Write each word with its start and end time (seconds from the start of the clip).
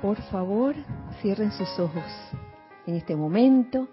por 0.00 0.20
favor, 0.30 0.74
cierren 1.20 1.52
sus 1.52 1.78
ojos 1.78 2.04
en 2.86 2.96
este 2.96 3.14
momento 3.16 3.88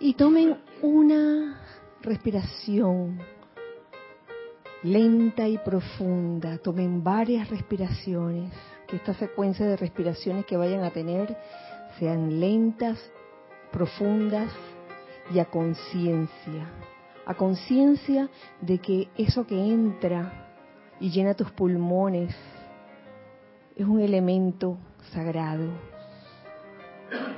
y 0.00 0.14
tomen 0.14 0.56
una 0.82 1.60
respiración 2.02 3.18
lenta 4.84 5.48
y 5.48 5.58
profunda. 5.58 6.58
Tomen 6.58 7.02
varias 7.02 7.48
respiraciones, 7.48 8.52
que 8.86 8.96
esta 8.96 9.14
secuencia 9.14 9.66
de 9.66 9.76
respiraciones 9.76 10.44
que 10.44 10.56
vayan 10.56 10.84
a 10.84 10.90
tener 10.90 11.36
sean 11.98 12.38
lentas, 12.38 12.98
profundas 13.72 14.52
y 15.32 15.38
a 15.38 15.46
conciencia. 15.46 16.68
A 17.26 17.34
conciencia 17.34 18.28
de 18.60 18.78
que 18.78 19.08
eso 19.16 19.46
que 19.46 19.58
entra 19.58 20.52
y 21.00 21.10
llena 21.10 21.34
tus 21.34 21.50
pulmones 21.50 22.34
es 23.74 23.86
un 23.86 24.00
elemento 24.00 24.76
sagrado. 25.12 25.68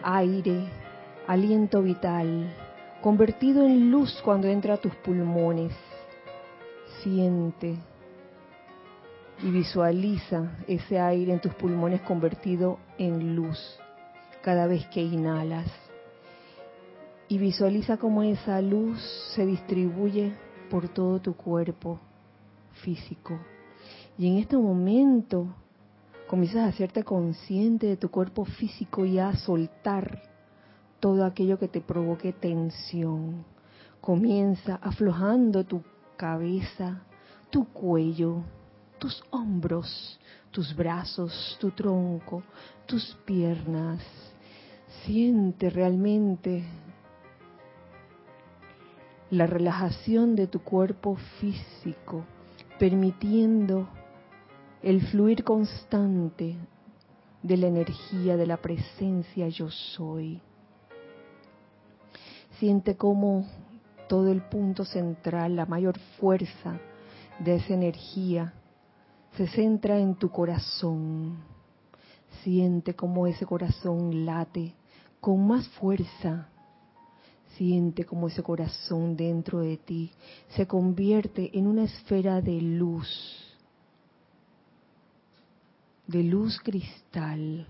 Aire, 0.03 0.69
aliento 1.27 1.83
vital, 1.83 2.55
convertido 3.03 3.65
en 3.65 3.91
luz 3.91 4.21
cuando 4.25 4.49
entra 4.49 4.75
a 4.75 4.79
tus 4.79 4.95
pulmones. 4.97 5.73
Siente 7.03 7.77
y 9.43 9.51
visualiza 9.51 10.57
ese 10.67 10.99
aire 10.99 11.33
en 11.33 11.41
tus 11.41 11.55
pulmones 11.55 12.01
convertido 12.03 12.79
en 12.99 13.37
luz 13.37 13.79
cada 14.43 14.67
vez 14.67 14.87
que 14.87 15.03
inhalas. 15.03 15.67
Y 17.29 17.39
visualiza 17.39 17.97
cómo 17.97 18.23
esa 18.23 18.61
luz 18.63 19.01
se 19.35 19.45
distribuye 19.45 20.33
por 20.71 20.89
todo 20.89 21.21
tu 21.21 21.35
cuerpo 21.35 21.99
físico. 22.83 23.39
Y 24.17 24.29
en 24.29 24.39
este 24.39 24.57
momento 24.57 25.49
comienzas 26.27 26.63
a 26.63 26.69
hacerte 26.69 27.05
consciente 27.05 27.87
de 27.87 27.97
tu 27.97 28.11
cuerpo 28.11 28.45
físico 28.45 29.05
y 29.05 29.19
a 29.19 29.35
soltar 29.37 30.23
todo 31.01 31.25
aquello 31.25 31.59
que 31.59 31.69
te 31.69 31.81
provoque 31.81 32.33
tensión. 32.33 33.45
Comienza 34.01 34.77
aflojando 34.83 35.65
tu 35.65 35.83
cabeza, 36.17 37.03
tu 37.51 37.67
cuello, 37.67 38.43
tus 38.99 39.23
hombros, 39.31 40.19
tus 40.51 40.75
brazos, 40.75 41.57
tu 41.61 41.71
tronco, 41.71 42.43
tus 42.87 43.17
piernas. 43.25 44.03
Siente 45.05 45.71
realmente 45.71 46.65
la 49.31 49.47
relajación 49.47 50.35
de 50.35 50.47
tu 50.47 50.61
cuerpo 50.61 51.17
físico, 51.41 52.25
permitiendo 52.79 53.89
el 54.83 55.01
fluir 55.07 55.45
constante 55.45 56.57
de 57.43 57.57
la 57.57 57.67
energía, 57.67 58.37
de 58.37 58.47
la 58.47 58.57
presencia 58.57 59.49
yo 59.49 59.71
soy. 59.71 60.41
Siente 62.59 62.97
cómo 62.97 63.47
todo 64.09 64.31
el 64.31 64.43
punto 64.43 64.85
central, 64.85 65.57
la 65.57 65.67
mayor 65.67 65.99
fuerza 66.19 66.79
de 67.39 67.57
esa 67.57 67.75
energía 67.75 68.55
se 69.37 69.47
centra 69.49 69.99
en 69.99 70.15
tu 70.15 70.31
corazón. 70.31 71.37
Siente 72.43 72.95
cómo 72.95 73.27
ese 73.27 73.45
corazón 73.45 74.25
late 74.25 74.75
con 75.21 75.47
más 75.47 75.69
fuerza. 75.69 76.49
Siente 77.57 78.05
cómo 78.05 78.29
ese 78.29 78.43
corazón 78.43 79.17
dentro 79.17 79.61
de 79.61 79.77
ti 79.77 80.13
se 80.49 80.67
convierte 80.67 81.59
en 81.59 81.67
una 81.67 81.85
esfera 81.85 82.41
de 82.41 82.61
luz, 82.61 83.46
de 86.07 86.23
luz 86.23 86.61
cristal. 86.63 87.67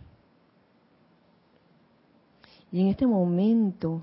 Y 2.71 2.81
en 2.81 2.89
este 2.89 3.07
momento 3.07 4.03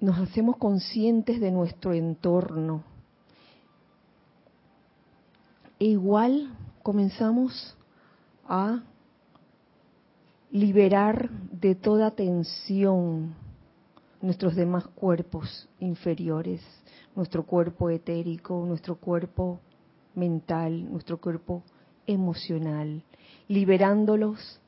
nos 0.00 0.18
hacemos 0.18 0.56
conscientes 0.56 1.40
de 1.40 1.50
nuestro 1.50 1.94
entorno 1.94 2.82
e 5.78 5.86
igual 5.86 6.54
comenzamos 6.82 7.76
a 8.48 8.82
liberar 10.50 11.30
de 11.50 11.74
toda 11.74 12.10
tensión 12.10 13.34
nuestros 14.22 14.54
demás 14.54 14.86
cuerpos 14.88 15.68
inferiores, 15.80 16.62
nuestro 17.14 17.44
cuerpo 17.44 17.90
etérico, 17.90 18.64
nuestro 18.66 18.96
cuerpo 18.96 19.60
mental, 20.16 20.90
nuestro 20.90 21.20
cuerpo 21.20 21.62
emocional, 22.06 23.02
liberándolos 23.46 24.60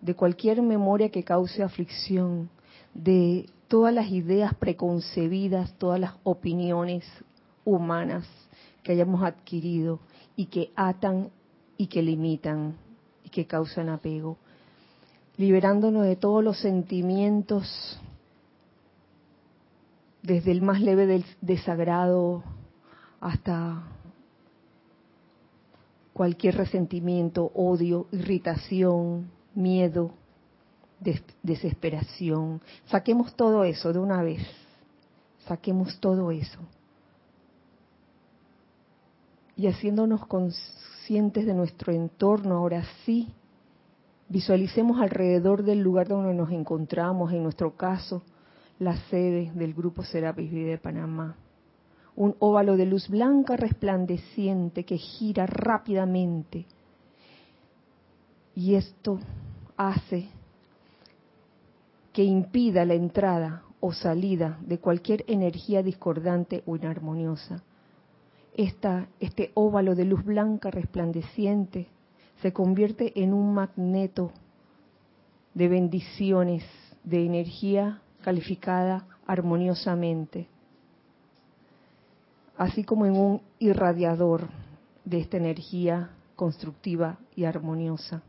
de 0.00 0.14
cualquier 0.14 0.60
memoria 0.60 1.10
que 1.10 1.24
cause 1.24 1.62
aflicción, 1.62 2.50
de 2.94 3.48
todas 3.68 3.94
las 3.94 4.08
ideas 4.08 4.54
preconcebidas, 4.54 5.74
todas 5.78 6.00
las 6.00 6.14
opiniones 6.24 7.04
humanas 7.64 8.26
que 8.82 8.92
hayamos 8.92 9.22
adquirido 9.22 10.00
y 10.36 10.46
que 10.46 10.72
atan 10.74 11.30
y 11.76 11.86
que 11.86 12.02
limitan 12.02 12.76
y 13.24 13.28
que 13.28 13.46
causan 13.46 13.88
apego, 13.88 14.38
liberándonos 15.36 16.04
de 16.04 16.16
todos 16.16 16.42
los 16.42 16.58
sentimientos, 16.58 18.00
desde 20.22 20.50
el 20.50 20.62
más 20.62 20.80
leve 20.80 21.06
del 21.06 21.24
desagrado 21.40 22.42
hasta 23.20 23.82
cualquier 26.18 26.56
resentimiento, 26.56 27.50
odio, 27.54 28.08
irritación, 28.12 29.30
miedo, 29.54 30.10
desesperación. 31.42 32.60
Saquemos 32.86 33.34
todo 33.36 33.62
eso 33.62 33.92
de 33.92 34.00
una 34.00 34.20
vez. 34.22 34.42
Saquemos 35.46 35.98
todo 36.00 36.30
eso 36.30 36.58
y 39.58 39.66
haciéndonos 39.66 40.24
conscientes 40.26 41.44
de 41.44 41.52
nuestro 41.52 41.92
entorno, 41.92 42.54
ahora 42.54 42.84
sí, 43.04 43.28
visualicemos 44.28 45.00
alrededor 45.00 45.64
del 45.64 45.80
lugar 45.80 46.06
donde 46.06 46.32
nos 46.32 46.52
encontramos, 46.52 47.32
en 47.32 47.42
nuestro 47.42 47.76
caso, 47.76 48.22
la 48.78 48.96
sede 49.08 49.50
del 49.56 49.74
Grupo 49.74 50.04
Serapis 50.04 50.48
Vida 50.48 50.70
de 50.70 50.78
Panamá. 50.78 51.34
Un 52.18 52.34
óvalo 52.40 52.76
de 52.76 52.84
luz 52.84 53.08
blanca 53.08 53.56
resplandeciente 53.56 54.84
que 54.84 54.98
gira 54.98 55.46
rápidamente. 55.46 56.66
Y 58.56 58.74
esto 58.74 59.20
hace 59.76 60.28
que 62.12 62.24
impida 62.24 62.84
la 62.84 62.94
entrada 62.94 63.62
o 63.78 63.92
salida 63.92 64.58
de 64.66 64.78
cualquier 64.78 65.24
energía 65.28 65.84
discordante 65.84 66.64
o 66.66 66.74
inarmoniosa 66.74 67.62
este 68.58 69.52
óvalo 69.54 69.94
de 69.94 70.04
luz 70.04 70.24
blanca 70.24 70.72
resplandeciente 70.72 71.86
se 72.42 72.52
convierte 72.52 73.22
en 73.22 73.32
un 73.32 73.54
magneto 73.54 74.32
de 75.54 75.68
bendiciones, 75.68 76.64
de 77.04 77.24
energía 77.24 78.02
calificada 78.20 79.06
armoniosamente, 79.28 80.48
así 82.58 82.82
como 82.84 83.06
en 83.06 83.16
un 83.16 83.40
irradiador 83.60 84.48
de 85.04 85.20
esta 85.20 85.36
energía 85.36 86.10
constructiva 86.36 87.18
y 87.34 87.44
armoniosa. 87.44 88.22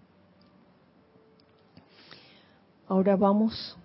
Ahora 2.88 3.16
vamos 3.16 3.78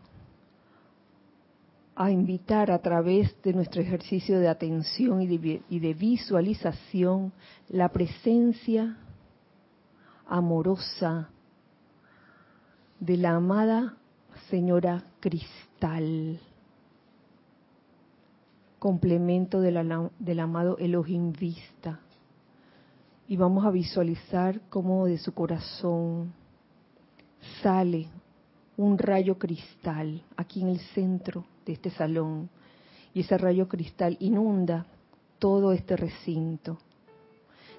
a 1.97 2.11
invitar 2.11 2.71
a 2.71 2.79
través 2.81 3.41
de 3.43 3.53
nuestro 3.53 3.81
ejercicio 3.81 4.39
de 4.39 4.49
atención 4.49 5.23
y 5.23 5.27
de, 5.81 5.95
visualización 5.95 7.33
la 7.69 7.89
presencia 7.91 8.99
amorosa 10.27 11.31
de 13.01 13.17
la 13.17 13.37
amada 13.37 13.97
señora 14.51 15.05
Cristal, 15.21 16.41
complemento 18.85 19.63
del 19.63 20.41
amado 20.41 20.77
Elohim 20.77 21.33
Vista. 21.33 22.01
Y 23.27 23.35
vamos 23.35 23.65
a 23.65 23.71
visualizar 23.71 24.61
cómo 24.69 25.07
de 25.07 25.17
su 25.17 25.33
corazón 25.33 26.35
sale 27.63 28.09
un 28.77 28.99
rayo 28.99 29.39
cristal 29.39 30.23
aquí 30.37 30.61
en 30.61 30.69
el 30.69 30.81
centro 30.93 31.47
de 31.65 31.73
este 31.73 31.89
salón 31.89 32.51
y 33.15 33.21
ese 33.21 33.39
rayo 33.39 33.69
cristal 33.69 34.19
inunda 34.21 34.85
todo 35.39 35.73
este 35.73 35.97
recinto. 35.97 36.77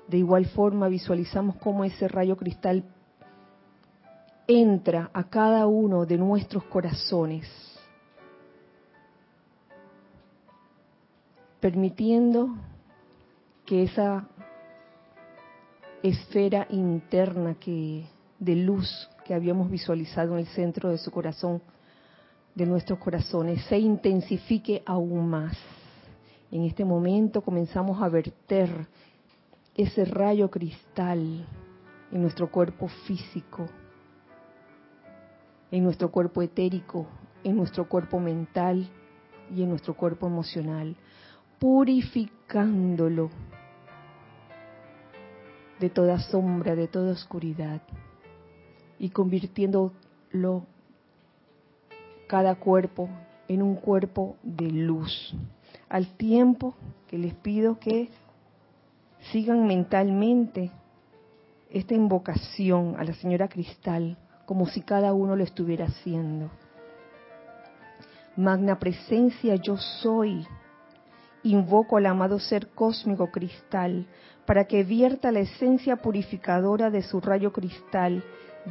De 0.07 0.17
igual 0.17 0.47
forma 0.47 0.87
visualizamos 0.87 1.57
cómo 1.57 1.83
ese 1.83 2.07
rayo 2.07 2.35
cristal 2.35 2.83
entra 4.47 5.11
a 5.13 5.25
cada 5.25 5.67
uno 5.67 6.07
de 6.07 6.17
nuestros 6.17 6.63
corazones, 6.63 7.45
permitiendo 11.59 12.55
que 13.65 13.83
esa 13.83 14.27
esfera 16.03 16.67
interna 16.69 17.55
que 17.55 18.05
de 18.39 18.55
luz 18.55 19.09
que 19.25 19.33
habíamos 19.33 19.71
visualizado 19.71 20.33
en 20.33 20.39
el 20.39 20.47
centro 20.47 20.89
de 20.89 20.97
su 20.97 21.09
corazón, 21.11 21.61
de 22.53 22.65
nuestros 22.65 22.99
corazones, 22.99 23.63
se 23.65 23.77
intensifique 23.77 24.83
aún 24.85 25.27
más. 25.27 25.57
En 26.51 26.63
este 26.63 26.85
momento 26.85 27.41
comenzamos 27.41 28.01
a 28.01 28.07
verter 28.07 28.69
ese 29.75 30.05
rayo 30.05 30.49
cristal 30.49 31.45
en 32.11 32.21
nuestro 32.21 32.49
cuerpo 32.49 32.87
físico, 32.87 33.67
en 35.71 35.83
nuestro 35.83 36.11
cuerpo 36.11 36.41
etérico, 36.41 37.07
en 37.43 37.57
nuestro 37.57 37.89
cuerpo 37.89 38.19
mental 38.19 38.87
y 39.53 39.63
en 39.63 39.69
nuestro 39.69 39.95
cuerpo 39.95 40.27
emocional, 40.27 40.95
purificándolo 41.59 43.29
de 45.79 45.89
toda 45.89 46.19
sombra, 46.19 46.75
de 46.75 46.87
toda 46.87 47.11
oscuridad 47.11 47.81
y 48.99 49.09
convirtiéndolo 49.09 50.65
cada 52.27 52.55
cuerpo 52.55 53.09
en 53.47 53.61
un 53.61 53.75
cuerpo 53.75 54.37
de 54.41 54.69
luz. 54.69 55.35
Al 55.89 56.15
tiempo 56.17 56.75
que 57.07 57.17
les 57.17 57.33
pido 57.35 57.79
que 57.79 58.09
sigan 59.31 59.67
mentalmente 59.67 60.71
esta 61.69 61.93
invocación 61.93 62.95
a 62.97 63.03
la 63.03 63.13
señora 63.13 63.47
Cristal 63.47 64.17
como 64.45 64.67
si 64.67 64.81
cada 64.81 65.13
uno 65.13 65.35
lo 65.35 65.43
estuviera 65.43 65.85
haciendo. 65.85 66.49
Magna 68.35 68.79
presencia 68.79 69.55
yo 69.55 69.77
soy. 69.77 70.45
Invoco 71.45 71.97
al 71.97 72.07
amado 72.07 72.39
ser 72.39 72.69
cósmico 72.69 73.29
cristal 73.29 74.07
para 74.47 74.65
que 74.65 74.83
vierta 74.83 75.31
la 75.31 75.41
esencia 75.41 75.97
purificadora 75.97 76.89
de 76.89 77.03
su 77.03 77.21
rayo 77.21 77.53
cristal 77.53 78.23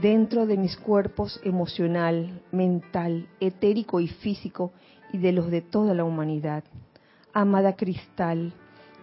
dentro 0.03 0.45
de 0.45 0.57
mis 0.57 0.77
cuerpos 0.77 1.41
emocional, 1.45 2.43
mental, 2.51 3.29
etérico 3.39 4.01
y 4.01 4.09
físico 4.09 4.73
y 5.13 5.19
de 5.19 5.31
los 5.31 5.53
de 5.53 5.61
toda 5.61 5.95
la 5.95 6.03
humanidad. 6.03 6.65
Amada 7.33 7.77
cristal, 7.77 8.53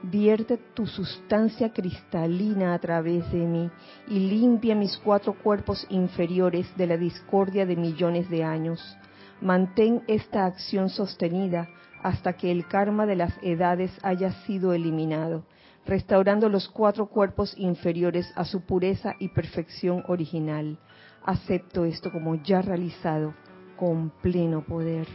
vierte 0.03 0.57
tu 0.57 0.85
sustancia 0.85 1.71
cristalina 1.71 2.73
a 2.73 2.79
través 2.79 3.31
de 3.31 3.47
mí 3.47 3.71
y 4.09 4.19
limpia 4.19 4.75
mis 4.75 4.97
cuatro 4.97 5.33
cuerpos 5.41 5.87
inferiores 5.89 6.67
de 6.75 6.87
la 6.87 6.97
discordia 6.97 7.65
de 7.65 7.77
millones 7.77 8.29
de 8.29 8.43
años. 8.43 8.97
Mantén 9.39 10.03
esta 10.07 10.45
acción 10.45 10.89
sostenida 10.89 11.69
hasta 12.03 12.33
que 12.33 12.51
el 12.51 12.67
karma 12.67 13.05
de 13.05 13.15
las 13.15 13.33
edades 13.41 13.91
haya 14.03 14.31
sido 14.45 14.73
eliminado, 14.73 15.43
restaurando 15.85 16.49
los 16.49 16.67
cuatro 16.69 17.07
cuerpos 17.07 17.53
inferiores 17.57 18.31
a 18.35 18.45
su 18.45 18.61
pureza 18.61 19.15
y 19.19 19.29
perfección 19.29 20.03
original. 20.07 20.77
Acepto 21.23 21.85
esto 21.85 22.11
como 22.11 22.35
ya 22.35 22.61
realizado 22.61 23.33
con 23.77 24.11
pleno 24.21 24.63
poder. 24.65 25.07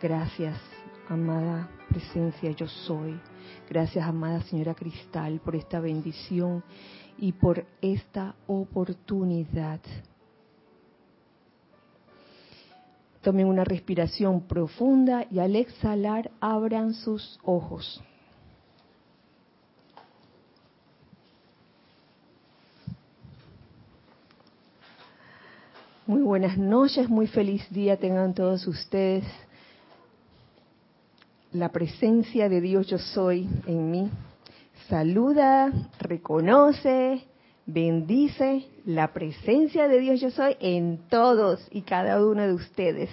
Gracias, 0.00 0.56
amada 1.08 1.68
presencia 1.88 2.50
yo 2.52 2.66
soy. 2.66 3.20
Gracias, 3.68 4.06
amada 4.06 4.40
señora 4.42 4.74
Cristal, 4.74 5.40
por 5.40 5.56
esta 5.56 5.80
bendición 5.80 6.62
y 7.18 7.32
por 7.32 7.66
esta 7.80 8.34
oportunidad. 8.46 9.80
Tomen 13.22 13.46
una 13.46 13.64
respiración 13.64 14.42
profunda 14.42 15.26
y 15.30 15.38
al 15.40 15.56
exhalar 15.56 16.30
abran 16.40 16.94
sus 16.94 17.38
ojos. 17.44 18.02
Muy 26.06 26.22
buenas 26.22 26.58
noches, 26.58 27.08
muy 27.08 27.26
feliz 27.26 27.68
día 27.70 27.96
tengan 27.96 28.34
todos 28.34 28.66
ustedes 28.66 29.24
la 31.52 31.70
presencia 31.70 32.48
de 32.48 32.60
Dios 32.60 32.86
yo 32.86 32.98
soy 32.98 33.48
en 33.66 33.90
mí. 33.90 34.10
Saluda, 34.88 35.72
reconoce, 35.98 37.24
bendice 37.66 38.66
la 38.84 39.12
presencia 39.12 39.88
de 39.88 40.00
Dios 40.00 40.20
yo 40.20 40.30
soy 40.30 40.56
en 40.60 40.98
todos 41.08 41.66
y 41.70 41.82
cada 41.82 42.24
uno 42.24 42.42
de 42.42 42.54
ustedes. 42.54 43.10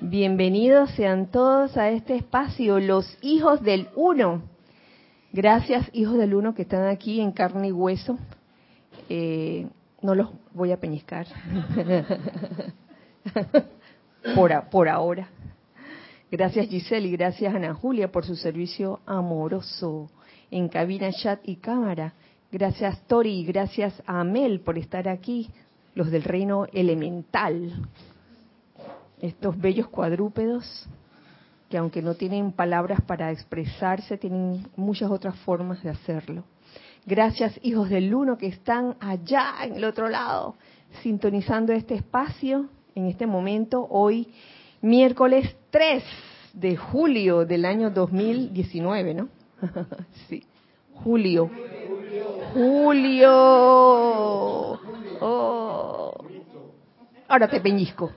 Bienvenidos 0.00 0.90
sean 0.92 1.30
todos 1.30 1.76
a 1.76 1.90
este 1.90 2.16
espacio, 2.16 2.80
los 2.80 3.18
hijos 3.22 3.62
del 3.62 3.88
uno. 3.94 4.42
Gracias, 5.32 5.88
hijos 5.92 6.18
del 6.18 6.34
uno, 6.34 6.54
que 6.54 6.62
están 6.62 6.88
aquí 6.88 7.20
en 7.20 7.32
carne 7.32 7.68
y 7.68 7.72
hueso. 7.72 8.18
Eh, 9.08 9.68
no 10.02 10.14
los 10.14 10.30
voy 10.52 10.72
a 10.72 10.80
peñiscar. 10.80 11.26
por, 14.34 14.68
por 14.70 14.88
ahora. 14.88 15.28
Gracias 16.30 16.68
Giselle 16.68 17.08
y 17.08 17.12
gracias 17.12 17.52
Ana 17.52 17.74
Julia 17.74 18.12
por 18.12 18.24
su 18.24 18.36
servicio 18.36 19.00
amoroso 19.04 20.08
en 20.50 20.68
cabina, 20.68 21.12
chat 21.12 21.40
y 21.44 21.56
cámara. 21.56 22.14
Gracias 22.52 23.00
Tori 23.06 23.44
gracias 23.44 24.02
a 24.06 24.20
Amel 24.20 24.60
por 24.60 24.76
estar 24.76 25.08
aquí, 25.08 25.48
los 25.94 26.10
del 26.10 26.24
reino 26.24 26.66
elemental. 26.72 27.88
Estos 29.20 29.58
bellos 29.58 29.88
cuadrúpedos 29.88 30.88
que 31.70 31.78
aunque 31.78 32.02
no 32.02 32.14
tienen 32.14 32.50
palabras 32.50 33.00
para 33.00 33.30
expresarse, 33.30 34.18
tienen 34.18 34.66
muchas 34.74 35.08
otras 35.08 35.36
formas 35.38 35.80
de 35.84 35.90
hacerlo. 35.90 36.42
Gracias 37.06 37.58
hijos 37.62 37.88
del 37.88 38.12
uno 38.12 38.36
que 38.36 38.48
están 38.48 38.96
allá 38.98 39.54
en 39.62 39.76
el 39.76 39.84
otro 39.84 40.08
lado, 40.08 40.56
sintonizando 41.02 41.72
este 41.72 41.94
espacio 41.94 42.68
en 42.96 43.06
este 43.06 43.26
momento, 43.26 43.86
hoy 43.88 44.28
miércoles 44.82 45.56
3 45.70 46.02
de 46.54 46.76
julio 46.76 47.46
del 47.46 47.64
año 47.64 47.90
2019, 47.90 49.14
¿no? 49.14 49.28
sí, 50.28 50.44
julio. 50.94 51.50
Julio. 52.54 53.30
Oh. 55.20 56.14
Ahora 57.28 57.48
te 57.48 57.60
peñisco. 57.60 58.10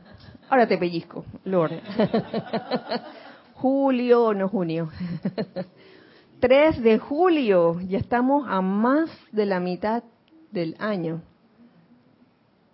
Ahora 0.49 0.67
te 0.67 0.77
pellizco, 0.77 1.25
Lord. 1.45 1.73
julio, 3.55 4.33
no 4.33 4.49
junio. 4.49 4.89
3 6.39 6.81
de 6.81 6.99
julio, 6.99 7.79
ya 7.81 7.99
estamos 7.99 8.45
a 8.47 8.61
más 8.61 9.09
de 9.31 9.45
la 9.45 9.59
mitad 9.59 10.03
del 10.51 10.75
año. 10.79 11.21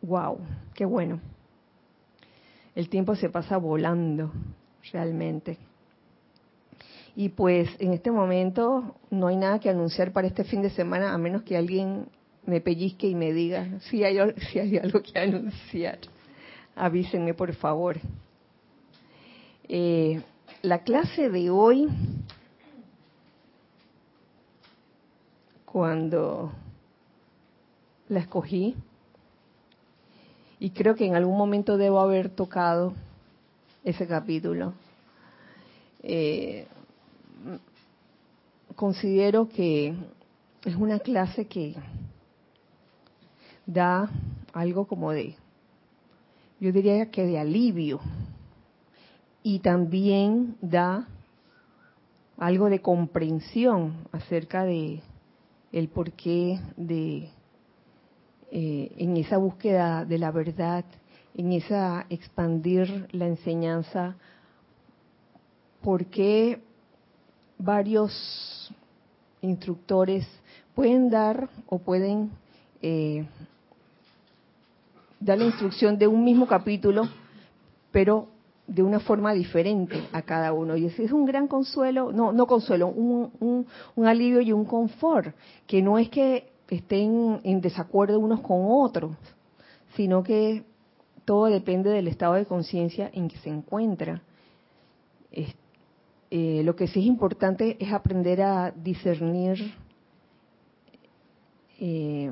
Wow, 0.01 0.39
qué 0.73 0.85
bueno 0.85 1.19
el 2.79 2.87
tiempo 2.87 3.13
se 3.13 3.29
pasa 3.29 3.57
volando 3.57 4.31
realmente. 4.93 5.57
Y 7.19 7.27
pues 7.27 7.69
en 7.79 7.91
este 7.91 8.11
momento 8.11 8.95
no 9.09 9.27
hay 9.27 9.35
nada 9.35 9.59
que 9.59 9.69
anunciar 9.69 10.13
para 10.13 10.25
este 10.25 10.45
fin 10.45 10.61
de 10.61 10.69
semana, 10.69 11.13
a 11.13 11.17
menos 11.17 11.41
que 11.43 11.57
alguien 11.57 12.07
me 12.45 12.61
pellizque 12.61 13.09
y 13.09 13.13
me 13.13 13.33
diga 13.33 13.77
si 13.89 14.05
hay, 14.05 14.19
si 14.49 14.57
hay 14.57 14.77
algo 14.77 15.01
que 15.01 15.19
anunciar. 15.19 15.99
Avísenme, 16.77 17.33
por 17.33 17.53
favor. 17.55 17.97
Eh, 19.67 20.21
la 20.61 20.81
clase 20.83 21.29
de 21.29 21.49
hoy, 21.49 21.89
cuando 25.65 26.53
la 28.07 28.19
escogí, 28.21 28.77
y 30.57 30.69
creo 30.69 30.95
que 30.95 31.05
en 31.05 31.15
algún 31.15 31.37
momento 31.37 31.75
debo 31.75 31.99
haber 31.99 32.29
tocado 32.29 32.93
ese 33.83 34.07
capítulo. 34.07 34.71
Eh, 36.01 36.65
considero 38.75 39.49
que 39.49 39.93
es 40.65 40.75
una 40.75 40.99
clase 40.99 41.47
que 41.47 41.75
da 43.65 44.09
algo 44.53 44.87
como 44.87 45.11
de, 45.11 45.35
yo 46.59 46.71
diría 46.71 47.09
que 47.11 47.25
de 47.25 47.39
alivio, 47.39 47.99
y 49.43 49.59
también 49.59 50.57
da 50.61 51.07
algo 52.37 52.69
de 52.69 52.81
comprensión 52.81 54.07
acerca 54.11 54.63
de 54.63 55.01
el 55.71 55.87
porqué 55.89 56.59
de 56.77 57.29
eh, 58.51 58.91
en 58.97 59.17
esa 59.17 59.37
búsqueda 59.37 60.05
de 60.05 60.17
la 60.17 60.31
verdad, 60.31 60.85
en 61.35 61.51
esa 61.51 62.05
expandir 62.09 63.07
la 63.11 63.27
enseñanza, 63.27 64.15
porque 65.81 66.61
varios 67.59 68.73
instructores 69.41 70.25
pueden 70.73 71.09
dar 71.09 71.49
o 71.67 71.77
pueden 71.77 72.31
eh, 72.81 73.25
dar 75.19 75.37
la 75.37 75.45
instrucción 75.45 75.97
de 75.97 76.07
un 76.07 76.23
mismo 76.23 76.47
capítulo, 76.47 77.07
pero 77.91 78.27
de 78.65 78.83
una 78.83 78.99
forma 78.99 79.33
diferente 79.33 80.01
a 80.13 80.21
cada 80.21 80.53
uno. 80.53 80.77
Y 80.77 80.85
ese 80.85 81.03
es 81.03 81.11
un 81.11 81.25
gran 81.25 81.47
consuelo, 81.47 82.11
no, 82.11 82.31
no 82.31 82.47
consuelo, 82.47 82.87
un, 82.87 83.65
un, 83.95 84.07
alivio 84.07 84.41
y 84.41 84.53
un 84.53 84.63
confort, 84.63 85.35
que 85.67 85.81
no 85.81 85.97
es 85.97 86.09
que 86.09 86.51
estén 86.69 87.41
en 87.43 87.61
desacuerdo 87.61 88.19
unos 88.19 88.41
con 88.41 88.59
otros, 88.69 89.17
sino 89.95 90.23
que 90.23 90.63
todo 91.25 91.45
depende 91.47 91.89
del 91.89 92.07
estado 92.07 92.35
de 92.35 92.45
conciencia 92.45 93.09
en 93.13 93.27
que 93.27 93.37
se 93.37 93.49
encuentra. 93.49 94.21
Eh, 96.31 96.61
lo 96.63 96.75
que 96.75 96.87
sí 96.87 96.99
es 96.99 97.05
importante 97.07 97.75
es 97.79 97.91
aprender 97.91 98.41
a 98.43 98.71
discernir 98.71 99.73
eh, 101.79 102.31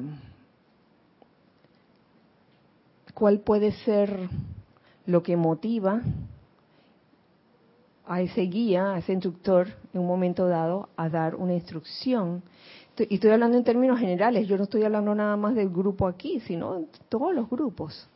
cuál 3.13 3.39
puede 3.39 3.71
ser 3.71 4.29
lo 5.07 5.23
que 5.23 5.35
motiva 5.35 6.01
a 8.05 8.21
ese 8.21 8.41
guía, 8.41 8.93
a 8.93 8.99
ese 8.99 9.13
instructor, 9.13 9.67
en 9.93 10.01
un 10.01 10.07
momento 10.07 10.47
dado, 10.47 10.89
a 10.95 11.09
dar 11.09 11.35
una 11.35 11.53
instrucción. 11.53 12.43
Y 12.97 13.15
estoy 13.15 13.31
hablando 13.31 13.57
en 13.57 13.63
términos 13.63 13.99
generales, 13.99 14.47
yo 14.47 14.57
no 14.57 14.63
estoy 14.63 14.83
hablando 14.83 15.15
nada 15.15 15.35
más 15.37 15.55
del 15.55 15.69
grupo 15.69 16.07
aquí, 16.07 16.39
sino 16.41 16.85
todos 17.09 17.33
los 17.33 17.49
grupos. 17.49 18.07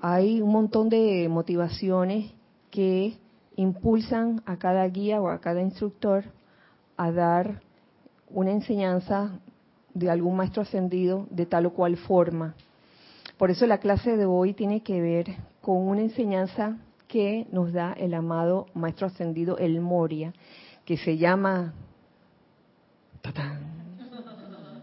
Hay 0.00 0.40
un 0.40 0.52
montón 0.52 0.88
de 0.88 1.28
motivaciones 1.28 2.30
que 2.70 3.14
impulsan 3.60 4.42
a 4.46 4.56
cada 4.56 4.86
guía 4.88 5.20
o 5.20 5.28
a 5.28 5.38
cada 5.40 5.60
instructor 5.60 6.24
a 6.96 7.12
dar 7.12 7.60
una 8.30 8.52
enseñanza 8.52 9.38
de 9.92 10.10
algún 10.10 10.36
maestro 10.36 10.62
ascendido 10.62 11.26
de 11.30 11.44
tal 11.44 11.66
o 11.66 11.74
cual 11.74 11.98
forma. 11.98 12.54
Por 13.36 13.50
eso 13.50 13.66
la 13.66 13.78
clase 13.78 14.16
de 14.16 14.24
hoy 14.24 14.54
tiene 14.54 14.82
que 14.82 15.02
ver 15.02 15.36
con 15.60 15.76
una 15.76 16.00
enseñanza 16.00 16.78
que 17.06 17.46
nos 17.52 17.72
da 17.72 17.92
el 17.92 18.14
amado 18.14 18.66
maestro 18.72 19.08
ascendido 19.08 19.58
El 19.58 19.80
Moria, 19.80 20.32
que 20.86 20.96
se 20.96 21.18
llama 21.18 21.74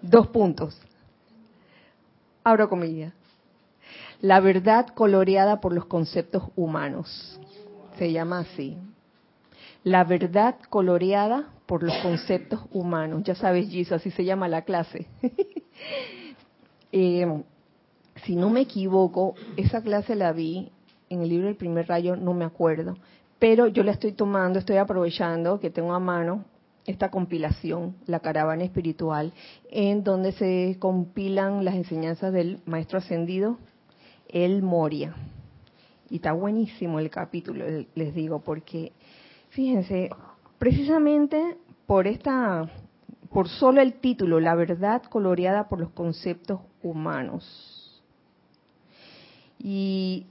dos 0.03 0.27
puntos. 0.27 0.79
Abro 2.43 2.69
comillas. 2.69 3.13
La 4.21 4.39
verdad 4.39 4.87
coloreada 4.93 5.61
por 5.61 5.73
los 5.73 5.85
conceptos 5.85 6.43
humanos. 6.55 7.39
Se 7.97 8.11
llama 8.11 8.39
así. 8.39 8.77
La 9.83 10.03
verdad 10.03 10.55
coloreada 10.69 11.49
por 11.65 11.83
los 11.83 11.95
conceptos 11.97 12.61
humanos. 12.71 13.23
Ya 13.23 13.35
sabes, 13.35 13.69
Giso, 13.69 13.95
así 13.95 14.11
se 14.11 14.25
llama 14.25 14.47
la 14.47 14.63
clase. 14.63 15.07
eh, 16.91 17.43
si 18.23 18.35
no 18.35 18.49
me 18.49 18.61
equivoco, 18.61 19.35
esa 19.55 19.81
clase 19.81 20.15
la 20.15 20.33
vi 20.33 20.71
en 21.09 21.21
el 21.21 21.29
libro 21.29 21.47
El 21.47 21.55
primer 21.55 21.87
rayo, 21.87 22.15
no 22.15 22.33
me 22.33 22.45
acuerdo, 22.45 22.97
pero 23.39 23.67
yo 23.67 23.83
la 23.83 23.91
estoy 23.91 24.11
tomando, 24.11 24.59
estoy 24.59 24.77
aprovechando 24.77 25.59
que 25.59 25.69
tengo 25.69 25.93
a 25.93 25.99
mano 25.99 26.45
esta 26.85 27.11
compilación, 27.11 27.95
la 28.05 28.21
caravana 28.21 28.63
espiritual, 28.63 29.33
en 29.69 30.03
donde 30.03 30.31
se 30.31 30.77
compilan 30.79 31.65
las 31.65 31.75
enseñanzas 31.75 32.31
del 32.33 32.61
maestro 32.65 32.97
ascendido, 32.99 33.57
el 34.29 34.63
Moria. 34.63 35.13
Y 36.09 36.17
está 36.17 36.31
buenísimo 36.31 36.99
el 36.99 37.09
capítulo, 37.09 37.65
les 37.95 38.15
digo, 38.15 38.39
porque 38.39 38.93
fíjense, 39.49 40.09
precisamente 40.57 41.57
por 41.85 42.07
esta, 42.07 42.69
por 43.29 43.49
solo 43.49 43.81
el 43.81 43.93
título, 43.95 44.39
la 44.39 44.55
verdad 44.55 45.03
coloreada 45.03 45.67
por 45.67 45.79
los 45.79 45.91
conceptos 45.91 46.61
humanos. 46.81 48.03
Y 49.59 50.27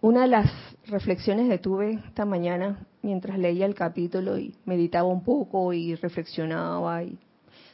una 0.00 0.22
de 0.22 0.28
las 0.28 0.50
reflexiones 0.86 1.48
que 1.48 1.58
tuve 1.58 1.94
esta 2.06 2.24
mañana 2.24 2.86
mientras 3.02 3.38
leía 3.38 3.66
el 3.66 3.74
capítulo 3.74 4.38
y 4.38 4.54
meditaba 4.64 5.08
un 5.08 5.24
poco 5.24 5.72
y 5.72 5.94
reflexionaba 5.96 7.02
y 7.02 7.18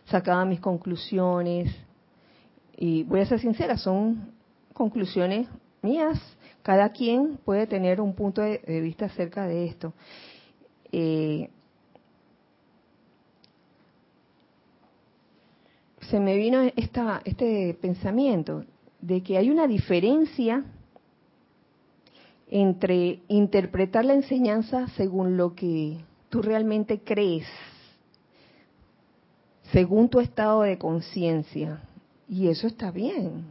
sacaba 0.06 0.44
mis 0.44 0.60
conclusiones, 0.60 1.74
y 2.76 3.04
voy 3.04 3.20
a 3.20 3.26
ser 3.26 3.40
sincera, 3.40 3.76
son 3.76 4.32
conclusiones 4.72 5.48
mías, 5.82 6.20
cada 6.64 6.92
quien 6.92 7.36
puede 7.44 7.66
tener 7.66 8.00
un 8.00 8.14
punto 8.14 8.40
de, 8.40 8.58
vista 8.80 9.04
acerca 9.04 9.46
de 9.46 9.66
esto. 9.66 9.92
Eh, 10.90 11.50
se 16.08 16.18
me 16.18 16.34
vino 16.36 16.62
esta, 16.74 17.20
este 17.26 17.74
pensamiento 17.74 18.64
de 19.02 19.22
que 19.22 19.36
hay 19.36 19.50
una 19.50 19.66
diferencia 19.66 20.64
entre 22.48 23.20
interpretar 23.28 24.06
la 24.06 24.14
enseñanza 24.14 24.88
según 24.96 25.36
lo 25.36 25.54
que 25.54 25.98
tú 26.30 26.40
realmente 26.40 26.98
crees, 27.00 27.46
según 29.70 30.08
tu 30.08 30.18
estado 30.18 30.62
de 30.62 30.78
conciencia. 30.78 31.82
Y 32.26 32.48
eso 32.48 32.66
está 32.66 32.90
bien. 32.90 33.44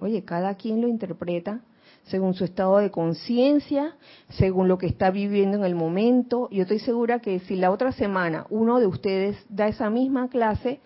Oye, 0.00 0.24
cada 0.24 0.56
quien 0.56 0.80
lo 0.80 0.88
interpreta 0.88 1.60
según 2.06 2.34
su 2.34 2.44
estado 2.44 2.78
de 2.78 2.90
conciencia, 2.90 3.96
según 4.30 4.68
lo 4.68 4.78
que 4.78 4.86
está 4.86 5.10
viviendo 5.10 5.58
en 5.58 5.64
el 5.64 5.74
momento. 5.74 6.48
Yo 6.50 6.62
estoy 6.62 6.78
segura 6.78 7.20
que 7.20 7.40
si 7.40 7.56
la 7.56 7.70
otra 7.70 7.92
semana 7.92 8.46
uno 8.50 8.78
de 8.78 8.86
ustedes 8.86 9.36
da 9.48 9.68
esa 9.68 9.90
misma 9.90 10.28
clase, 10.28 10.80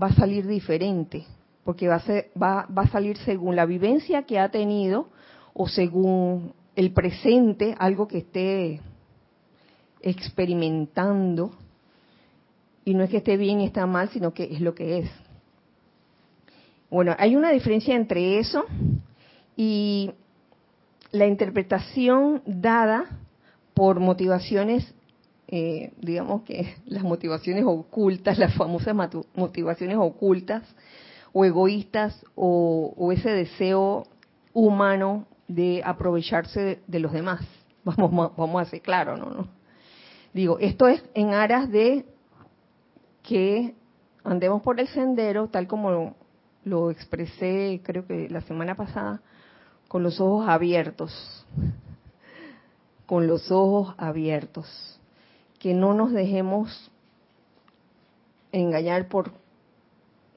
va 0.00 0.08
a 0.08 0.14
salir 0.14 0.46
diferente, 0.46 1.26
porque 1.64 1.88
va 1.88 1.96
a, 1.96 2.00
ser, 2.00 2.30
va, 2.40 2.66
va 2.66 2.82
a 2.82 2.88
salir 2.88 3.16
según 3.18 3.56
la 3.56 3.66
vivencia 3.66 4.22
que 4.22 4.38
ha 4.38 4.50
tenido 4.50 5.08
o 5.52 5.68
según 5.68 6.52
el 6.76 6.92
presente, 6.92 7.74
algo 7.78 8.08
que 8.08 8.18
esté 8.18 8.80
experimentando, 10.00 11.52
y 12.84 12.94
no 12.94 13.04
es 13.04 13.10
que 13.10 13.18
esté 13.18 13.36
bien 13.36 13.60
y 13.60 13.66
está 13.66 13.86
mal, 13.86 14.08
sino 14.08 14.32
que 14.32 14.44
es 14.44 14.60
lo 14.60 14.74
que 14.74 14.98
es. 14.98 15.10
Bueno, 16.90 17.14
hay 17.18 17.36
una 17.36 17.50
diferencia 17.50 17.94
entre 17.94 18.38
eso 18.38 18.64
y 19.56 20.10
la 21.12 21.26
interpretación 21.26 22.42
dada 22.46 23.04
por 23.74 24.00
motivaciones, 24.00 24.94
eh, 25.48 25.92
digamos 26.00 26.42
que 26.42 26.74
las 26.86 27.02
motivaciones 27.02 27.64
ocultas, 27.66 28.38
las 28.38 28.54
famosas 28.54 28.96
motivaciones 29.34 29.96
ocultas 29.98 30.62
o 31.32 31.44
egoístas 31.44 32.24
o, 32.34 33.10
ese 33.12 33.30
deseo 33.30 34.06
humano 34.52 35.26
de 35.48 35.82
aprovecharse 35.84 36.80
de, 36.86 36.98
los 36.98 37.12
demás. 37.12 37.40
Vamos, 37.84 38.36
vamos 38.36 38.62
a 38.62 38.70
ser 38.70 38.80
claro, 38.80 39.16
¿no? 39.16 39.30
¿no? 39.30 39.48
Digo, 40.32 40.58
esto 40.60 40.86
es 40.86 41.02
en 41.14 41.34
aras 41.34 41.68
de 41.68 42.06
que 43.22 43.74
andemos 44.24 44.62
por 44.62 44.80
el 44.80 44.88
sendero, 44.88 45.48
tal 45.48 45.66
como 45.66 46.14
lo, 46.64 46.90
expresé 46.90 47.80
creo 47.84 48.06
que 48.06 48.28
la 48.30 48.40
semana 48.42 48.76
pasada, 48.76 49.20
con 49.92 50.02
los 50.02 50.22
ojos 50.22 50.48
abiertos, 50.48 51.46
con 53.04 53.26
los 53.26 53.50
ojos 53.50 53.94
abiertos, 53.98 54.98
que 55.58 55.74
no 55.74 55.92
nos 55.92 56.12
dejemos 56.12 56.90
engañar 58.52 59.08
por 59.08 59.32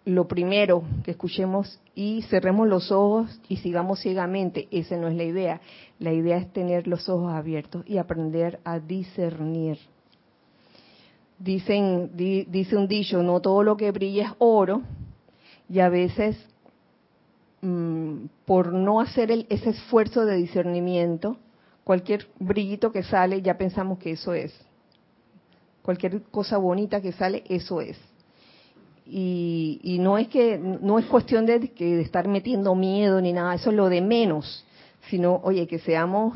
lo 0.03 0.27
primero 0.27 0.83
que 1.05 1.11
escuchemos 1.11 1.79
y 1.95 2.23
cerremos 2.23 2.67
los 2.67 2.91
ojos 2.91 3.39
y 3.47 3.55
sigamos 3.55 4.01
ciegamente. 4.01 4.67
Esa 4.71 4.97
no 4.97 5.07
es 5.07 5.15
la 5.15 5.23
idea. 5.23 5.61
La 5.99 6.11
idea 6.11 6.35
es 6.35 6.51
tener 6.51 6.85
los 6.85 7.07
ojos 7.07 7.31
abiertos 7.31 7.85
y 7.87 7.97
aprender 7.97 8.59
a 8.65 8.79
discernir. 8.79 9.77
Dicen, 11.39 12.11
dice 12.13 12.75
un 12.75 12.89
dicho, 12.89 13.23
no 13.23 13.39
todo 13.39 13.63
lo 13.63 13.77
que 13.77 13.91
brilla 13.91 14.25
es 14.25 14.31
oro 14.37 14.81
y 15.69 15.79
a 15.79 15.87
veces 15.87 16.45
mm, 17.65 18.27
por 18.45 18.73
no 18.73 18.99
hacer 19.01 19.31
ese 19.49 19.71
esfuerzo 19.71 20.25
de 20.25 20.35
discernimiento, 20.37 21.37
cualquier 21.83 22.27
brillito 22.39 22.91
que 22.91 23.03
sale 23.03 23.41
ya 23.41 23.57
pensamos 23.57 23.99
que 23.99 24.11
eso 24.11 24.33
es. 24.33 24.53
Cualquier 25.81 26.23
cosa 26.23 26.57
bonita 26.57 27.01
que 27.01 27.11
sale, 27.11 27.43
eso 27.47 27.81
es. 27.81 27.97
Y, 29.07 29.97
no 29.99 30.17
es 30.17 30.27
que 30.29 30.57
no 30.57 30.97
es 30.97 31.05
cuestión 31.05 31.45
de, 31.45 31.59
de 31.59 32.01
estar 32.01 32.27
metiendo 32.27 32.73
miedo 32.73 33.21
ni 33.21 33.33
nada, 33.33 33.53
eso 33.53 33.69
es 33.69 33.75
lo 33.75 33.87
de 33.87 34.01
menos, 34.01 34.65
sino, 35.09 35.39
oye, 35.43 35.67
que 35.67 35.77
seamos, 35.77 36.35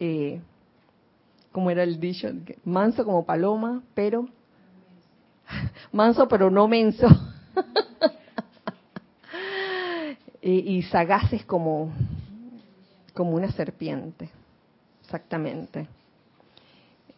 eh, 0.00 0.40
como 1.52 1.70
era 1.70 1.82
el 1.82 2.00
dicho, 2.00 2.28
manso 2.64 3.04
como 3.04 3.26
paloma, 3.26 3.82
pero 3.94 4.26
manso 5.92 6.26
pero 6.28 6.50
no 6.50 6.66
menso, 6.66 7.08
y, 10.48 10.82
sagaces 10.82 11.44
como, 11.44 11.92
como 13.14 13.32
una 13.32 13.50
serpiente, 13.50 14.30
exactamente. 15.02 15.88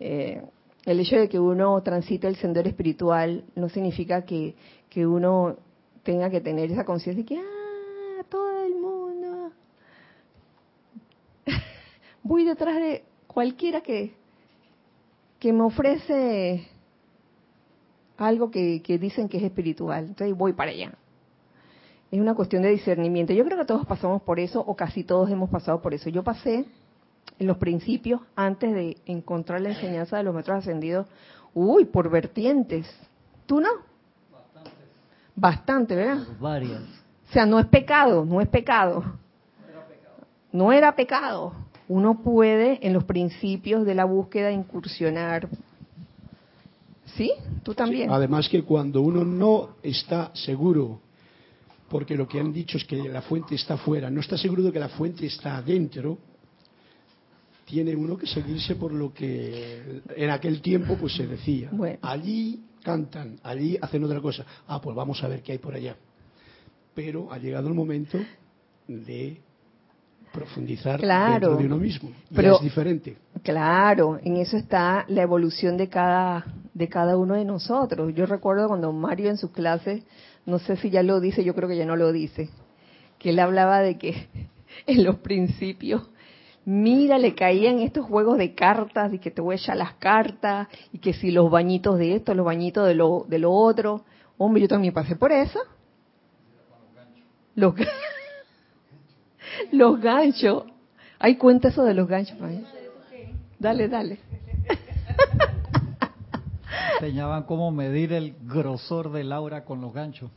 Eh, 0.00 0.42
el 0.86 1.00
hecho 1.00 1.16
de 1.16 1.28
que 1.28 1.38
uno 1.38 1.82
transite 1.82 2.26
el 2.26 2.36
sendero 2.36 2.68
espiritual 2.68 3.44
no 3.54 3.68
significa 3.68 4.24
que, 4.24 4.54
uno 4.96 5.56
tenga 6.02 6.30
que 6.30 6.40
tener 6.40 6.72
esa 6.72 6.84
conciencia 6.84 7.22
de 7.22 7.28
que, 7.28 7.38
ah, 7.38 8.24
todo 8.30 8.64
el 8.64 8.74
mundo, 8.76 9.52
voy 12.22 12.44
detrás 12.44 12.76
de 12.76 13.04
cualquiera 13.26 13.82
que, 13.82 14.14
que 15.38 15.52
me 15.52 15.64
ofrece 15.64 16.66
algo 18.16 18.50
que, 18.50 18.80
que 18.82 18.98
dicen 18.98 19.28
que 19.28 19.36
es 19.36 19.42
espiritual. 19.42 20.06
Entonces 20.06 20.36
voy 20.36 20.54
para 20.54 20.70
allá. 20.70 20.96
Es 22.10 22.20
una 22.20 22.34
cuestión 22.34 22.62
de 22.62 22.70
discernimiento. 22.70 23.32
Yo 23.32 23.44
creo 23.44 23.58
que 23.58 23.64
todos 23.64 23.86
pasamos 23.86 24.22
por 24.22 24.40
eso, 24.40 24.60
o 24.60 24.74
casi 24.74 25.04
todos 25.04 25.30
hemos 25.30 25.50
pasado 25.50 25.82
por 25.82 25.92
eso. 25.92 26.08
Yo 26.08 26.22
pasé 26.22 26.64
en 27.38 27.46
los 27.46 27.58
principios, 27.58 28.20
antes 28.34 28.72
de 28.72 28.96
encontrar 29.06 29.60
la 29.60 29.70
enseñanza 29.70 30.16
de 30.16 30.22
los 30.22 30.34
metros 30.34 30.58
ascendidos, 30.58 31.06
uy, 31.54 31.84
por 31.84 32.10
vertientes. 32.10 32.88
¿Tú 33.46 33.60
no? 33.60 33.68
Bastante. 34.32 34.70
Bastante, 35.36 35.94
¿verdad? 35.94 36.26
varias. 36.40 36.82
O 37.28 37.32
sea, 37.32 37.44
no 37.44 37.58
es 37.58 37.66
pecado, 37.66 38.24
no 38.24 38.40
es 38.40 38.48
pecado. 38.48 39.02
No 39.02 39.68
era 39.68 39.86
pecado. 39.86 40.26
No 40.50 40.72
era 40.72 40.96
pecado. 40.96 41.52
Uno 41.88 42.22
puede 42.22 42.86
en 42.86 42.94
los 42.94 43.04
principios 43.04 43.84
de 43.84 43.94
la 43.94 44.04
búsqueda 44.06 44.50
incursionar. 44.50 45.48
¿Sí? 47.16 47.32
¿Tú 47.62 47.74
también? 47.74 48.10
Además 48.10 48.48
que 48.48 48.62
cuando 48.62 49.02
uno 49.02 49.24
no 49.24 49.76
está 49.82 50.30
seguro, 50.34 51.00
porque 51.88 52.16
lo 52.16 52.28
que 52.28 52.40
han 52.40 52.52
dicho 52.52 52.76
es 52.76 52.84
que 52.84 52.96
la 53.08 53.22
fuente 53.22 53.54
está 53.54 53.74
afuera, 53.74 54.10
no 54.10 54.20
está 54.20 54.36
seguro 54.36 54.62
de 54.62 54.72
que 54.72 54.78
la 54.78 54.90
fuente 54.90 55.26
está 55.26 55.56
adentro, 55.56 56.18
tiene 57.64 57.94
uno 57.94 58.16
que 58.16 58.26
seguirse 58.26 58.76
por 58.76 58.92
lo 58.92 59.12
que 59.12 60.02
en 60.16 60.30
aquel 60.30 60.60
tiempo 60.62 60.96
pues 60.96 61.14
se 61.14 61.26
decía. 61.26 61.70
Allí 62.02 62.62
cantan, 62.82 63.38
allí 63.42 63.78
hacen 63.80 64.04
otra 64.04 64.20
cosa. 64.20 64.44
Ah, 64.66 64.80
pues 64.80 64.96
vamos 64.96 65.22
a 65.22 65.28
ver 65.28 65.42
qué 65.42 65.52
hay 65.52 65.58
por 65.58 65.74
allá. 65.74 65.96
Pero 66.94 67.30
ha 67.32 67.38
llegado 67.38 67.68
el 67.68 67.74
momento 67.74 68.18
de 68.86 69.40
profundizar 70.32 71.00
dentro 71.00 71.56
de 71.56 71.66
uno 71.66 71.76
mismo. 71.76 72.10
pero, 72.34 72.56
es 72.56 72.62
diferente. 72.62 73.16
Claro, 73.42 74.18
en 74.22 74.36
eso 74.36 74.56
está 74.56 75.04
la 75.08 75.22
evolución 75.22 75.76
de 75.76 75.88
cada, 75.88 76.46
de 76.74 76.88
cada 76.88 77.16
uno 77.16 77.34
de 77.34 77.44
nosotros. 77.44 78.14
Yo 78.14 78.26
recuerdo 78.26 78.68
cuando 78.68 78.92
Mario 78.92 79.30
en 79.30 79.36
sus 79.36 79.50
clases, 79.50 80.02
no 80.46 80.58
sé 80.58 80.76
si 80.76 80.90
ya 80.90 81.02
lo 81.02 81.20
dice, 81.20 81.44
yo 81.44 81.54
creo 81.54 81.68
que 81.68 81.76
ya 81.76 81.86
no 81.86 81.96
lo 81.96 82.12
dice, 82.12 82.50
que 83.18 83.30
él 83.30 83.38
hablaba 83.38 83.80
de 83.80 83.98
que 83.98 84.28
en 84.86 85.04
los 85.04 85.16
principios 85.16 86.02
mira, 86.68 87.16
le 87.16 87.34
caían 87.34 87.78
estos 87.78 88.04
juegos 88.04 88.36
de 88.36 88.54
cartas 88.54 89.14
y 89.14 89.18
que 89.18 89.30
te 89.30 89.40
voy 89.40 89.54
a 89.54 89.56
echar 89.56 89.78
las 89.78 89.94
cartas 89.94 90.68
y 90.92 90.98
que 90.98 91.14
si 91.14 91.30
los 91.30 91.50
bañitos 91.50 91.98
de 91.98 92.16
esto, 92.16 92.34
los 92.34 92.44
bañitos 92.44 92.86
de 92.86 92.94
lo, 92.94 93.24
de 93.26 93.38
lo 93.38 93.52
otro. 93.52 94.04
Hombre, 94.36 94.60
yo 94.60 94.68
también 94.68 94.92
pasé 94.92 95.16
por 95.16 95.32
eso. 95.32 95.58
Los, 97.54 97.74
los 99.72 100.00
ganchos. 100.00 100.64
Hay 101.18 101.36
cuenta 101.36 101.68
eso 101.68 101.84
de 101.84 101.94
los 101.94 102.08
ganchos. 102.08 102.38
Dale, 103.58 103.88
dale. 103.88 104.18
Enseñaban 107.00 107.44
cómo 107.44 107.70
medir 107.70 108.12
el 108.12 108.34
grosor 108.42 109.12
del 109.12 109.32
aura 109.32 109.64
con 109.64 109.80
los 109.80 109.92
ganchos. 109.92 110.30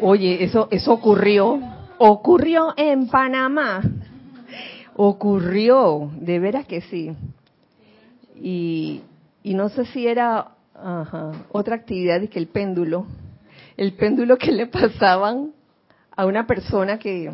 Oye, 0.00 0.44
eso, 0.44 0.68
eso 0.70 0.92
ocurrió 0.92 1.60
Ocurrió 1.98 2.74
en 2.76 3.08
Panamá. 3.08 3.80
Ocurrió, 4.96 6.10
de 6.20 6.38
veras 6.38 6.66
que 6.66 6.82
sí. 6.82 7.12
Y, 8.40 9.00
y 9.42 9.54
no 9.54 9.70
sé 9.70 9.86
si 9.86 10.06
era 10.06 10.52
otra 11.52 11.76
actividad, 11.76 12.20
que 12.28 12.38
el 12.38 12.48
péndulo, 12.48 13.06
el 13.76 13.92
péndulo 13.92 14.38
que 14.38 14.52
le 14.52 14.66
pasaban 14.66 15.52
a 16.16 16.26
una 16.26 16.46
persona 16.46 16.98
que 16.98 17.32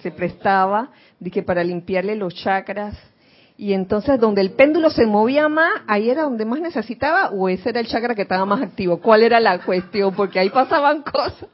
se 0.00 0.10
prestaba 0.10 0.90
de 1.18 1.30
que 1.30 1.42
para 1.42 1.64
limpiarle 1.64 2.16
los 2.16 2.34
chakras 2.34 2.96
y 3.56 3.74
entonces 3.74 4.18
donde 4.18 4.40
el 4.40 4.52
péndulo 4.52 4.90
se 4.90 5.06
movía 5.06 5.48
más, 5.48 5.82
ahí 5.86 6.10
era 6.10 6.22
donde 6.22 6.44
más 6.44 6.60
necesitaba 6.60 7.30
o 7.30 7.48
ese 7.48 7.68
era 7.68 7.80
el 7.80 7.86
chakra 7.86 8.14
que 8.14 8.22
estaba 8.22 8.44
más 8.44 8.62
activo. 8.62 8.98
¿Cuál 8.98 9.22
era 9.22 9.38
la 9.40 9.62
cuestión? 9.62 10.14
Porque 10.14 10.40
ahí 10.40 10.50
pasaban 10.50 11.02
cosas. 11.02 11.48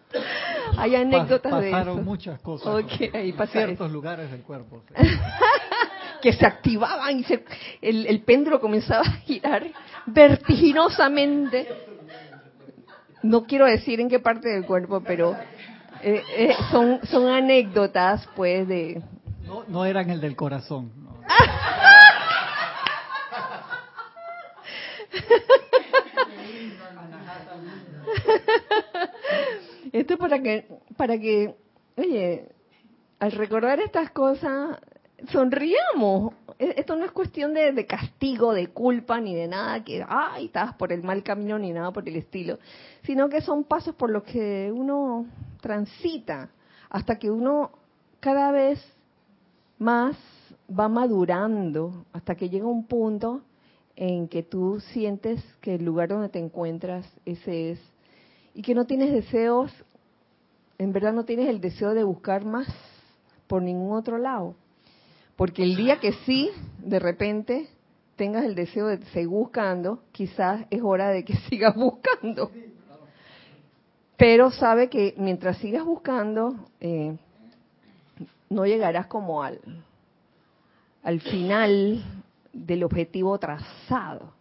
Hay 0.76 0.94
anécdotas 0.94 1.60
de 1.60 1.68
eso. 1.68 1.76
Pasaron 1.76 2.04
muchas 2.04 2.40
cosas. 2.40 2.84
ahí 3.12 3.34
en 3.36 3.46
ciertos 3.48 3.90
lugares 3.92 4.30
del 4.30 4.42
cuerpo. 4.42 4.82
que 6.22 6.32
se 6.32 6.46
activaban 6.46 7.18
y 7.18 7.24
se, 7.24 7.44
el, 7.82 8.06
el 8.06 8.20
péndulo 8.22 8.60
comenzaba 8.60 9.02
a 9.02 9.12
girar 9.26 9.66
vertiginosamente. 10.06 11.87
No 13.28 13.44
quiero 13.44 13.66
decir 13.66 14.00
en 14.00 14.08
qué 14.08 14.18
parte 14.20 14.48
del 14.48 14.64
cuerpo, 14.64 15.02
pero 15.02 15.36
eh, 16.02 16.22
eh, 16.34 16.54
son, 16.70 17.00
son 17.04 17.28
anécdotas, 17.28 18.26
pues, 18.34 18.66
de... 18.66 19.02
No, 19.44 19.64
no 19.68 19.84
eran 19.84 20.08
el 20.08 20.22
del 20.22 20.34
corazón. 20.34 20.90
Esto 29.92 30.14
es 30.14 30.18
para 30.18 30.40
que, 30.40 30.66
para 30.96 31.18
que, 31.18 31.54
oye, 31.98 32.48
al 33.18 33.32
recordar 33.32 33.78
estas 33.80 34.10
cosas, 34.10 34.78
sonríamos. 35.26 36.34
E, 36.58 36.74
esto 36.76 36.96
no 36.96 37.04
es 37.04 37.12
cuestión 37.12 37.54
de, 37.54 37.72
de, 37.72 37.86
castigo, 37.86 38.52
de 38.52 38.68
culpa, 38.68 39.20
ni 39.20 39.34
de 39.34 39.48
nada 39.48 39.82
que, 39.84 40.04
ay, 40.08 40.46
estás 40.46 40.74
por 40.74 40.92
el 40.92 41.02
mal 41.02 41.22
camino, 41.22 41.58
ni 41.58 41.72
nada 41.72 41.92
por 41.92 42.08
el 42.08 42.16
estilo, 42.16 42.58
sino 43.02 43.28
que 43.28 43.40
son 43.40 43.64
pasos 43.64 43.94
por 43.94 44.10
los 44.10 44.22
que 44.24 44.72
uno 44.74 45.26
transita 45.60 46.50
hasta 46.90 47.18
que 47.18 47.30
uno 47.30 47.70
cada 48.20 48.50
vez 48.50 48.80
más 49.78 50.16
va 50.68 50.88
madurando, 50.88 52.04
hasta 52.12 52.34
que 52.34 52.48
llega 52.48 52.66
un 52.66 52.86
punto 52.86 53.42
en 53.96 54.28
que 54.28 54.42
tú 54.42 54.80
sientes 54.92 55.42
que 55.60 55.74
el 55.74 55.84
lugar 55.84 56.08
donde 56.08 56.28
te 56.28 56.38
encuentras, 56.38 57.06
ese 57.24 57.72
es, 57.72 57.80
y 58.54 58.62
que 58.62 58.74
no 58.74 58.86
tienes 58.86 59.12
deseos, 59.12 59.72
en 60.78 60.92
verdad 60.92 61.12
no 61.12 61.24
tienes 61.24 61.48
el 61.48 61.60
deseo 61.60 61.94
de 61.94 62.04
buscar 62.04 62.44
más 62.44 62.68
por 63.46 63.62
ningún 63.62 63.96
otro 63.96 64.18
lado. 64.18 64.54
Porque 65.38 65.62
el 65.62 65.76
día 65.76 66.00
que 66.00 66.14
sí, 66.26 66.50
de 66.78 66.98
repente, 66.98 67.68
tengas 68.16 68.44
el 68.44 68.56
deseo 68.56 68.88
de 68.88 69.00
seguir 69.12 69.28
buscando, 69.28 70.02
quizás 70.10 70.66
es 70.68 70.82
hora 70.82 71.10
de 71.10 71.24
que 71.24 71.36
sigas 71.48 71.76
buscando. 71.76 72.50
Pero 74.16 74.50
sabe 74.50 74.90
que 74.90 75.14
mientras 75.16 75.58
sigas 75.58 75.84
buscando, 75.84 76.56
eh, 76.80 77.16
no 78.50 78.66
llegarás 78.66 79.06
como 79.06 79.44
al, 79.44 79.60
al 81.04 81.20
final 81.20 82.02
del 82.52 82.82
objetivo 82.82 83.38
trazado. 83.38 84.32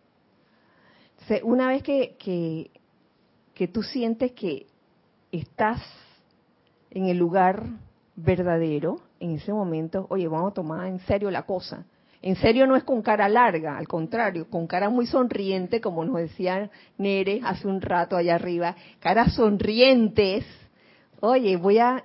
una 1.43 1.67
vez 1.67 1.83
que, 1.83 2.15
que, 2.17 2.71
que 3.53 3.67
tú 3.67 3.83
sientes 3.83 4.31
que 4.31 4.65
estás 5.31 5.79
en 6.89 7.05
el 7.05 7.19
lugar 7.19 7.67
verdadero, 8.15 9.06
en 9.19 9.31
ese 9.31 9.53
momento, 9.53 10.07
oye, 10.09 10.27
vamos 10.27 10.51
a 10.51 10.53
tomar 10.53 10.87
en 10.87 10.99
serio 10.99 11.31
la 11.31 11.43
cosa. 11.43 11.85
En 12.21 12.35
serio 12.35 12.65
no 12.65 12.75
es 12.75 12.83
con 12.83 13.01
cara 13.01 13.29
larga, 13.29 13.77
al 13.77 13.87
contrario, 13.87 14.49
con 14.49 14.65
cara 14.65 14.89
muy 14.89 15.05
sonriente, 15.05 15.79
como 15.79 16.03
nos 16.03 16.17
decía 16.17 16.69
Nere 16.97 17.41
hace 17.43 17.67
un 17.67 17.79
rato 17.79 18.17
allá 18.17 18.35
arriba, 18.35 18.75
caras 18.99 19.35
sonrientes. 19.35 20.45
Oye, 21.19 21.57
voy 21.57 21.77
a 21.77 22.03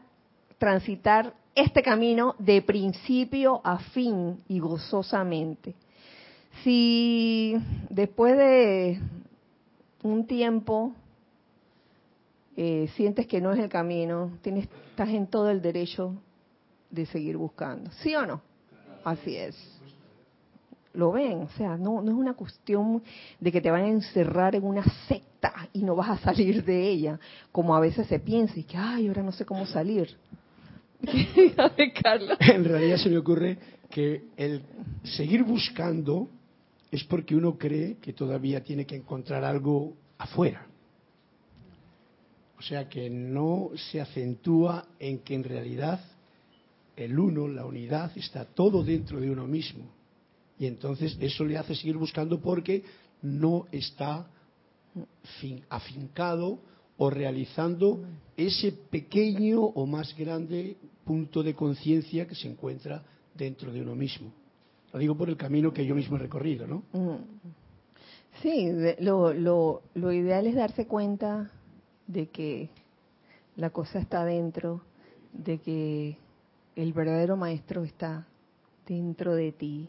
transitar 0.59 1.35
este 1.55 1.83
camino 1.83 2.35
de 2.39 2.63
principio 2.63 3.61
a 3.65 3.79
fin 3.79 4.43
y 4.49 4.59
gozosamente. 4.59 5.75
Si 6.63 7.57
después 7.89 8.37
de 8.37 9.01
un 10.03 10.27
tiempo 10.27 10.93
eh, 12.57 12.89
sientes 12.97 13.27
que 13.27 13.41
no 13.41 13.53
es 13.53 13.59
el 13.59 13.71
camino, 13.71 14.33
tienes, 14.43 14.69
estás 14.91 15.09
en 15.09 15.27
todo 15.27 15.51
el 15.51 15.63
derecho 15.63 16.15
de 16.93 17.07
seguir 17.07 17.37
buscando. 17.37 17.91
¿Sí 18.03 18.15
o 18.15 18.25
no? 18.25 18.41
Así 19.03 19.35
es. 19.37 19.57
Lo 20.95 21.11
ven, 21.11 21.41
o 21.43 21.49
sea, 21.57 21.77
no, 21.77 22.03
no 22.03 22.13
es 22.13 22.17
una 22.17 22.35
cuestión 22.35 23.03
de 23.41 23.51
que 23.51 23.63
te 23.63 23.71
van 23.71 23.85
a 23.85 23.89
encerrar 23.89 24.55
en 24.55 24.65
una 24.65 24.85
secta 25.09 25.69
y 25.73 25.83
no 25.83 25.97
vas 25.97 26.11
a 26.11 26.19
salir 26.19 26.63
de 26.65 26.87
ella, 26.87 27.19
como 27.51 27.75
a 27.75 27.81
veces 27.81 28.07
se 28.07 28.21
piensa 28.21 28.61
y 28.61 28.65
que, 28.65 28.77
ay, 28.77 29.09
ahora 29.09 29.23
no 29.23 29.33
sé 29.33 29.47
cómo 29.47 29.65
salir. 29.65 30.15
en 31.03 32.65
realidad 32.65 32.97
se 32.99 33.09
me 33.09 33.19
ocurre 33.19 33.59
que 33.91 34.27
el 34.37 34.63
seguir 35.03 35.43
buscando 35.43 36.29
es 36.91 37.03
porque 37.05 37.35
uno 37.35 37.57
cree 37.57 37.97
que 37.97 38.13
todavía 38.13 38.63
tiene 38.63 38.85
que 38.85 38.97
encontrar 38.97 39.45
algo 39.45 39.95
afuera. 40.19 40.67
O 42.59 42.63
sea 42.63 42.89
que 42.89 43.11
no 43.11 43.71
se 43.91 44.01
acentúa 44.01 44.87
en 45.01 45.21
que 45.21 45.35
en 45.35 45.43
realidad 45.43 46.01
el 46.97 47.19
uno, 47.19 47.49
la 47.49 47.65
unidad, 47.65 48.17
está 48.17 48.45
todo 48.45 48.83
dentro 48.83 49.21
de 49.21 49.31
uno 49.31 49.47
mismo. 49.47 49.85
Y 50.59 50.67
entonces 50.67 51.17
eso 51.21 51.45
le 51.45 51.59
hace 51.59 51.75
seguir 51.75 51.97
buscando 51.97 52.41
porque 52.41 52.85
no 53.23 53.67
está 53.73 54.27
afincado 55.69 56.59
o 56.99 57.11
realizando 57.11 58.05
ese 58.37 58.73
pequeño 58.73 59.61
o 59.61 59.87
más 59.87 60.17
grande 60.17 60.77
punto 61.05 61.43
de 61.43 61.55
conciencia 61.55 62.27
que 62.27 62.35
se 62.35 62.49
encuentra 62.49 63.03
dentro 63.35 63.73
de 63.73 63.81
uno 63.81 63.95
mismo. 63.95 64.33
Lo 64.93 64.99
digo 64.99 65.17
por 65.17 65.29
el 65.29 65.37
camino 65.37 65.73
que 65.73 65.87
yo 65.87 65.95
mismo 65.95 66.17
he 66.17 66.21
recorrido, 66.21 66.67
¿no? 66.67 66.83
Mm. 66.93 67.17
Sí, 68.43 68.69
lo, 69.01 69.33
lo, 69.33 69.83
lo 69.95 70.13
ideal 70.13 70.47
es 70.47 70.55
darse 70.55 70.87
cuenta 70.87 71.51
de 72.07 72.27
que 72.29 72.71
la 73.57 73.71
cosa 73.71 73.99
está 73.99 74.25
dentro, 74.25 74.83
de 75.33 75.59
que 75.59 76.17
el 76.77 76.93
verdadero 76.93 77.37
maestro 77.37 77.85
está 77.85 78.27
dentro 78.87 79.35
de 79.35 79.53
ti. 79.53 79.89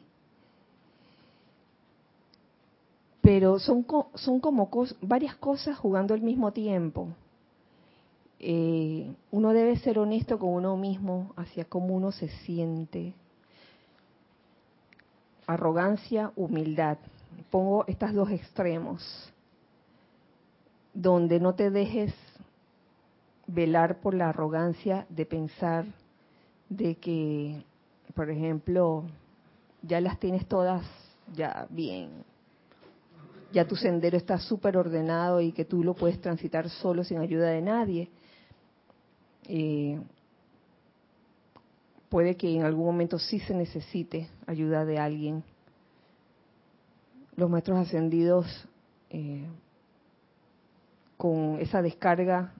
Pero 3.21 3.57
son, 3.59 3.85
son 4.15 4.39
como 4.39 4.69
varias 5.01 5.35
cosas 5.35 5.77
jugando 5.77 6.13
al 6.13 6.21
mismo 6.21 6.51
tiempo. 6.51 7.07
Eh, 8.39 9.15
uno 9.31 9.53
debe 9.53 9.77
ser 9.77 9.97
honesto 9.97 10.37
con 10.37 10.49
uno 10.49 10.75
mismo 10.75 11.31
hacia 11.37 11.63
cómo 11.63 11.95
uno 11.95 12.11
se 12.11 12.27
siente. 12.27 13.13
Arrogancia, 15.47 16.33
humildad. 16.35 16.97
Pongo 17.49 17.85
estos 17.87 18.13
dos 18.13 18.29
extremos, 18.29 19.31
donde 20.93 21.39
no 21.39 21.55
te 21.55 21.71
dejes 21.71 22.13
velar 23.47 24.01
por 24.01 24.13
la 24.13 24.29
arrogancia 24.29 25.05
de 25.09 25.25
pensar 25.25 25.85
de 26.77 26.95
que, 26.95 27.63
por 28.15 28.29
ejemplo, 28.29 29.05
ya 29.81 30.01
las 30.01 30.19
tienes 30.19 30.47
todas 30.47 30.83
ya 31.33 31.67
bien, 31.69 32.23
ya 33.51 33.65
tu 33.67 33.75
sendero 33.75 34.17
está 34.17 34.39
súper 34.39 34.77
ordenado 34.77 35.39
y 35.39 35.51
que 35.51 35.65
tú 35.65 35.83
lo 35.83 35.93
puedes 35.93 36.19
transitar 36.19 36.69
solo 36.69 37.03
sin 37.03 37.19
ayuda 37.19 37.49
de 37.49 37.61
nadie. 37.61 38.09
Eh, 39.47 39.99
puede 42.09 42.35
que 42.35 42.55
en 42.55 42.63
algún 42.63 42.85
momento 42.85 43.19
sí 43.19 43.39
se 43.39 43.53
necesite 43.53 44.27
ayuda 44.47 44.85
de 44.85 44.97
alguien. 44.97 45.43
Los 47.35 47.49
maestros 47.49 47.77
ascendidos, 47.77 48.47
eh, 49.09 49.47
con 51.17 51.59
esa 51.59 51.81
descarga 51.81 52.53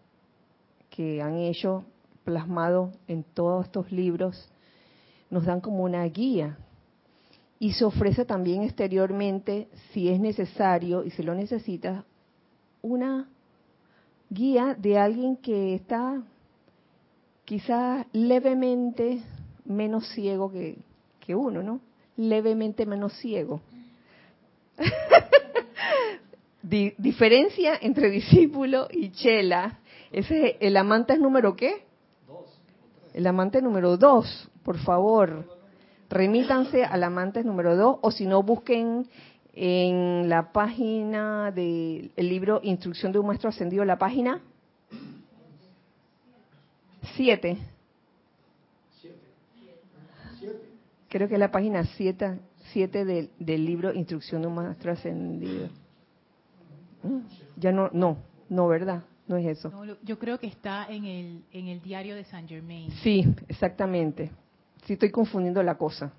que 0.90 1.22
han 1.22 1.38
hecho, 1.38 1.84
plasmado 2.24 2.92
en 3.08 3.24
todos 3.24 3.66
estos 3.66 3.92
libros, 3.92 4.50
nos 5.30 5.46
dan 5.46 5.62
como 5.62 5.84
una 5.84 6.04
guía. 6.06 6.58
Y 7.60 7.74
se 7.74 7.86
ofrece 7.86 8.26
también 8.26 8.64
exteriormente, 8.64 9.68
si 9.92 10.10
es 10.10 10.20
necesario 10.20 11.04
y 11.04 11.12
se 11.12 11.24
lo 11.24 11.34
necesita, 11.34 12.04
una 12.82 13.30
guía 14.30 14.76
de 14.78 14.98
alguien 14.98 15.38
que 15.38 15.76
está 15.76 16.22
quizás 17.46 18.06
levemente 18.12 19.22
menos 19.66 20.08
ciego 20.10 20.52
que, 20.52 20.78
que 21.20 21.36
uno, 21.36 21.64
¿no? 21.64 21.80
Levemente 22.18 22.86
menos 22.86 23.14
ciego. 23.14 23.62
diferencia 26.64 27.78
entre 27.82 28.10
discípulo 28.10 28.88
y 28.92 29.12
chela. 29.12 29.80
Ese, 30.12 30.58
¿El 30.60 30.78
amante 30.78 31.14
es 31.14 31.20
número 31.20 31.56
qué? 31.56 31.84
El 33.14 33.28
amante 33.28 33.62
número 33.62 33.98
dos, 33.98 34.50
por 34.64 34.78
favor. 34.80 35.48
Remítanse 36.10 36.84
al 36.84 37.04
amante 37.04 37.44
número 37.44 37.76
dos 37.76 37.98
o 38.02 38.12
si 38.12 38.26
no 38.26 38.44
busquen 38.44 39.08
en 39.54 40.30
la 40.30 40.52
página 40.52 41.52
del 41.52 42.12
libro 42.18 42.60
Instrucción 42.64 43.12
de 43.12 43.20
un 43.20 43.28
Maestro 43.28 43.50
Ascendido, 43.50 43.86
la 43.86 43.98
página 43.98 44.42
7. 47.16 47.58
Creo 51.10 51.28
que 51.28 51.36
es 51.36 51.40
la 51.40 51.52
página 51.52 51.84
7 51.84 52.40
siete 52.74 53.06
del, 53.06 53.30
del 53.38 53.66
libro 53.66 53.94
Instrucción 53.94 54.42
de 54.42 54.48
un 54.48 54.56
Maestro 54.56 54.92
Ascendido. 54.92 55.70
Mm, 57.04 57.20
ya 57.58 57.72
no, 57.72 57.90
no, 57.94 58.18
no, 58.50 58.68
¿verdad? 58.68 59.04
No 59.28 59.38
es 59.38 59.46
eso. 59.58 59.72
yo 60.04 60.20
creo 60.20 60.38
que 60.38 60.48
está 60.48 60.86
en 60.90 61.06
el, 61.06 61.44
en 61.52 61.68
el 61.68 61.82
diario 61.82 62.16
de 62.16 62.26
Saint 62.26 62.50
Germain. 62.50 62.92
Sí, 63.02 63.26
exactamente. 63.48 64.32
Sí, 64.86 64.94
estoy 64.94 65.12
confundiendo 65.12 65.64
la 65.64 65.78
cosa. 65.78 66.12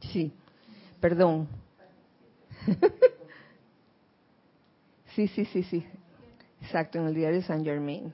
Sí, 0.00 0.32
perdón. 1.00 1.46
sí, 5.14 5.28
sí, 5.28 5.44
sí, 5.44 5.62
sí. 5.62 5.84
Exacto, 6.60 6.98
en 6.98 7.06
el 7.06 7.14
diario 7.14 7.40
de 7.40 7.46
Saint 7.46 7.64
Germain. 7.64 8.12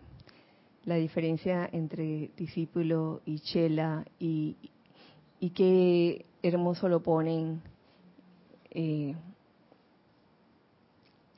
La 0.84 0.96
diferencia 0.96 1.68
entre 1.72 2.30
discípulo 2.36 3.22
y 3.24 3.40
chela 3.40 4.04
y, 4.18 4.56
y 5.38 5.50
qué 5.50 6.26
hermoso 6.42 6.88
lo 6.88 7.02
ponen 7.02 7.62
eh, 8.70 9.14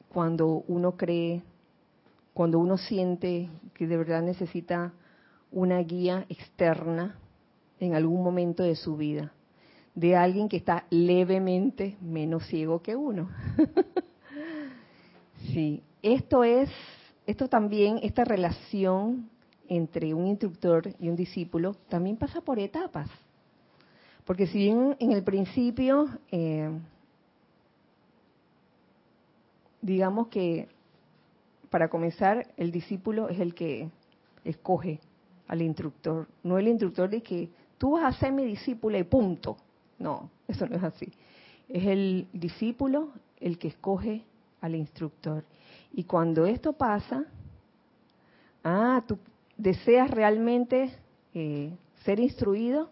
cuando 0.09 0.65
uno 0.69 0.97
cree 0.97 1.43
cuando 2.35 2.59
uno 2.59 2.79
siente 2.79 3.51
que 3.75 3.87
de 3.87 3.97
verdad 3.97 4.23
necesita 4.23 4.93
una 5.51 5.79
guía 5.81 6.25
externa 6.29 7.17
en 7.79 7.95
algún 7.95 8.23
momento 8.23 8.63
de 8.63 8.77
su 8.77 8.97
vida, 8.97 9.33
de 9.95 10.17
alguien 10.17 10.49
que 10.49 10.57
está 10.57 10.87
levemente 10.91 11.97
menos 12.01 12.47
ciego 12.47 12.81
que 12.81 12.97
uno. 12.97 13.29
sí, 15.53 15.83
esto 16.01 16.45
es, 16.45 16.71
esto 17.27 17.49
también, 17.49 17.99
esta 18.03 18.25
relación 18.25 19.29
entre 19.69 20.15
un 20.15 20.27
instructor 20.27 20.95
y 20.99 21.09
un 21.09 21.17
discípulo 21.17 21.75
también 21.89 22.17
pasa 22.17 22.41
por 22.41 22.59
etapas. 22.59 23.11
Porque 24.25 24.47
si 24.47 24.59
bien 24.59 24.97
en 25.01 25.13
el 25.13 25.23
principio, 25.25 26.09
eh, 26.31 26.71
digamos 29.81 30.29
que 30.29 30.69
para 31.73 31.89
comenzar, 31.89 32.49
el 32.59 32.71
discípulo 32.71 33.31
es 33.31 33.41
el 33.41 33.55
que 33.55 33.89
escoge 34.45 35.01
al 35.49 35.63
instructor, 35.63 36.29
no 36.43 36.59
el 36.59 36.69
instructor 36.69 37.09
de 37.09 37.23
que 37.23 37.49
tú 37.79 37.93
vas 37.93 38.15
a 38.15 38.21
ser 38.21 38.31
mi 38.31 38.45
discípula 38.45 38.99
y 38.99 39.05
punto. 39.05 39.57
No, 39.99 40.29
eso 40.47 40.67
no 40.67 40.77
es 40.77 40.83
así. 40.83 41.11
Es 41.71 41.87
el 41.87 42.29
discípulo 42.35 43.09
el 43.41 43.59
que 43.59 43.69
escoge 43.69 44.23
al 44.61 44.75
instructor. 44.75 45.45
Y 45.95 46.05
cuando 46.05 46.45
esto 46.45 46.75
pasa, 46.75 47.25
ah, 48.63 49.03
tú 49.07 49.19
deseas 49.57 50.11
realmente 50.11 50.93
eh, 51.33 51.73
ser 52.05 52.21
instruido, 52.21 52.91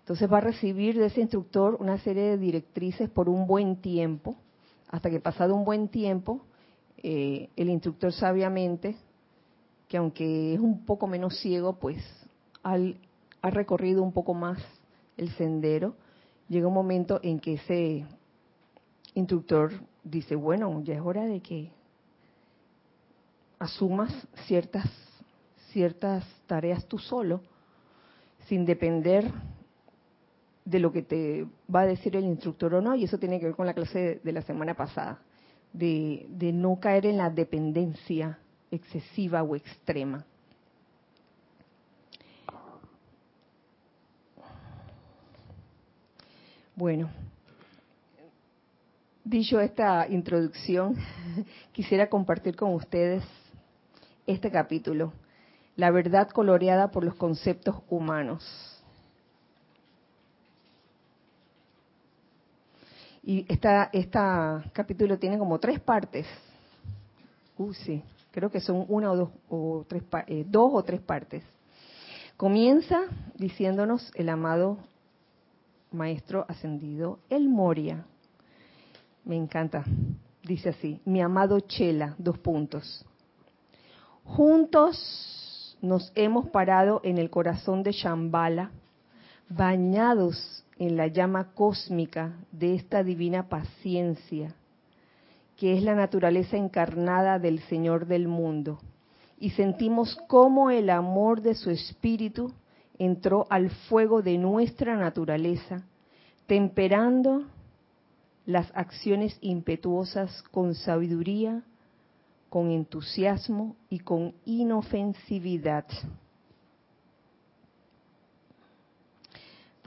entonces 0.00 0.30
va 0.30 0.38
a 0.38 0.40
recibir 0.40 0.98
de 0.98 1.06
ese 1.06 1.20
instructor 1.20 1.76
una 1.78 1.98
serie 1.98 2.24
de 2.24 2.38
directrices 2.38 3.08
por 3.08 3.28
un 3.28 3.46
buen 3.46 3.76
tiempo, 3.76 4.34
hasta 4.88 5.10
que 5.10 5.20
pasado 5.20 5.54
un 5.54 5.64
buen 5.64 5.86
tiempo, 5.86 6.40
eh, 7.02 7.50
el 7.56 7.68
instructor 7.68 8.12
sabiamente, 8.12 8.96
que 9.88 9.96
aunque 9.96 10.54
es 10.54 10.60
un 10.60 10.84
poco 10.84 11.06
menos 11.06 11.38
ciego, 11.40 11.74
pues 11.74 12.02
ha 12.62 13.50
recorrido 13.50 14.02
un 14.02 14.12
poco 14.12 14.34
más 14.34 14.58
el 15.16 15.30
sendero, 15.36 15.94
llega 16.48 16.66
un 16.66 16.74
momento 16.74 17.20
en 17.22 17.38
que 17.38 17.54
ese 17.54 18.04
instructor 19.14 19.72
dice, 20.02 20.34
bueno, 20.34 20.82
ya 20.82 20.94
es 20.94 21.00
hora 21.00 21.24
de 21.24 21.40
que 21.40 21.70
asumas 23.58 24.12
ciertas, 24.46 24.90
ciertas 25.70 26.24
tareas 26.46 26.86
tú 26.86 26.98
solo, 26.98 27.40
sin 28.48 28.64
depender 28.64 29.30
de 30.64 30.80
lo 30.80 30.92
que 30.92 31.02
te 31.02 31.46
va 31.72 31.82
a 31.82 31.86
decir 31.86 32.16
el 32.16 32.24
instructor 32.24 32.74
o 32.74 32.80
no, 32.80 32.96
y 32.96 33.04
eso 33.04 33.18
tiene 33.18 33.38
que 33.38 33.46
ver 33.46 33.54
con 33.54 33.66
la 33.66 33.74
clase 33.74 34.20
de 34.22 34.32
la 34.32 34.42
semana 34.42 34.74
pasada 34.74 35.20
de, 35.72 36.26
no 36.54 36.78
caer 36.80 37.06
en 37.06 37.18
la 37.18 37.30
dependencia 37.30 38.38
excesiva 38.70 39.42
o 39.42 39.56
extrema. 39.56 40.24
Bueno, 46.74 47.10
dicho 49.24 49.60
esta 49.60 50.06
introducción, 50.08 50.94
quisiera 51.72 52.08
compartir 52.08 52.54
con 52.54 52.74
ustedes 52.74 53.24
este 54.26 54.50
capítulo, 54.50 55.12
la 55.76 55.90
verdad 55.90 56.28
coloreada 56.28 56.90
por 56.90 57.04
los 57.04 57.14
conceptos 57.14 57.76
humanos. 57.88 58.75
Y 63.26 63.44
esta, 63.52 63.90
esta 63.92 64.62
capítulo 64.72 65.18
tiene 65.18 65.36
como 65.36 65.58
tres 65.58 65.80
partes. 65.80 66.24
Uh, 67.58 67.72
sí, 67.72 68.00
creo 68.30 68.52
que 68.52 68.60
son 68.60 68.86
una 68.88 69.10
o 69.10 69.16
dos 69.16 69.30
o 69.48 69.84
tres, 69.88 70.04
eh, 70.28 70.44
dos 70.48 70.70
o 70.72 70.84
tres 70.84 71.00
partes. 71.00 71.42
Comienza 72.36 73.00
diciéndonos 73.34 74.12
el 74.14 74.28
amado 74.28 74.78
maestro 75.90 76.44
ascendido, 76.46 77.18
el 77.28 77.48
Moria. 77.48 78.06
Me 79.24 79.34
encanta. 79.34 79.84
Dice 80.44 80.68
así, 80.68 81.00
mi 81.04 81.20
amado 81.20 81.58
Chela, 81.58 82.14
dos 82.18 82.38
puntos. 82.38 83.04
Juntos 84.22 85.76
nos 85.82 86.12
hemos 86.14 86.48
parado 86.50 87.00
en 87.02 87.18
el 87.18 87.28
corazón 87.28 87.82
de 87.82 87.90
Shambhala, 87.90 88.70
bañados 89.48 90.64
en 90.78 90.96
la 90.96 91.06
llama 91.06 91.52
cósmica 91.54 92.34
de 92.52 92.74
esta 92.74 93.02
divina 93.02 93.48
paciencia, 93.48 94.54
que 95.56 95.76
es 95.76 95.82
la 95.82 95.94
naturaleza 95.94 96.56
encarnada 96.56 97.38
del 97.38 97.60
Señor 97.60 98.06
del 98.06 98.28
mundo, 98.28 98.78
y 99.38 99.50
sentimos 99.50 100.16
cómo 100.28 100.70
el 100.70 100.90
amor 100.90 101.40
de 101.40 101.54
su 101.54 101.70
espíritu 101.70 102.52
entró 102.98 103.46
al 103.50 103.70
fuego 103.70 104.22
de 104.22 104.38
nuestra 104.38 104.96
naturaleza, 104.96 105.86
temperando 106.46 107.44
las 108.46 108.70
acciones 108.74 109.36
impetuosas 109.40 110.42
con 110.50 110.74
sabiduría, 110.74 111.62
con 112.48 112.70
entusiasmo 112.70 113.76
y 113.90 113.98
con 113.98 114.34
inofensividad. 114.44 115.86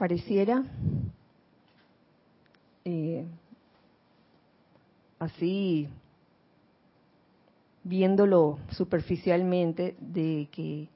Pareciera 0.00 0.64
eh, 2.86 3.26
así, 5.18 5.90
viéndolo 7.84 8.58
superficialmente, 8.70 9.96
de 10.00 10.48
que, 10.52 10.88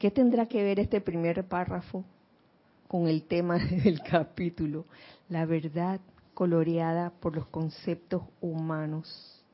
¿qué 0.00 0.10
tendrá 0.10 0.46
que 0.46 0.64
ver 0.64 0.80
este 0.80 1.00
primer 1.00 1.44
párrafo 1.44 2.04
con 2.88 3.06
el 3.06 3.22
tema 3.22 3.56
del 3.84 4.02
capítulo? 4.02 4.84
La 5.28 5.46
verdad 5.46 6.00
coloreada 6.34 7.10
por 7.20 7.36
los 7.36 7.46
conceptos 7.46 8.22
humanos. 8.40 9.44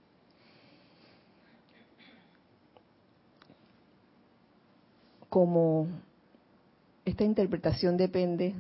Como 5.29 5.87
esta 7.05 7.25
interpretación 7.25 7.99
depende 7.99 8.55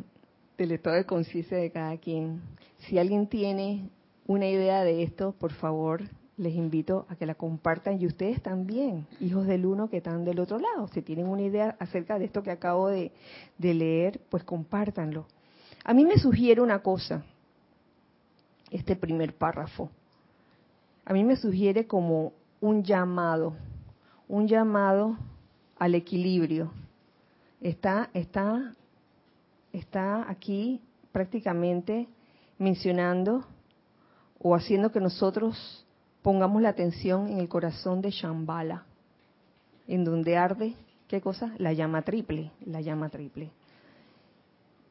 del 0.56 0.72
estado 0.72 0.96
de 0.96 1.04
conciencia 1.04 1.58
de 1.58 1.70
cada 1.70 1.96
quien. 1.98 2.40
Si 2.78 2.98
alguien 2.98 3.26
tiene 3.26 3.90
una 4.26 4.48
idea 4.48 4.82
de 4.84 5.02
esto, 5.02 5.32
por 5.32 5.52
favor, 5.52 6.02
les 6.36 6.54
invito 6.54 7.06
a 7.08 7.16
que 7.16 7.26
la 7.26 7.34
compartan 7.34 8.00
y 8.00 8.06
ustedes 8.06 8.42
también, 8.42 9.06
hijos 9.20 9.46
del 9.46 9.64
uno 9.64 9.88
que 9.88 9.98
están 9.98 10.24
del 10.24 10.40
otro 10.40 10.58
lado. 10.58 10.88
Si 10.88 11.02
tienen 11.02 11.26
una 11.26 11.42
idea 11.42 11.76
acerca 11.78 12.18
de 12.18 12.26
esto 12.26 12.42
que 12.42 12.50
acabo 12.50 12.88
de, 12.88 13.12
de 13.58 13.74
leer, 13.74 14.20
pues 14.28 14.44
compártanlo. 14.44 15.26
A 15.84 15.94
mí 15.94 16.04
me 16.04 16.18
sugiere 16.18 16.60
una 16.60 16.80
cosa, 16.80 17.24
este 18.70 18.96
primer 18.96 19.34
párrafo. 19.34 19.90
A 21.04 21.12
mí 21.12 21.22
me 21.24 21.36
sugiere 21.36 21.86
como 21.86 22.32
un 22.60 22.82
llamado, 22.82 23.54
un 24.28 24.48
llamado 24.48 25.16
al 25.78 25.94
equilibrio. 25.94 26.72
Está, 27.60 28.10
está, 28.12 28.74
está 29.78 30.30
aquí 30.30 30.80
prácticamente 31.12 32.08
mencionando 32.58 33.44
o 34.38 34.54
haciendo 34.54 34.90
que 34.90 35.00
nosotros 35.00 35.86
pongamos 36.22 36.62
la 36.62 36.70
atención 36.70 37.28
en 37.28 37.38
el 37.38 37.48
corazón 37.48 38.00
de 38.00 38.10
Shambhala, 38.10 38.84
en 39.86 40.04
donde 40.04 40.36
arde, 40.36 40.74
¿qué 41.08 41.20
cosa? 41.20 41.52
La 41.58 41.72
llama 41.72 42.02
triple, 42.02 42.50
la 42.64 42.80
llama 42.80 43.08
triple. 43.10 43.50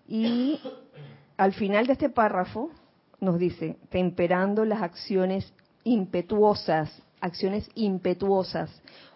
Y 0.07 0.59
al 1.37 1.53
final 1.53 1.87
de 1.87 1.93
este 1.93 2.09
párrafo 2.09 2.69
nos 3.19 3.39
dice, 3.39 3.77
temperando 3.89 4.65
las 4.65 4.81
acciones 4.81 5.51
impetuosas, 5.83 7.01
acciones 7.21 7.69
impetuosas, 7.73 8.69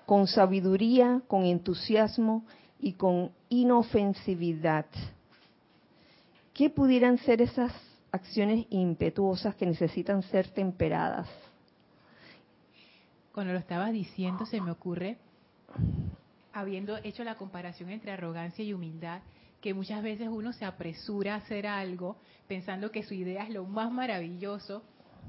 con 0.05 0.25
sabiduría, 0.25 1.21
con 1.27 1.45
entusiasmo 1.45 2.43
y 2.79 2.93
con 2.93 3.31
inofensividad. 3.49 4.87
¿Qué 6.59 6.69
pudieran 6.69 7.17
ser 7.19 7.41
esas 7.41 7.71
acciones 8.11 8.65
impetuosas 8.69 9.55
que 9.55 9.65
necesitan 9.65 10.23
ser 10.23 10.49
temperadas? 10.49 11.29
Cuando 13.33 13.53
lo 13.53 13.59
estabas 13.59 13.93
diciendo 13.93 14.45
se 14.45 14.59
me 14.59 14.69
ocurre, 14.69 15.15
habiendo 16.51 16.97
hecho 16.97 17.23
la 17.23 17.35
comparación 17.35 17.91
entre 17.91 18.11
arrogancia 18.11 18.65
y 18.65 18.73
humildad, 18.73 19.21
que 19.61 19.73
muchas 19.73 20.03
veces 20.03 20.27
uno 20.27 20.51
se 20.51 20.65
apresura 20.65 21.35
a 21.35 21.37
hacer 21.37 21.65
algo 21.65 22.17
pensando 22.49 22.91
que 22.91 23.03
su 23.03 23.13
idea 23.13 23.43
es 23.43 23.51
lo 23.51 23.63
más 23.63 23.89
maravilloso 23.89 24.83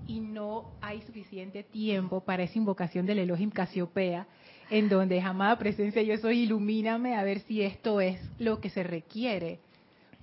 y 0.09 0.19
no 0.19 0.73
hay 0.81 1.01
suficiente 1.03 1.63
tiempo 1.63 2.23
para 2.23 2.43
esa 2.43 2.59
invocación 2.59 3.07
del 3.07 3.21
Elohim 3.21 3.53
Casiopea, 3.53 4.27
en 4.69 4.89
donde 4.89 5.21
amada 5.21 5.57
presencia 5.61 6.03
yo 6.03 6.17
soy, 6.17 6.41
ilumíname 6.41 7.15
a 7.15 7.23
ver 7.23 7.39
si 7.43 7.63
esto 7.63 8.01
es 8.01 8.21
lo 8.41 8.61
que 8.61 8.69
se 8.69 8.83
requiere 8.83 9.61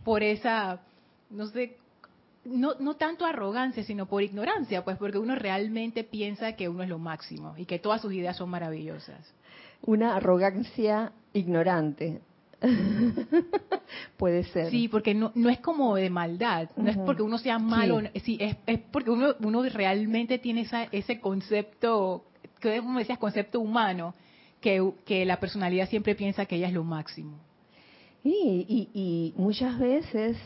por 0.08 0.24
esa, 0.24 0.80
no 1.30 1.48
sé, 1.48 1.78
no, 2.46 2.76
no 2.80 2.96
tanto 2.96 3.26
arrogancia, 3.26 3.84
sino 3.84 4.06
por 4.06 4.24
ignorancia, 4.24 4.84
pues 4.84 4.98
porque 4.98 5.18
uno 5.18 5.36
realmente 5.36 6.04
piensa 6.04 6.54
que 6.54 6.70
uno 6.70 6.84
es 6.84 6.90
lo 6.90 7.00
máximo 7.00 7.56
y 7.58 7.66
que 7.66 7.80
todas 7.80 8.02
sus 8.02 8.14
ideas 8.14 8.38
son 8.38 8.50
maravillosas. 8.50 9.34
Una 9.84 10.16
arrogancia 10.16 11.12
ignorante. 11.34 12.22
Puede 14.18 14.44
ser. 14.46 14.72
Sí, 14.72 14.88
porque 14.88 15.14
no, 15.14 15.32
no 15.36 15.50
es 15.50 15.60
como 15.60 15.96
de 15.96 16.10
maldad, 16.10 16.70
no 16.76 16.90
es 16.90 16.98
porque 16.98 17.22
uno 17.22 17.38
sea 17.38 17.60
malo, 17.60 18.02
sí. 18.24 18.38
es, 18.40 18.58
es, 18.66 18.80
porque 18.92 19.12
uno, 19.12 19.36
uno 19.42 19.64
realmente 19.64 20.40
tiene 20.40 20.62
esa, 20.62 20.86
ese 20.86 21.20
concepto, 21.20 22.26
que 22.60 22.80
como 22.80 22.98
decías, 22.98 23.20
concepto 23.20 23.60
humano, 23.60 24.16
que, 24.60 24.92
que 25.06 25.26
la 25.26 25.40
personalidad 25.40 25.88
siempre 25.88 26.16
piensa 26.16 26.48
que 26.48 26.56
ella 26.56 26.68
es 26.68 26.74
lo 26.74 26.84
máximo. 26.84 27.38
Y, 28.24 28.66
y, 28.68 28.90
y 29.00 29.34
muchas 29.38 29.78
veces 29.78 30.38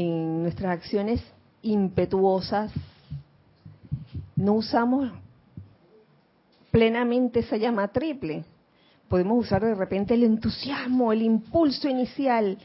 en 0.00 0.42
nuestras 0.42 0.78
acciones 0.78 1.20
impetuosas 1.62 2.72
no 4.36 4.54
usamos 4.54 5.10
plenamente 6.70 7.40
esa 7.40 7.56
llama 7.56 7.88
triple 7.88 8.44
podemos 9.08 9.38
usar 9.38 9.64
de 9.64 9.74
repente 9.74 10.14
el 10.14 10.22
entusiasmo, 10.22 11.12
el 11.12 11.22
impulso 11.22 11.88
inicial, 11.88 12.58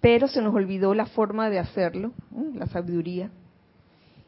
pero 0.00 0.28
se 0.28 0.40
nos 0.40 0.54
olvidó 0.54 0.94
la 0.94 1.06
forma 1.06 1.50
de 1.50 1.58
hacerlo, 1.58 2.12
la 2.54 2.66
sabiduría. 2.66 3.30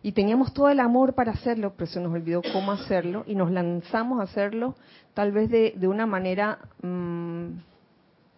Y 0.03 0.13
teníamos 0.13 0.55
todo 0.55 0.71
el 0.71 0.81
amor 0.81 1.15
para 1.15 1.33
hacerlo, 1.33 1.75
pero 1.77 1.91
se 1.91 2.01
nos 2.01 2.13
olvidó 2.13 2.41
cómo 2.53 2.73
hacerlo 2.73 3.25
y 3.27 3.35
nos 3.35 3.51
lanzamos 3.51 4.21
a 4.21 4.25
hacerlo 4.25 4.75
tal 5.13 5.31
vez 5.31 5.51
de, 5.51 5.87
una 5.87 6.07
manera 6.07 6.59
mmm, 6.83 7.49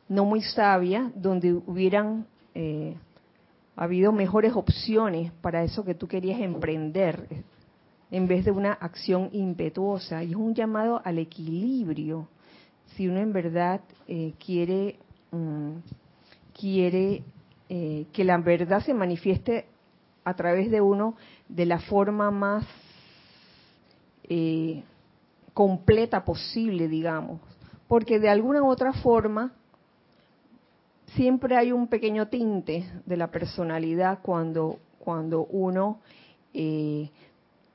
no 0.09 0.25
muy 0.25 0.43
sabia, 0.43 1.13
donde 1.15 1.53
hubieran 1.53 2.27
eh, 2.55 2.97
habido 3.77 4.13
mejores 4.13 4.55
opciones 4.55 5.33
para 5.41 5.65
eso 5.65 5.85
que 5.85 5.95
tú 5.95 6.07
querías 6.07 6.41
emprender, 6.41 7.45
en 8.11 8.29
vez 8.29 8.45
de 8.45 8.51
una 8.51 8.73
acción 8.73 9.31
impetuosa. 9.33 10.23
Y 10.23 10.31
es 10.31 10.37
un 10.37 10.55
llamado 10.55 11.01
al 11.05 11.19
equilibrio 11.19 12.29
si 12.97 13.09
uno 13.09 13.21
en 13.21 13.33
verdad 13.33 13.81
eh, 14.07 14.35
quiere, 14.45 14.99
um, 15.31 15.81
quiere 16.59 17.23
eh, 17.69 18.07
que 18.13 18.25
la 18.25 18.39
verdad 18.39 18.85
se 18.85 18.93
manifieste 18.93 19.67
a 20.25 20.35
través 20.35 20.71
de 20.71 20.81
uno 20.81 21.17
de 21.49 21.67
la 21.67 21.81
forma 21.81 22.31
más 22.31 22.67
eh, 24.25 24.83
completa 25.55 26.25
posible, 26.25 26.89
digamos. 26.89 27.41
Porque 27.89 28.19
de 28.19 28.29
alguna 28.29 28.63
u 28.63 28.69
otra 28.69 28.93
forma 28.93 29.53
siempre 31.15 31.57
hay 31.57 31.73
un 31.73 31.89
pequeño 31.89 32.29
tinte 32.29 32.85
de 33.05 33.17
la 33.17 33.31
personalidad 33.31 34.21
cuando, 34.23 34.79
cuando 34.99 35.45
uno 35.47 36.01
eh, 36.55 37.11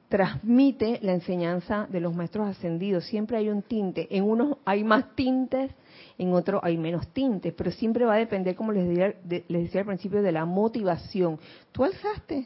transmite 0.09 0.99
la 1.01 1.13
enseñanza 1.13 1.87
de 1.89 1.99
los 1.99 2.15
maestros 2.15 2.47
ascendidos. 2.47 3.05
Siempre 3.05 3.37
hay 3.37 3.49
un 3.49 3.61
tinte. 3.61 4.07
En 4.15 4.23
unos 4.23 4.57
hay 4.65 4.83
más 4.83 5.15
tintes, 5.15 5.71
en 6.17 6.33
otros 6.33 6.61
hay 6.63 6.77
menos 6.77 7.07
tintes, 7.09 7.53
pero 7.53 7.71
siempre 7.71 8.05
va 8.05 8.15
a 8.15 8.17
depender, 8.17 8.55
como 8.55 8.71
les 8.71 8.87
decía, 8.87 9.13
les 9.27 9.63
decía 9.63 9.81
al 9.81 9.87
principio, 9.87 10.21
de 10.21 10.31
la 10.31 10.45
motivación. 10.45 11.39
¿Tú 11.71 11.83
alzaste? 11.83 12.45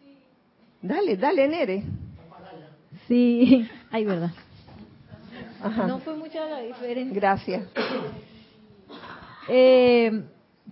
Sí. 0.00 0.16
Dale, 0.82 1.16
dale, 1.16 1.48
Nere. 1.48 1.84
Sí, 3.06 3.68
ay, 3.90 4.04
verdad. 4.04 4.32
Ajá. 5.62 5.86
No 5.86 5.98
fue 6.00 6.16
mucha 6.16 6.44
la 6.46 6.60
diferencia. 6.60 7.14
Gracias. 7.14 7.68
Eh, 9.48 10.24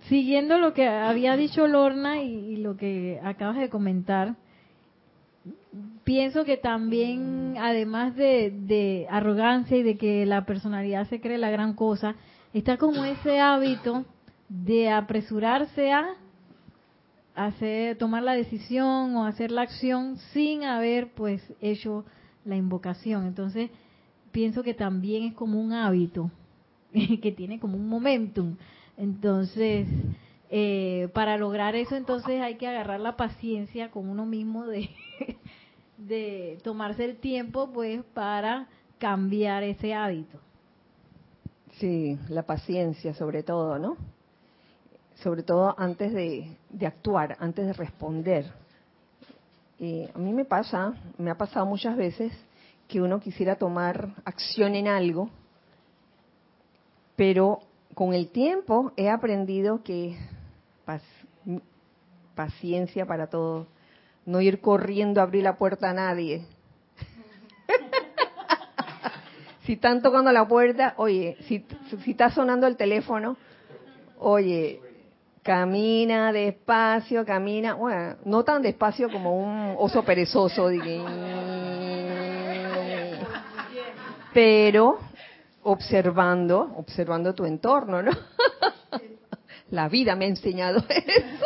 siguiendo 0.07 0.57
lo 0.59 0.73
que 0.73 0.87
había 0.87 1.37
dicho 1.37 1.67
Lorna 1.67 2.21
y, 2.21 2.57
lo 2.57 2.77
que 2.77 3.19
acabas 3.23 3.57
de 3.57 3.69
comentar, 3.69 4.35
pienso 6.03 6.45
que 6.45 6.57
también, 6.57 7.55
además 7.59 8.15
de, 8.15 9.07
arrogancia 9.09 9.77
y 9.77 9.83
de 9.83 9.97
que 9.97 10.25
la 10.25 10.45
personalidad 10.45 11.07
se 11.07 11.21
cree 11.21 11.37
la 11.37 11.49
gran 11.49 11.73
cosa, 11.73 12.15
está 12.53 12.77
como 12.77 13.05
ese 13.05 13.39
hábito 13.39 14.05
de 14.49 14.89
apresurarse 14.89 15.91
a 15.91 16.15
hacer, 17.35 17.97
tomar 17.97 18.23
la 18.23 18.33
decisión 18.33 19.15
o 19.15 19.25
hacer 19.25 19.51
la 19.51 19.63
acción 19.63 20.17
sin 20.33 20.63
haber 20.63 21.11
pues 21.13 21.41
hecho 21.61 22.05
la 22.45 22.55
invocación. 22.55 23.25
Entonces, 23.25 23.69
pienso 24.31 24.63
que 24.63 24.73
también 24.73 25.23
es 25.23 25.33
como 25.33 25.59
un 25.59 25.73
hábito, 25.73 26.31
que 27.21 27.31
tiene 27.31 27.59
como 27.59 27.77
un 27.77 27.87
momentum. 27.87 28.55
Entonces, 28.97 29.87
eh, 30.49 31.09
para 31.13 31.37
lograr 31.37 31.75
eso, 31.75 31.95
entonces 31.95 32.41
hay 32.41 32.55
que 32.55 32.67
agarrar 32.67 32.99
la 32.99 33.17
paciencia 33.17 33.91
con 33.91 34.09
uno 34.09 34.25
mismo 34.25 34.65
de, 35.97 36.57
tomarse 36.63 37.05
el 37.05 37.17
tiempo, 37.17 37.71
pues, 37.71 38.03
para 38.13 38.67
cambiar 38.97 39.63
ese 39.63 39.93
hábito. 39.93 40.39
Sí, 41.73 42.17
la 42.29 42.43
paciencia 42.43 43.13
sobre 43.13 43.43
todo, 43.43 43.77
¿no? 43.77 43.97
Sobre 45.15 45.43
todo 45.43 45.75
antes 45.77 46.13
de, 46.13 46.57
de 46.69 46.85
actuar, 46.85 47.35
antes 47.39 47.65
de 47.65 47.73
responder. 47.73 48.45
Eh, 49.79 50.09
a 50.13 50.17
mí 50.17 50.31
me 50.31 50.45
pasa, 50.45 50.93
me 51.17 51.31
ha 51.31 51.37
pasado 51.37 51.65
muchas 51.65 51.97
veces 51.97 52.31
que 52.87 53.01
uno 53.01 53.19
quisiera 53.19 53.57
tomar 53.57 54.13
acción 54.23 54.75
en 54.75 54.87
algo, 54.87 55.29
pero 57.15 57.59
con 57.93 58.13
el 58.13 58.29
tiempo 58.29 58.91
he 58.97 59.09
aprendido 59.09 59.83
que 59.83 60.17
paciencia 62.35 63.05
para 63.05 63.27
todo, 63.27 63.67
no 64.25 64.41
ir 64.41 64.59
corriendo 64.59 65.21
a 65.21 65.23
abrir 65.23 65.43
la 65.43 65.57
puerta 65.57 65.89
a 65.89 65.93
nadie. 65.93 66.45
si 69.63 69.73
están 69.73 70.01
tocando 70.01 70.31
la 70.31 70.47
puerta, 70.47 70.93
oye, 70.97 71.37
si, 71.47 71.65
si 72.03 72.11
está 72.11 72.29
sonando 72.29 72.67
el 72.67 72.75
teléfono, 72.75 73.37
oye, 74.19 74.81
camina 75.45 76.33
despacio, 76.33 77.23
camina, 77.23 77.75
bueno, 77.75 78.15
no 78.25 78.43
tan 78.43 78.61
despacio 78.61 79.09
como 79.11 79.37
un 79.37 79.75
oso 79.77 80.03
perezoso, 80.03 80.69
pero 84.33 84.99
observando, 85.65 86.73
observando 86.77 87.33
tu 87.33 87.43
entorno, 87.43 88.01
¿no? 88.01 88.11
La 89.71 89.89
vida 89.89 90.15
me 90.15 90.25
ha 90.25 90.27
enseñado 90.27 90.83
eso. 90.89 91.45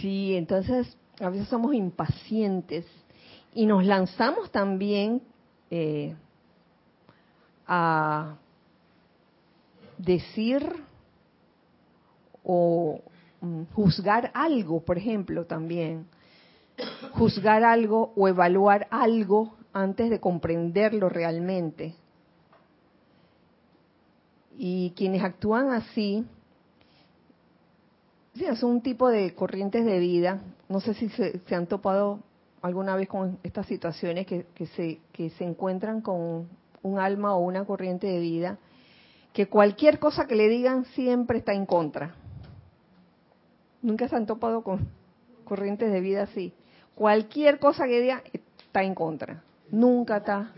Sí, 0.00 0.34
entonces 0.34 0.96
a 1.20 1.28
veces 1.28 1.48
somos 1.48 1.74
impacientes 1.74 2.86
y 3.52 3.66
nos 3.66 3.84
lanzamos 3.84 4.50
también 4.50 5.20
eh, 5.70 6.16
a 7.66 8.36
decir 9.98 10.64
o 12.44 13.00
mm, 13.42 13.64
juzgar 13.74 14.30
algo, 14.32 14.80
por 14.80 14.96
ejemplo, 14.96 15.44
también. 15.44 16.06
Juzgar 17.12 17.62
algo 17.62 18.12
o 18.16 18.26
evaluar 18.26 18.86
algo 18.90 19.57
antes 19.72 20.10
de 20.10 20.20
comprenderlo 20.20 21.08
realmente. 21.08 21.94
Y 24.56 24.92
quienes 24.96 25.22
actúan 25.22 25.70
así, 25.70 26.26
son 28.56 28.70
un 28.70 28.80
tipo 28.82 29.08
de 29.08 29.34
corrientes 29.34 29.84
de 29.84 29.98
vida. 29.98 30.40
No 30.68 30.80
sé 30.80 30.94
si 30.94 31.08
se, 31.10 31.40
han 31.54 31.66
topado 31.66 32.20
alguna 32.62 32.96
vez 32.96 33.08
con 33.08 33.38
estas 33.42 33.66
situaciones 33.66 34.26
que, 34.26 34.44
se, 34.76 35.00
que 35.12 35.30
se 35.30 35.44
encuentran 35.44 36.00
con 36.00 36.48
un 36.82 36.98
alma 36.98 37.34
o 37.34 37.40
una 37.40 37.64
corriente 37.64 38.06
de 38.06 38.20
vida, 38.20 38.58
que 39.32 39.48
cualquier 39.48 39.98
cosa 39.98 40.26
que 40.26 40.36
le 40.36 40.48
digan 40.48 40.84
siempre 40.86 41.38
está 41.38 41.52
en 41.52 41.66
contra. 41.66 42.14
Nunca 43.82 44.08
se 44.08 44.16
han 44.16 44.26
topado 44.26 44.62
con 44.62 44.88
corrientes 45.44 45.92
de 45.92 46.00
vida 46.00 46.22
así. 46.22 46.52
Cualquier 46.94 47.58
cosa 47.60 47.86
que 47.86 48.00
diga 48.00 48.22
está 48.32 48.82
en 48.82 48.94
contra. 48.94 49.42
Nunca 49.70 50.18
está. 50.18 50.52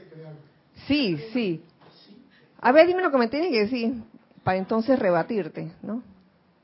Sí, 0.87 1.17
sí. 1.33 1.63
A 2.61 2.73
ver, 2.73 2.87
dime 2.87 3.03
lo 3.03 3.11
que 3.11 3.19
me 3.19 3.29
tienes 3.29 3.51
que 3.51 3.61
decir 3.61 4.03
para 4.43 4.59
entonces 4.59 4.99
rebatirte, 4.99 5.73
¿no? 5.83 6.03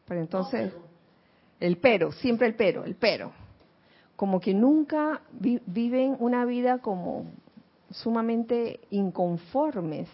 Para 0.07 0.21
entonces 0.21 0.73
el 1.61 1.79
pero, 1.79 2.13
siempre 2.13 2.47
el 2.47 2.55
pero, 2.55 2.85
el 2.85 2.95
pero. 2.95 3.33
Como 4.15 4.41
que 4.41 4.55
nunca 4.55 5.21
viven 5.31 6.17
una 6.21 6.45
vida 6.45 6.79
como 6.79 7.27
sumamente 7.91 8.81
inconformes. 8.91 10.09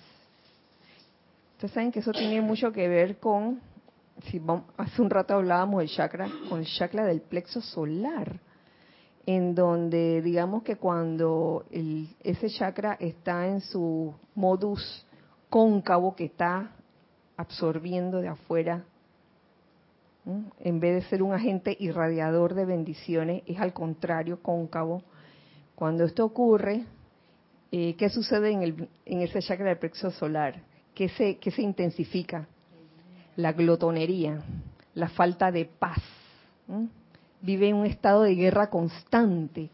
Ustedes 1.55 1.73
saben 1.73 1.93
que 1.93 2.01
eso 2.01 2.13
tiene 2.13 2.41
mucho 2.41 2.73
que 2.73 2.89
ver 2.89 3.19
con, 3.19 3.61
si 4.25 4.41
hace 4.77 5.03
un 5.03 5.11
rato 5.11 5.35
hablábamos 5.35 5.81
del 5.81 5.89
chakra, 5.89 6.29
con 6.49 6.61
el 6.61 6.67
chakra 6.67 7.05
del 7.05 7.21
plexo 7.21 7.61
solar 7.61 8.41
en 9.27 9.55
donde 9.55 10.21
digamos 10.23 10.63
que 10.63 10.77
cuando 10.77 11.65
ese 11.71 12.49
chakra 12.49 12.97
está 12.99 13.47
en 13.47 13.61
su 13.61 14.15
modus 14.35 15.07
cóncavo 15.49 16.17
que 16.17 16.25
está 16.25 16.73
absorbiendo 17.37 18.21
de 18.21 18.29
afuera, 18.29 18.85
en 20.61 20.81
vez 20.81 21.03
de 21.03 21.11
ser 21.11 21.23
un 21.23 21.33
agente 21.33 21.77
irradiador 21.79 22.55
de 22.55 22.65
bendiciones, 22.65 23.43
es 23.47 23.59
al 23.59 23.73
contrario 23.73 24.41
cóncavo. 24.41 25.03
Cuando 25.75 26.05
esto 26.05 26.25
ocurre, 26.25 26.85
eh, 27.73 27.95
¿qué 27.97 28.09
sucede 28.09 28.51
en, 28.51 28.63
el, 28.63 28.89
en 29.05 29.23
ese 29.23 29.41
chakra 29.41 29.67
del 29.67 29.79
plexo 29.79 30.11
solar? 30.13 30.63
¿Qué 30.95 31.09
se, 31.09 31.39
¿Qué 31.39 31.51
se 31.51 31.63
intensifica? 31.63 32.47
La 33.35 33.53
glotonería, 33.53 34.43
la 34.95 35.09
falta 35.09 35.51
de 35.51 35.65
paz 35.65 35.99
vive 37.43 37.69
en 37.69 37.77
un 37.77 37.87
estado 37.87 38.23
de 38.23 38.35
guerra 38.35 38.71
constante. 38.71 39.69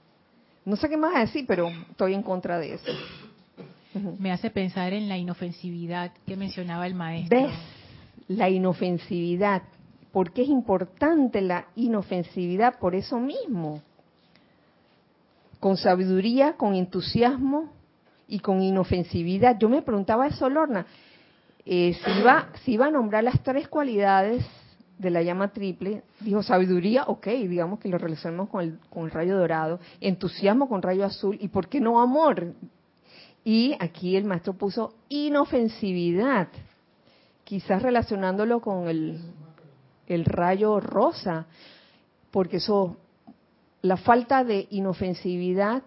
No 0.65 0.77
sé 0.77 0.89
qué 0.89 0.97
más 0.97 1.15
decir, 1.15 1.45
pero 1.47 1.69
estoy 1.91 2.15
en 2.15 2.23
contra 2.23 2.59
de 2.59 2.75
eso. 2.75 2.93
Me 4.19 4.33
hace 4.33 4.51
pensar 4.51 4.93
en 4.93 5.09
la 5.09 5.17
inofensividad 5.17 6.13
que 6.27 6.37
mencionaba 6.37 6.87
el 6.87 6.95
maestro. 6.95 7.41
¿Ves? 7.41 7.53
La 8.29 8.51
inofensividad. 8.51 9.63
¿Por 10.13 10.33
qué 10.33 10.43
es 10.43 10.49
importante 10.49 11.41
la 11.41 11.67
inofensividad? 11.77 12.79
Por 12.79 12.95
eso 12.95 13.19
mismo. 13.19 13.81
Con 15.61 15.77
sabiduría, 15.77 16.55
con 16.55 16.75
entusiasmo 16.75 17.71
y 18.29 18.41
con 18.41 18.63
inofensividad. 18.63 19.59
Yo 19.59 19.69
me 19.69 19.83
preguntaba 19.83 20.27
eso, 20.27 20.49
Lorna, 20.49 20.87
eh, 21.65 21.97
si, 22.05 22.11
iba, 22.21 22.49
si 22.63 22.73
iba 22.73 22.87
a 22.87 22.91
nombrar 22.91 23.25
las 23.25 23.43
tres 23.43 23.69
cualidades 23.69 24.45
de 24.99 25.11
la 25.11 25.23
llama 25.23 25.53
triple, 25.53 26.03
dijo 26.21 26.43
sabiduría, 26.43 27.05
ok, 27.05 27.27
digamos 27.27 27.79
que 27.79 27.89
lo 27.89 27.99
relacionamos 27.99 28.49
con 28.49 28.63
el, 28.63 28.79
con 28.91 29.05
el 29.05 29.11
rayo 29.13 29.39
dorado, 29.39 29.79
entusiasmo 30.01 30.69
con 30.69 30.83
rayo 30.83 31.05
azul, 31.05 31.39
y 31.41 31.49
por 31.49 31.69
qué 31.69 31.81
no 31.81 32.01
amor. 32.01 32.55
Y 33.45 33.77
aquí 33.79 34.17
el 34.17 34.25
maestro 34.25 34.55
puso 34.55 34.95
inofensividad, 35.09 36.49
quizás 37.45 37.81
relacionándolo 37.83 38.61
con 38.61 38.89
el, 38.89 39.21
el 40.09 40.25
rayo 40.25 40.81
rosa, 40.81 41.47
porque 42.33 42.57
eso, 42.57 42.97
la 43.83 43.97
falta 43.97 44.43
de 44.43 44.67
inofensividad, 44.71 45.83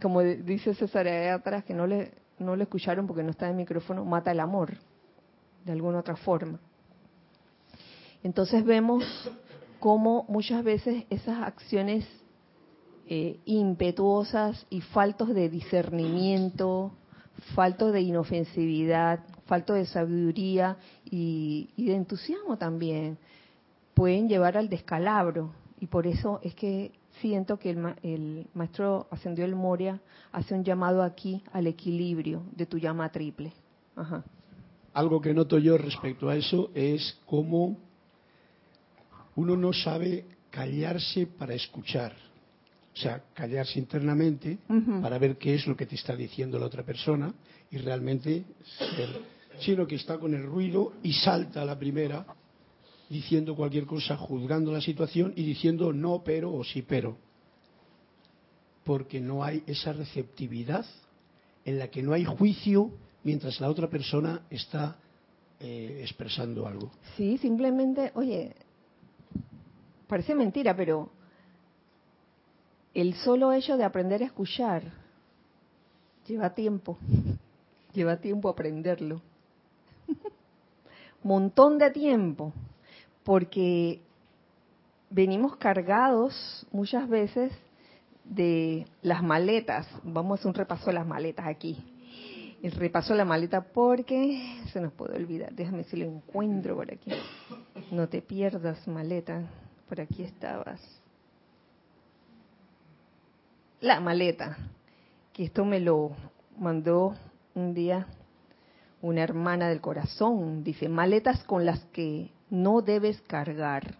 como 0.00 0.20
dice 0.20 0.74
César 0.74 1.08
atrás, 1.08 1.64
que 1.64 1.72
no 1.72 1.86
le, 1.86 2.12
no 2.38 2.54
le 2.54 2.64
escucharon 2.64 3.06
porque 3.06 3.22
no 3.22 3.30
está 3.30 3.46
en 3.46 3.52
el 3.52 3.56
micrófono, 3.56 4.04
mata 4.04 4.30
el 4.30 4.40
amor, 4.40 4.74
de 5.64 5.72
alguna 5.72 6.00
otra 6.00 6.16
forma. 6.16 6.60
Entonces 8.24 8.64
vemos 8.64 9.04
cómo 9.78 10.24
muchas 10.28 10.64
veces 10.64 11.04
esas 11.10 11.42
acciones 11.42 12.06
eh, 13.06 13.38
impetuosas 13.44 14.66
y 14.70 14.80
faltos 14.80 15.34
de 15.34 15.50
discernimiento, 15.50 16.92
faltos 17.54 17.92
de 17.92 18.00
inofensividad, 18.00 19.20
faltos 19.44 19.76
de 19.76 19.84
sabiduría 19.84 20.78
y, 21.04 21.68
de 21.76 21.94
entusiasmo 21.94 22.56
también, 22.56 23.18
pueden 23.92 24.26
llevar 24.26 24.56
al 24.56 24.70
descalabro. 24.70 25.52
Y 25.78 25.86
por 25.86 26.06
eso 26.06 26.40
es 26.42 26.54
que 26.54 26.92
siento 27.20 27.58
que 27.58 27.70
el, 27.70 27.94
el 28.02 28.46
maestro 28.54 29.06
Ascendió 29.10 29.44
el 29.44 29.54
Moria 29.54 30.00
hace 30.32 30.54
un 30.54 30.64
llamado 30.64 31.02
aquí 31.02 31.42
al 31.52 31.66
equilibrio 31.66 32.42
de 32.52 32.64
tu 32.64 32.78
llama 32.78 33.12
triple. 33.12 33.52
Algo 34.94 35.20
que 35.20 35.34
noto 35.34 35.58
yo 35.58 35.76
respecto 35.76 36.30
a 36.30 36.36
eso 36.36 36.70
es 36.74 37.20
cómo 37.26 37.76
uno 39.36 39.56
no 39.56 39.72
sabe 39.72 40.24
callarse 40.50 41.26
para 41.26 41.54
escuchar. 41.54 42.12
O 42.92 42.96
sea, 42.96 43.24
callarse 43.34 43.78
internamente 43.80 44.58
para 45.02 45.18
ver 45.18 45.36
qué 45.36 45.54
es 45.54 45.66
lo 45.66 45.76
que 45.76 45.84
te 45.84 45.96
está 45.96 46.14
diciendo 46.14 46.58
la 46.60 46.66
otra 46.66 46.84
persona 46.84 47.34
y 47.70 47.78
realmente 47.78 48.44
sino 49.60 49.86
que 49.86 49.96
está 49.96 50.18
con 50.18 50.34
el 50.34 50.44
ruido 50.44 50.92
y 51.02 51.12
salta 51.12 51.62
a 51.62 51.64
la 51.64 51.78
primera 51.78 52.24
diciendo 53.08 53.54
cualquier 53.54 53.84
cosa, 53.86 54.16
juzgando 54.16 54.72
la 54.72 54.80
situación 54.80 55.32
y 55.36 55.44
diciendo 55.44 55.92
no, 55.92 56.22
pero 56.24 56.52
o 56.52 56.64
sí, 56.64 56.82
pero. 56.82 57.16
Porque 58.84 59.20
no 59.20 59.42
hay 59.44 59.62
esa 59.66 59.92
receptividad 59.92 60.86
en 61.64 61.78
la 61.78 61.88
que 61.88 62.02
no 62.02 62.12
hay 62.12 62.24
juicio 62.24 62.90
mientras 63.22 63.60
la 63.60 63.68
otra 63.70 63.88
persona 63.88 64.42
está 64.50 64.98
eh, 65.60 66.00
expresando 66.02 66.66
algo. 66.66 66.90
Sí, 67.16 67.38
simplemente, 67.38 68.12
oye, 68.14 68.54
parece 70.14 70.32
mentira, 70.36 70.76
pero 70.76 71.08
el 72.94 73.14
solo 73.14 73.52
hecho 73.52 73.76
de 73.76 73.82
aprender 73.82 74.22
a 74.22 74.26
escuchar 74.26 74.84
Lleva 76.24 76.54
tiempo, 76.54 76.96
lleva 77.92 78.18
tiempo 78.18 78.48
aprenderlo. 78.48 79.20
Montón 81.24 81.78
de 81.78 81.90
tiempo, 81.90 82.52
porque 83.24 84.00
venimos 85.10 85.56
cargados 85.56 86.64
muchas 86.70 87.08
veces 87.08 87.52
de 88.22 88.86
las 89.02 89.20
maletas. 89.20 89.88
Vamos 90.04 90.38
a 90.38 90.40
hacer 90.40 90.48
un 90.48 90.54
repaso 90.54 90.86
de 90.86 90.92
las 90.92 91.06
maletas 91.08 91.48
aquí. 91.48 91.76
El 92.62 92.70
repaso 92.70 93.14
de 93.14 93.18
la 93.18 93.24
maleta 93.24 93.62
porque 93.62 94.62
se 94.72 94.80
nos 94.80 94.92
puede 94.92 95.16
olvidar. 95.16 95.52
Déjame 95.52 95.82
si 95.84 95.96
lo 95.96 96.06
encuentro 96.06 96.76
por 96.76 96.90
aquí. 96.90 97.10
No 97.90 98.08
te 98.08 98.22
pierdas, 98.22 98.86
maleta. 98.86 99.42
Por 99.88 100.00
aquí 100.00 100.22
estabas. 100.22 100.80
La 103.80 104.00
maleta. 104.00 104.56
Que 105.32 105.44
esto 105.44 105.64
me 105.64 105.80
lo 105.80 106.12
mandó 106.58 107.14
un 107.54 107.74
día 107.74 108.06
una 109.04 109.22
hermana 109.22 109.68
del 109.68 109.82
corazón. 109.82 110.64
Dice, 110.64 110.88
maletas 110.88 111.44
con 111.44 111.66
las 111.66 111.84
que 111.86 112.30
no 112.48 112.80
debes 112.80 113.20
cargar. 113.22 113.96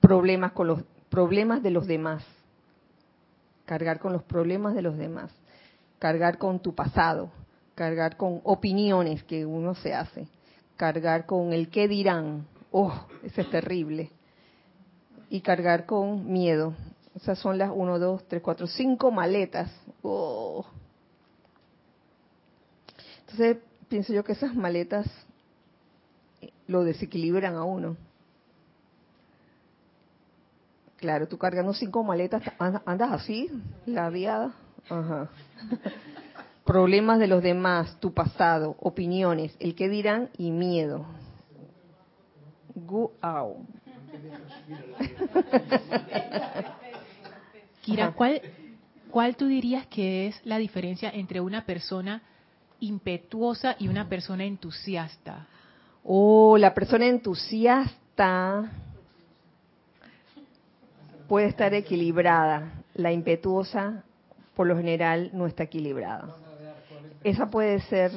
Problemas 0.00 0.52
con 0.52 0.68
los 0.68 0.82
problemas 1.08 1.62
de 1.64 1.70
los 1.70 1.88
demás. 1.88 2.24
Cargar 3.66 3.98
con 3.98 4.12
los 4.12 4.22
problemas 4.22 4.74
de 4.74 4.82
los 4.82 4.96
demás. 4.96 5.32
Cargar 5.98 6.38
con 6.38 6.60
tu 6.60 6.74
pasado. 6.74 7.32
Cargar 7.74 8.16
con 8.16 8.40
opiniones 8.44 9.24
que 9.24 9.44
uno 9.44 9.74
se 9.74 9.92
hace. 9.92 10.28
Cargar 10.76 11.26
con 11.26 11.52
el 11.52 11.70
qué 11.70 11.88
dirán. 11.88 12.46
Oh, 12.70 12.92
ese 13.22 13.42
es 13.42 13.50
terrible. 13.50 14.10
Y 15.28 15.40
cargar 15.40 15.86
con 15.86 16.30
miedo. 16.30 16.74
Esas 17.14 17.38
son 17.38 17.58
las 17.58 17.70
1, 17.74 17.98
2, 17.98 18.28
3, 18.28 18.42
4, 18.42 18.66
5 18.66 19.10
maletas. 19.10 19.70
Oh. 20.02 20.64
Entonces, 23.20 23.58
pienso 23.88 24.12
yo 24.12 24.24
que 24.24 24.32
esas 24.32 24.54
maletas 24.54 25.06
lo 26.66 26.84
desequilibran 26.84 27.56
a 27.56 27.64
uno. 27.64 27.96
Claro, 30.96 31.26
tú 31.28 31.38
cargando 31.38 31.72
cinco 31.72 32.04
maletas, 32.04 32.42
andas 32.58 33.12
así, 33.12 33.50
ladeada. 33.86 34.52
Ajá. 34.88 35.30
Problemas 36.64 37.18
de 37.18 37.26
los 37.26 37.42
demás, 37.42 37.98
tu 38.00 38.12
pasado, 38.12 38.76
opiniones, 38.80 39.56
el 39.58 39.74
que 39.74 39.88
dirán 39.88 40.28
y 40.36 40.50
miedo. 40.50 41.06
Guau. 42.86 43.66
Kira, 47.82 48.12
¿cuál, 48.12 48.40
¿cuál 49.10 49.36
tú 49.36 49.46
dirías 49.46 49.86
que 49.86 50.28
es 50.28 50.40
la 50.44 50.58
diferencia 50.58 51.10
entre 51.10 51.40
una 51.40 51.64
persona 51.64 52.22
impetuosa 52.80 53.76
y 53.78 53.88
una 53.88 54.08
persona 54.08 54.44
entusiasta? 54.44 55.46
Oh, 56.04 56.58
la 56.58 56.74
persona 56.74 57.06
entusiasta 57.06 58.70
puede 61.28 61.46
estar 61.46 61.72
equilibrada. 61.74 62.72
La 62.94 63.12
impetuosa, 63.12 64.02
por 64.54 64.66
lo 64.66 64.76
general, 64.76 65.30
no 65.32 65.46
está 65.46 65.62
equilibrada. 65.64 66.36
Esa 67.22 67.50
puede 67.50 67.80
ser. 67.82 68.12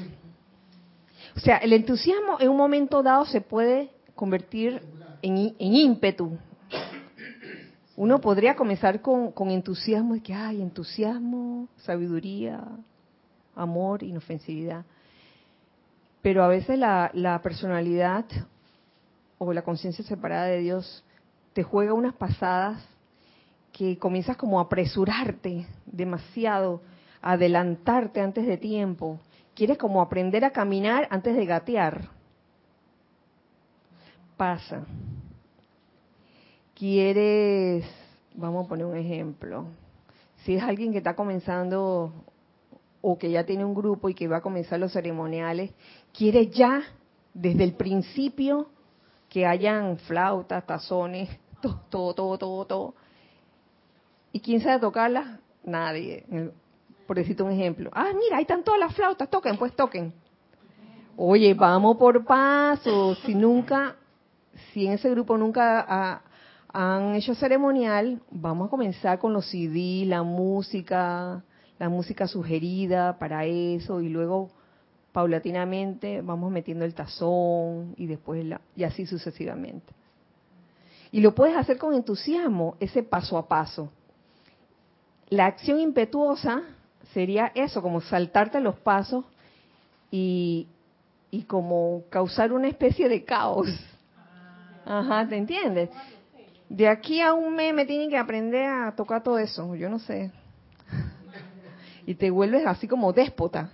O 1.35 1.39
sea, 1.39 1.57
el 1.57 1.73
entusiasmo 1.73 2.37
en 2.39 2.49
un 2.49 2.57
momento 2.57 3.03
dado 3.03 3.25
se 3.25 3.41
puede 3.41 3.91
convertir 4.15 4.81
en, 5.21 5.55
en 5.57 5.73
ímpetu. 5.73 6.37
Uno 7.95 8.19
podría 8.19 8.55
comenzar 8.55 9.01
con, 9.01 9.31
con 9.31 9.51
entusiasmo, 9.51 10.21
que 10.23 10.33
hay 10.33 10.61
entusiasmo, 10.61 11.67
sabiduría, 11.77 12.63
amor, 13.55 14.03
inofensividad. 14.03 14.85
Pero 16.21 16.43
a 16.43 16.47
veces 16.47 16.79
la, 16.79 17.11
la 17.13 17.41
personalidad 17.41 18.25
o 19.37 19.53
la 19.53 19.61
conciencia 19.61 20.03
separada 20.05 20.45
de 20.45 20.59
Dios 20.59 21.03
te 21.53 21.63
juega 21.63 21.93
unas 21.93 22.15
pasadas 22.15 22.83
que 23.71 23.97
comienzas 23.97 24.37
como 24.37 24.59
a 24.59 24.63
apresurarte 24.63 25.67
demasiado, 25.85 26.81
a 27.21 27.33
adelantarte 27.33 28.21
antes 28.21 28.45
de 28.45 28.57
tiempo. 28.57 29.19
Quieres 29.53 29.77
como 29.77 30.01
aprender 30.01 30.45
a 30.45 30.51
caminar 30.51 31.07
antes 31.11 31.35
de 31.35 31.45
gatear. 31.45 32.09
Pasa. 34.43 34.83
Quieres, 36.75 37.85
vamos 38.35 38.65
a 38.65 38.67
poner 38.67 38.85
un 38.85 38.97
ejemplo. 38.97 39.67
Si 40.43 40.55
es 40.55 40.61
alguien 40.61 40.91
que 40.91 40.97
está 40.97 41.15
comenzando 41.15 42.11
o 42.99 43.17
que 43.17 43.31
ya 43.31 43.45
tiene 43.45 43.63
un 43.63 43.73
grupo 43.73 44.09
y 44.09 44.13
que 44.13 44.27
va 44.27 44.39
a 44.39 44.41
comenzar 44.41 44.81
los 44.81 44.91
ceremoniales, 44.91 45.71
quiere 46.11 46.47
ya 46.47 46.81
desde 47.33 47.63
el 47.63 47.75
principio 47.75 48.67
que 49.29 49.45
hayan 49.45 49.97
flautas, 49.99 50.65
tazones, 50.65 51.29
todo, 51.61 51.79
todo, 51.89 52.13
todo, 52.13 52.37
todo, 52.37 52.65
todo 52.65 52.95
¿Y 54.33 54.41
quién 54.41 54.59
sabe 54.59 54.81
tocarla? 54.81 55.39
Nadie. 55.63 56.25
Por 57.07 57.15
decirte 57.15 57.43
un 57.43 57.51
ejemplo. 57.51 57.91
Ah, 57.93 58.11
mira, 58.13 58.35
ahí 58.35 58.41
están 58.41 58.65
todas 58.65 58.81
las 58.81 58.93
flautas, 58.93 59.29
toquen, 59.29 59.55
pues 59.55 59.73
toquen. 59.73 60.13
Oye, 61.15 61.53
vamos 61.53 61.95
por 61.95 62.25
paso. 62.25 63.15
Si 63.23 63.35
nunca, 63.35 63.95
si 64.71 64.87
en 64.87 64.93
ese 64.93 65.09
grupo 65.09 65.37
nunca 65.37 66.21
han 66.69 67.15
hecho 67.15 67.35
ceremonial, 67.35 68.21
vamos 68.31 68.67
a 68.67 68.69
comenzar 68.69 69.19
con 69.19 69.33
los 69.33 69.49
CD, 69.49 70.05
la 70.05 70.23
música, 70.23 71.43
la 71.79 71.89
música 71.89 72.27
sugerida 72.27 73.17
para 73.19 73.45
eso 73.45 74.01
y 74.01 74.09
luego 74.09 74.51
paulatinamente 75.11 76.21
vamos 76.21 76.51
metiendo 76.51 76.85
el 76.85 76.95
tazón 76.95 77.93
y 77.97 78.07
después 78.07 78.43
la, 78.45 78.61
y 78.75 78.83
así 78.83 79.05
sucesivamente. 79.05 79.93
Y 81.11 81.21
lo 81.21 81.35
puedes 81.35 81.55
hacer 81.55 81.77
con 81.77 81.93
entusiasmo, 81.93 82.75
ese 82.79 83.03
paso 83.03 83.37
a 83.37 83.47
paso. 83.47 83.91
La 85.29 85.45
acción 85.45 85.79
impetuosa 85.79 86.63
sería 87.13 87.51
eso, 87.53 87.83
como 87.83 88.01
saltarte 88.01 88.59
los 88.59 88.79
pasos 88.79 89.23
y, 90.09 90.67
y 91.29 91.43
como 91.43 92.03
causar 92.09 92.51
una 92.51 92.67
especie 92.67 93.07
de 93.09 93.23
caos. 93.23 93.67
Ajá, 94.85 95.27
¿te 95.27 95.37
entiendes? 95.37 95.89
De 96.69 96.87
aquí 96.87 97.21
a 97.21 97.33
un 97.33 97.55
mes 97.55 97.73
me 97.73 97.85
tienen 97.85 98.09
que 98.09 98.17
aprender 98.17 98.65
a 98.65 98.95
tocar 98.95 99.23
todo 99.23 99.37
eso, 99.37 99.75
yo 99.75 99.89
no 99.89 99.99
sé. 99.99 100.31
Y 102.05 102.15
te 102.15 102.29
vuelves 102.29 102.65
así 102.65 102.87
como 102.87 103.13
déspota. 103.13 103.69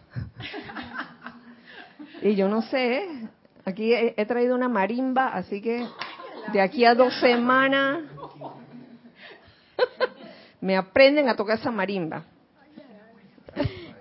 Y 2.21 2.35
yo 2.35 2.49
no 2.49 2.61
sé, 2.63 3.07
aquí 3.65 3.93
he, 3.93 4.13
he 4.17 4.25
traído 4.25 4.55
una 4.55 4.67
marimba, 4.67 5.29
así 5.29 5.61
que 5.61 5.87
de 6.51 6.61
aquí 6.61 6.83
a 6.83 6.93
dos 6.93 7.17
semanas 7.19 8.03
me 10.61 10.75
aprenden 10.75 11.29
a 11.29 11.35
tocar 11.35 11.57
esa 11.57 11.71
marimba. 11.71 12.23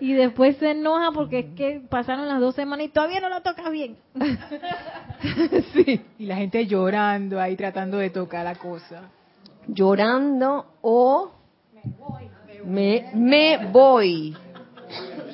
Y 0.01 0.13
después 0.13 0.57
se 0.59 0.71
enoja 0.71 1.11
porque 1.13 1.41
es 1.41 1.47
que 1.57 1.83
pasaron 1.89 2.29
las 2.29 2.41
dos 2.41 2.55
semanas 2.55 2.87
y 2.87 2.89
todavía 2.91 3.21
no 3.21 3.29
lo 3.29 3.41
tocas 3.43 3.71
bien. 3.71 3.97
sí. 5.75 6.01
Y 6.19 6.27
la 6.27 6.37
gente 6.37 6.67
llorando 6.67 7.41
ahí 7.41 7.57
tratando 7.57 7.99
de 7.99 8.11
tocar 8.11 8.45
la 8.45 8.55
cosa. 8.55 9.11
Llorando 9.67 10.67
o 10.83 11.33
me, 12.65 13.11
me 13.15 13.67
voy. 13.67 14.37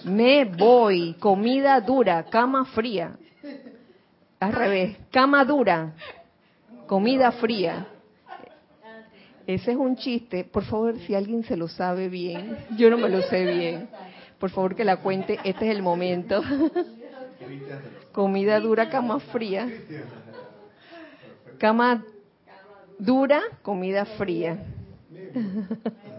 Me 0.05 0.45
voy. 0.45 1.15
Comida 1.15 1.81
dura, 1.81 2.25
cama 2.25 2.65
fría. 2.67 3.17
Al 4.41 4.53
revés, 4.53 4.97
cama 5.11 5.45
dura, 5.45 5.95
comida 6.87 7.33
fría. 7.33 7.87
Ese 9.47 9.73
es 9.73 9.77
un 9.77 9.97
chiste. 9.97 10.45
Por 10.45 10.65
favor, 10.65 10.99
si 11.01 11.15
alguien 11.15 11.45
se 11.45 11.57
lo 11.57 11.69
sabe 11.69 12.09
bien, 12.09 12.57
yo 12.77 12.91
no 12.91 12.99
me 12.99 13.09
lo 13.09 13.23
sé 13.23 13.45
bien. 13.45 13.89
Por 14.39 14.51
favor, 14.51 14.75
que 14.75 14.85
la 14.85 14.99
cuente. 14.99 15.39
Este 15.45 15.67
es 15.67 15.77
el 15.77 15.83
momento. 15.83 16.43
Comida 18.13 18.61
dura, 18.61 18.89
cama 18.89 19.21
fría. 19.21 19.69
Cama 21.59 22.05
dura, 22.99 23.43
comida 23.63 24.05
fría. 24.05 24.59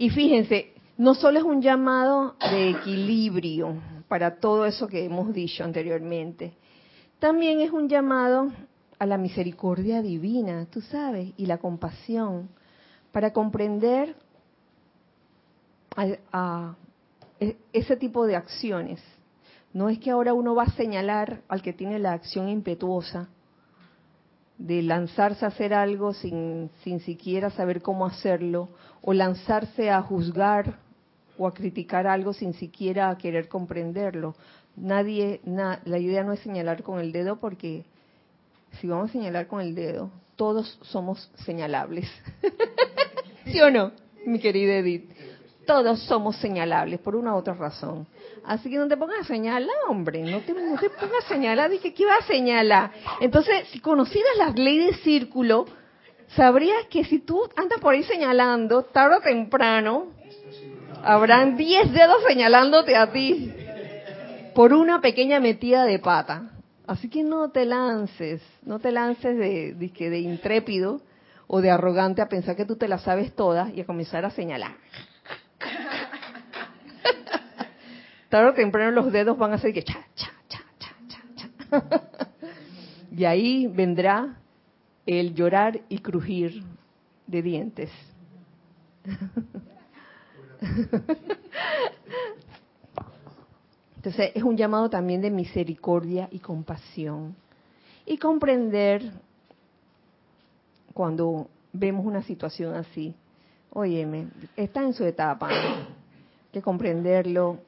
Y 0.00 0.10
fíjense, 0.10 0.74
no 0.96 1.14
solo 1.16 1.40
es 1.40 1.44
un 1.44 1.60
llamado 1.60 2.36
de 2.52 2.70
equilibrio, 2.70 3.74
para 4.06 4.36
todo 4.36 4.64
eso 4.64 4.86
que 4.86 5.04
hemos 5.04 5.34
dicho 5.34 5.64
anteriormente. 5.64 6.52
También 7.18 7.60
es 7.60 7.72
un 7.72 7.88
llamado 7.88 8.52
a 8.98 9.06
la 9.06 9.18
misericordia 9.18 10.02
divina, 10.02 10.66
tú 10.70 10.80
sabes, 10.80 11.32
y 11.36 11.46
la 11.46 11.58
compasión, 11.58 12.48
para 13.12 13.32
comprender 13.32 14.16
e, 15.96 17.56
ese 17.72 17.96
tipo 17.96 18.26
de 18.26 18.36
acciones. 18.36 19.00
No 19.72 19.88
es 19.88 19.98
que 19.98 20.10
ahora 20.10 20.34
uno 20.34 20.54
va 20.54 20.64
a 20.64 20.72
señalar 20.72 21.42
al 21.48 21.62
que 21.62 21.72
tiene 21.72 21.98
la 21.98 22.12
acción 22.12 22.48
impetuosa 22.48 23.28
de 24.56 24.82
lanzarse 24.82 25.44
a 25.44 25.48
hacer 25.48 25.72
algo 25.72 26.12
sin, 26.12 26.70
sin 26.82 27.00
siquiera 27.00 27.50
saber 27.50 27.80
cómo 27.80 28.06
hacerlo, 28.06 28.68
o 29.02 29.12
lanzarse 29.12 29.90
a 29.90 30.02
juzgar 30.02 30.80
o 31.38 31.46
a 31.46 31.54
criticar 31.54 32.08
algo 32.08 32.32
sin 32.32 32.52
siquiera 32.54 33.16
querer 33.16 33.48
comprenderlo. 33.48 34.34
Nadie, 34.74 35.40
la 35.44 35.98
idea 35.98 36.24
no 36.24 36.32
es 36.32 36.40
señalar 36.40 36.82
con 36.82 36.98
el 36.98 37.12
dedo 37.12 37.36
porque 37.36 37.84
si 38.80 38.86
vamos 38.86 39.10
a 39.10 39.12
señalar 39.12 39.46
con 39.46 39.60
el 39.60 39.74
dedo, 39.74 40.10
todos 40.36 40.78
somos 40.82 41.30
señalables. 41.44 42.08
¿Sí 43.46 43.60
o 43.60 43.70
no, 43.70 43.92
mi 44.24 44.38
querida 44.38 44.76
Edith? 44.76 45.10
Todos 45.66 46.00
somos 46.04 46.36
señalables 46.36 47.00
por 47.00 47.16
una 47.16 47.34
u 47.34 47.38
otra 47.38 47.54
razón. 47.54 48.06
Así 48.44 48.70
que 48.70 48.76
no 48.76 48.88
te 48.88 48.96
pongas 48.96 49.20
a 49.20 49.24
señalar, 49.24 49.76
hombre, 49.88 50.22
no 50.22 50.40
te, 50.40 50.54
no 50.54 50.78
te 50.78 50.88
pongas 50.88 51.24
a 51.24 51.28
señalar, 51.28 51.70
dije, 51.70 51.92
¿qué 51.92 52.06
va 52.06 52.16
a 52.16 52.26
señalar? 52.26 52.92
Entonces, 53.20 53.68
si 53.68 53.80
conocieras 53.80 54.36
las 54.38 54.54
leyes 54.54 54.96
de 54.96 55.02
círculo, 55.02 55.66
sabrías 56.28 56.86
que 56.86 57.04
si 57.04 57.18
tú 57.18 57.42
andas 57.56 57.80
por 57.80 57.94
ahí 57.94 58.02
señalando, 58.04 58.84
tarde 58.84 59.16
o 59.16 59.20
temprano, 59.20 60.06
habrán 61.02 61.56
10 61.56 61.92
dedos 61.92 62.22
señalándote 62.26 62.96
a 62.96 63.12
ti 63.12 63.52
por 64.54 64.72
una 64.72 65.00
pequeña 65.00 65.40
metida 65.40 65.84
de 65.84 65.98
pata. 65.98 66.57
Así 66.88 67.08
que 67.10 67.22
no 67.22 67.50
te 67.50 67.66
lances, 67.66 68.40
no 68.62 68.78
te 68.78 68.90
lances 68.90 69.36
de, 69.36 69.74
de, 69.74 70.10
de 70.10 70.20
intrépido 70.20 71.02
o 71.46 71.60
de 71.60 71.70
arrogante 71.70 72.22
a 72.22 72.30
pensar 72.30 72.56
que 72.56 72.64
tú 72.64 72.76
te 72.76 72.88
las 72.88 73.02
sabes 73.02 73.34
todas 73.34 73.70
y 73.74 73.82
a 73.82 73.84
comenzar 73.84 74.24
a 74.24 74.30
señalar. 74.30 74.74
Tarde 78.30 78.48
o 78.48 78.54
temprano 78.54 78.90
los 78.92 79.12
dedos 79.12 79.36
van 79.36 79.52
a 79.52 79.56
hacer 79.56 79.74
que 79.74 79.82
cha, 79.82 79.98
cha, 80.14 80.32
cha, 80.48 80.64
cha, 80.78 80.94
cha, 81.36 81.50
cha. 81.66 81.82
y 83.14 83.26
ahí 83.26 83.66
vendrá 83.66 84.38
el 85.04 85.34
llorar 85.34 85.82
y 85.90 85.98
crujir 85.98 86.64
de 87.26 87.42
dientes. 87.42 87.90
Entonces 93.98 94.30
es 94.32 94.44
un 94.44 94.56
llamado 94.56 94.88
también 94.88 95.20
de 95.20 95.28
misericordia 95.28 96.28
y 96.30 96.38
compasión. 96.38 97.34
Y 98.06 98.16
comprender 98.16 99.10
cuando 100.94 101.48
vemos 101.72 102.06
una 102.06 102.22
situación 102.22 102.76
así, 102.76 103.12
óyeme, 103.72 104.28
está 104.56 104.84
en 104.84 104.94
su 104.94 105.04
etapa, 105.04 105.48
que 106.52 106.62
comprenderlo, 106.62 107.58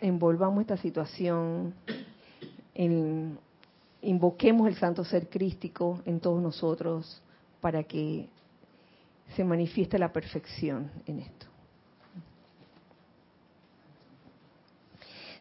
envolvamos 0.00 0.62
esta 0.62 0.78
situación, 0.78 1.74
invoquemos 4.00 4.68
el 4.68 4.76
santo 4.76 5.04
ser 5.04 5.28
crístico 5.28 6.00
en 6.06 6.18
todos 6.18 6.42
nosotros 6.42 7.20
para 7.60 7.82
que 7.82 8.26
se 9.36 9.44
manifieste 9.44 9.98
la 9.98 10.14
perfección 10.14 10.90
en 11.04 11.20
esto. 11.20 11.47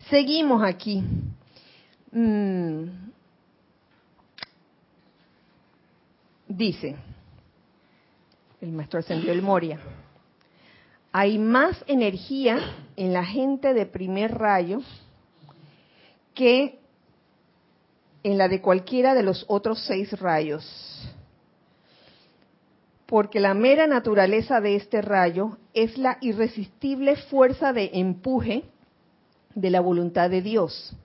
Seguimos 0.09 0.63
aquí. 0.63 1.03
Mm. 2.11 3.07
Dice 6.47 6.95
el 8.61 8.71
maestro 8.71 8.99
ascendió 8.99 9.31
el 9.31 9.41
Moria, 9.41 9.79
hay 11.11 11.37
más 11.37 11.83
energía 11.87 12.59
en 12.95 13.13
la 13.13 13.23
gente 13.23 13.73
de 13.73 13.85
primer 13.85 14.37
rayo 14.37 14.81
que 16.33 16.79
en 18.23 18.37
la 18.37 18.47
de 18.47 18.61
cualquiera 18.61 19.13
de 19.13 19.23
los 19.23 19.45
otros 19.47 19.83
seis 19.85 20.11
rayos. 20.19 20.65
Porque 23.05 23.39
la 23.39 23.53
mera 23.53 23.87
naturaleza 23.87 24.59
de 24.59 24.75
este 24.75 25.01
rayo 25.01 25.57
es 25.73 25.97
la 25.97 26.17
irresistible 26.21 27.15
fuerza 27.15 27.71
de 27.73 27.91
empuje 27.93 28.63
de 29.57 29.71
la 29.71 29.81
voluntad 29.81 30.29
de 30.29 30.43
Dios. 30.43 30.95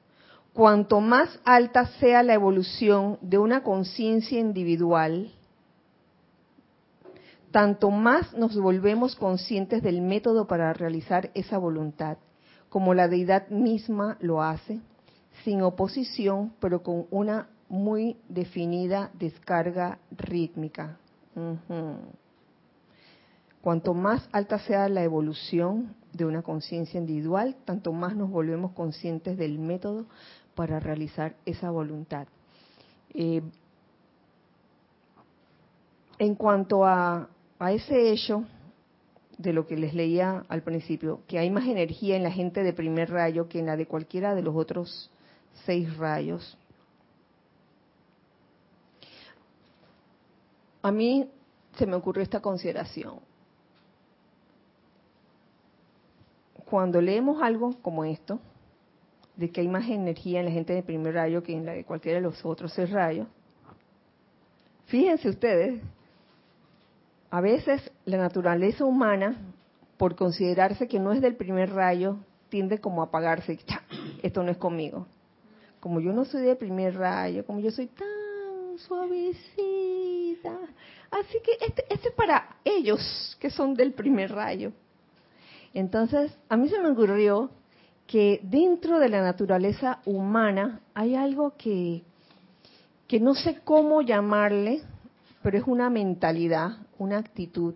Cuanto 0.53 1.01
más 1.01 1.41
alta 1.45 1.87
sea 1.99 2.23
la 2.23 2.35
evolución 2.35 3.19
de 3.23 3.39
una 3.39 3.63
conciencia 3.63 4.39
individual, 4.39 5.33
tanto 7.51 7.91
más 7.91 8.35
nos 8.35 8.55
volvemos 8.55 9.17
conscientes 9.17 9.83
del 9.83 10.03
método 10.03 10.47
para 10.47 10.75
realizar 10.75 11.31
esa 11.33 11.57
voluntad, 11.57 12.19
como 12.69 12.93
la 12.93 13.09
deidad 13.09 13.49
misma 13.49 14.19
lo 14.21 14.43
hace, 14.43 14.81
sin 15.45 15.63
oposición, 15.63 16.53
pero 16.61 16.83
con 16.83 17.07
una 17.11 17.49
muy 17.71 18.19
definida 18.29 19.11
descarga 19.15 19.99
rítmica. 20.11 20.99
Cuanto 23.63 23.95
más 23.95 24.29
alta 24.31 24.59
sea 24.59 24.91
la 24.91 25.03
evolución 25.03 25.95
de 26.13 26.25
una 26.25 26.43
conciencia 26.43 26.99
individual, 26.99 27.57
tanto 27.65 27.93
más 27.93 28.17
nos 28.17 28.31
volvemos 28.31 28.73
conscientes 28.73 29.39
del 29.39 29.59
método 29.59 30.07
para 30.55 30.81
realizar 30.81 31.37
esa 31.47 31.71
voluntad. 31.71 32.27
Eh, 33.15 33.43
en 36.19 36.35
cuanto 36.35 36.85
a 36.85 37.29
a 37.63 37.71
ese 37.71 38.11
hecho 38.11 38.45
de 39.39 39.53
lo 39.53 39.69
que 39.69 39.77
les 39.77 39.95
leía 39.95 40.45
al 40.49 40.65
principio, 40.65 41.21
que 41.29 41.39
hay 41.39 41.49
más 41.49 41.65
energía 41.69 42.17
en 42.17 42.25
la 42.25 42.33
gente 42.33 42.65
de 42.65 42.73
primer 42.73 43.09
rayo 43.09 43.49
que 43.49 43.61
en 43.61 43.67
la 43.67 43.77
de 43.77 43.87
cualquiera 43.87 44.35
de 44.35 44.43
los 44.43 44.57
otros 44.57 45.13
seis 45.65 45.97
rayos. 45.97 46.59
A 50.83 50.91
mí 50.91 51.31
se 51.79 51.87
me 51.87 51.95
ocurrió 51.95 52.25
esta 52.25 52.41
consideración. 52.41 53.21
Cuando 56.73 57.03
leemos 57.03 57.43
algo 57.43 57.75
como 57.83 58.03
esto, 58.03 58.41
de 59.37 59.51
que 59.51 59.61
hay 59.61 59.69
más 59.69 59.87
energía 59.91 60.41
en 60.41 60.47
la 60.47 60.53
gente 60.53 60.73
de 60.73 60.83
primer 60.83 61.13
rayo 61.13 61.43
que 61.43 61.53
en 61.53 61.67
la 61.67 61.73
de 61.73 61.85
cualquiera 61.85 62.17
de 62.17 62.23
los 62.23 62.43
otros 62.47 62.73
seis 62.73 62.89
rayos, 62.89 63.29
fíjense 64.87 65.29
ustedes 65.29 65.83
a 67.31 67.43
veces 67.43 67.93
la 68.07 68.17
naturaleza 68.17 68.87
humana, 68.87 69.37
por 69.99 70.17
considerarse 70.17 70.89
que 70.89 70.99
no 70.99 71.13
es 71.13 71.21
del 71.21 71.37
primer 71.37 71.75
rayo, 71.75 72.17
tiende 72.49 72.79
como 72.79 73.03
a 73.03 73.05
apagarse. 73.05 73.59
Esto 74.23 74.43
no 74.43 74.51
es 74.51 74.57
conmigo. 74.57 75.07
Como 75.79 76.01
yo 76.01 76.15
no 76.15 76.25
soy 76.25 76.41
del 76.41 76.57
primer 76.57 76.97
rayo, 76.97 77.45
como 77.45 77.61
yo 77.61 77.71
soy 77.71 77.89
tan 77.89 78.79
suavecita. 78.79 80.59
Así 81.11 81.39
que 81.45 81.67
este, 81.67 81.85
este 81.91 82.09
es 82.09 82.15
para 82.15 82.57
ellos 82.65 83.37
que 83.39 83.51
son 83.51 83.75
del 83.75 83.93
primer 83.93 84.33
rayo. 84.33 84.73
Entonces, 85.75 86.33
a 86.49 86.57
mí 86.57 86.69
se 86.69 86.79
me 86.81 86.91
ocurrió 86.91 87.51
que 88.07 88.41
dentro 88.43 88.99
de 88.99 89.09
la 89.09 89.23
naturaleza 89.23 90.01
humana 90.05 90.81
hay 90.95 91.15
algo 91.15 91.57
que, 91.57 92.03
que 93.09 93.21
no 93.21 93.35
sé 93.35 93.61
cómo 93.65 94.03
llamarle, 94.03 94.83
pero 95.43 95.59
es 95.59 95.65
una 95.67 95.89
mentalidad, 95.89 96.77
una 96.99 97.19
actitud 97.19 97.75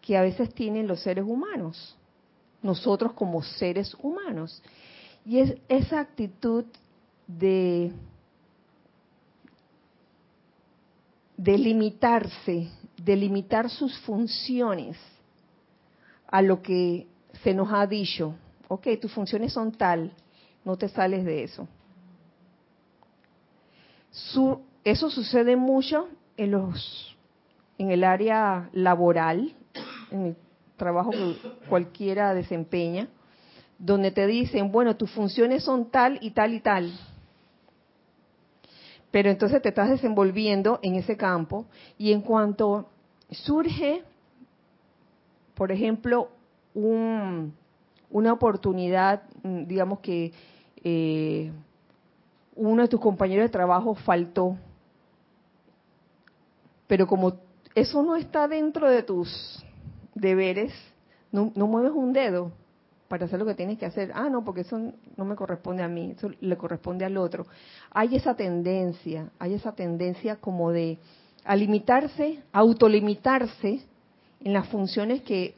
que 0.00 0.16
a 0.16 0.22
veces 0.22 0.54
tienen 0.54 0.86
los 0.86 1.00
seres 1.00 1.24
humanos, 1.26 1.96
nosotros 2.62 3.12
como 3.12 3.42
seres 3.42 3.94
humanos. 4.00 4.62
Y 5.24 5.40
es 5.40 5.54
esa 5.68 6.00
actitud 6.00 6.64
de, 7.26 7.92
de 11.36 11.58
limitarse, 11.58 12.70
de 12.96 13.16
limitar 13.16 13.68
sus 13.68 13.98
funciones 14.00 14.96
a 16.28 16.40
lo 16.40 16.62
que 16.62 17.06
se 17.42 17.54
nos 17.54 17.72
ha 17.72 17.86
dicho. 17.86 18.34
Ok, 18.68 18.88
tus 19.00 19.12
funciones 19.12 19.52
son 19.52 19.72
tal, 19.72 20.12
no 20.64 20.76
te 20.76 20.88
sales 20.88 21.24
de 21.24 21.44
eso. 21.44 21.68
eso 24.84 25.10
sucede 25.10 25.56
mucho 25.56 26.08
en 26.36 26.50
los 26.52 27.16
en 27.78 27.90
el 27.90 28.04
área 28.04 28.70
laboral, 28.72 29.54
en 30.10 30.26
el 30.26 30.36
trabajo 30.76 31.10
que 31.10 31.36
cualquiera 31.68 32.34
desempeña, 32.34 33.08
donde 33.78 34.10
te 34.10 34.26
dicen, 34.26 34.72
bueno, 34.72 34.96
tus 34.96 35.10
funciones 35.10 35.62
son 35.62 35.90
tal 35.90 36.18
y 36.22 36.30
tal 36.30 36.54
y 36.54 36.60
tal. 36.60 36.90
Pero 39.10 39.30
entonces 39.30 39.62
te 39.62 39.68
estás 39.68 39.90
desenvolviendo 39.90 40.78
en 40.82 40.94
ese 40.94 41.16
campo 41.16 41.66
y 41.98 42.12
en 42.12 42.22
cuanto 42.22 42.88
surge, 43.30 44.02
por 45.54 45.72
ejemplo, 45.72 46.30
una 46.76 48.32
oportunidad, 48.32 49.22
digamos 49.42 50.00
que 50.00 50.32
eh, 50.84 51.50
uno 52.54 52.82
de 52.82 52.88
tus 52.88 53.00
compañeros 53.00 53.46
de 53.46 53.50
trabajo 53.50 53.94
faltó, 53.94 54.56
pero 56.86 57.06
como 57.06 57.34
eso 57.74 58.02
no 58.02 58.16
está 58.16 58.46
dentro 58.46 58.88
de 58.90 59.02
tus 59.02 59.64
deberes, 60.14 60.72
no, 61.32 61.50
mueves 61.54 61.92
un 61.92 62.12
dedo 62.12 62.52
para 63.08 63.26
hacer 63.26 63.38
lo 63.38 63.46
que 63.46 63.54
tienes 63.54 63.78
que 63.78 63.86
hacer. 63.86 64.10
Ah, 64.14 64.28
no, 64.30 64.44
porque 64.44 64.62
eso 64.62 64.92
no 65.16 65.24
me 65.24 65.36
corresponde 65.36 65.82
a 65.82 65.88
mí, 65.88 66.14
eso 66.16 66.30
le 66.40 66.56
corresponde 66.56 67.04
al 67.04 67.16
otro. 67.16 67.46
Hay 67.90 68.16
esa 68.16 68.34
tendencia, 68.34 69.30
hay 69.38 69.54
esa 69.54 69.72
tendencia 69.72 70.36
como 70.36 70.72
de 70.72 70.98
a 71.44 71.54
limitarse, 71.54 72.42
a 72.52 72.58
autolimitarse 72.60 73.82
en 74.40 74.52
las 74.52 74.66
funciones 74.68 75.22
que, 75.22 75.54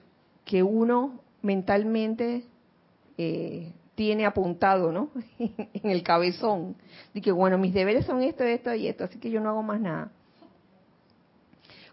que 0.49 0.63
uno 0.63 1.21
mentalmente 1.43 2.43
eh, 3.19 3.71
tiene 3.95 4.25
apuntado, 4.25 4.91
¿no? 4.91 5.11
en 5.39 5.91
el 5.91 6.03
cabezón. 6.03 6.75
De 7.13 7.21
que, 7.21 7.31
bueno, 7.31 7.59
mis 7.59 7.75
deberes 7.75 8.07
son 8.07 8.23
esto, 8.23 8.45
esto 8.45 8.75
y 8.75 8.89
esto, 8.89 9.05
así 9.05 9.19
que 9.19 9.31
yo 9.31 9.41
no 9.41 9.51
hago 9.51 9.63
más 9.63 9.79
nada. 9.79 10.11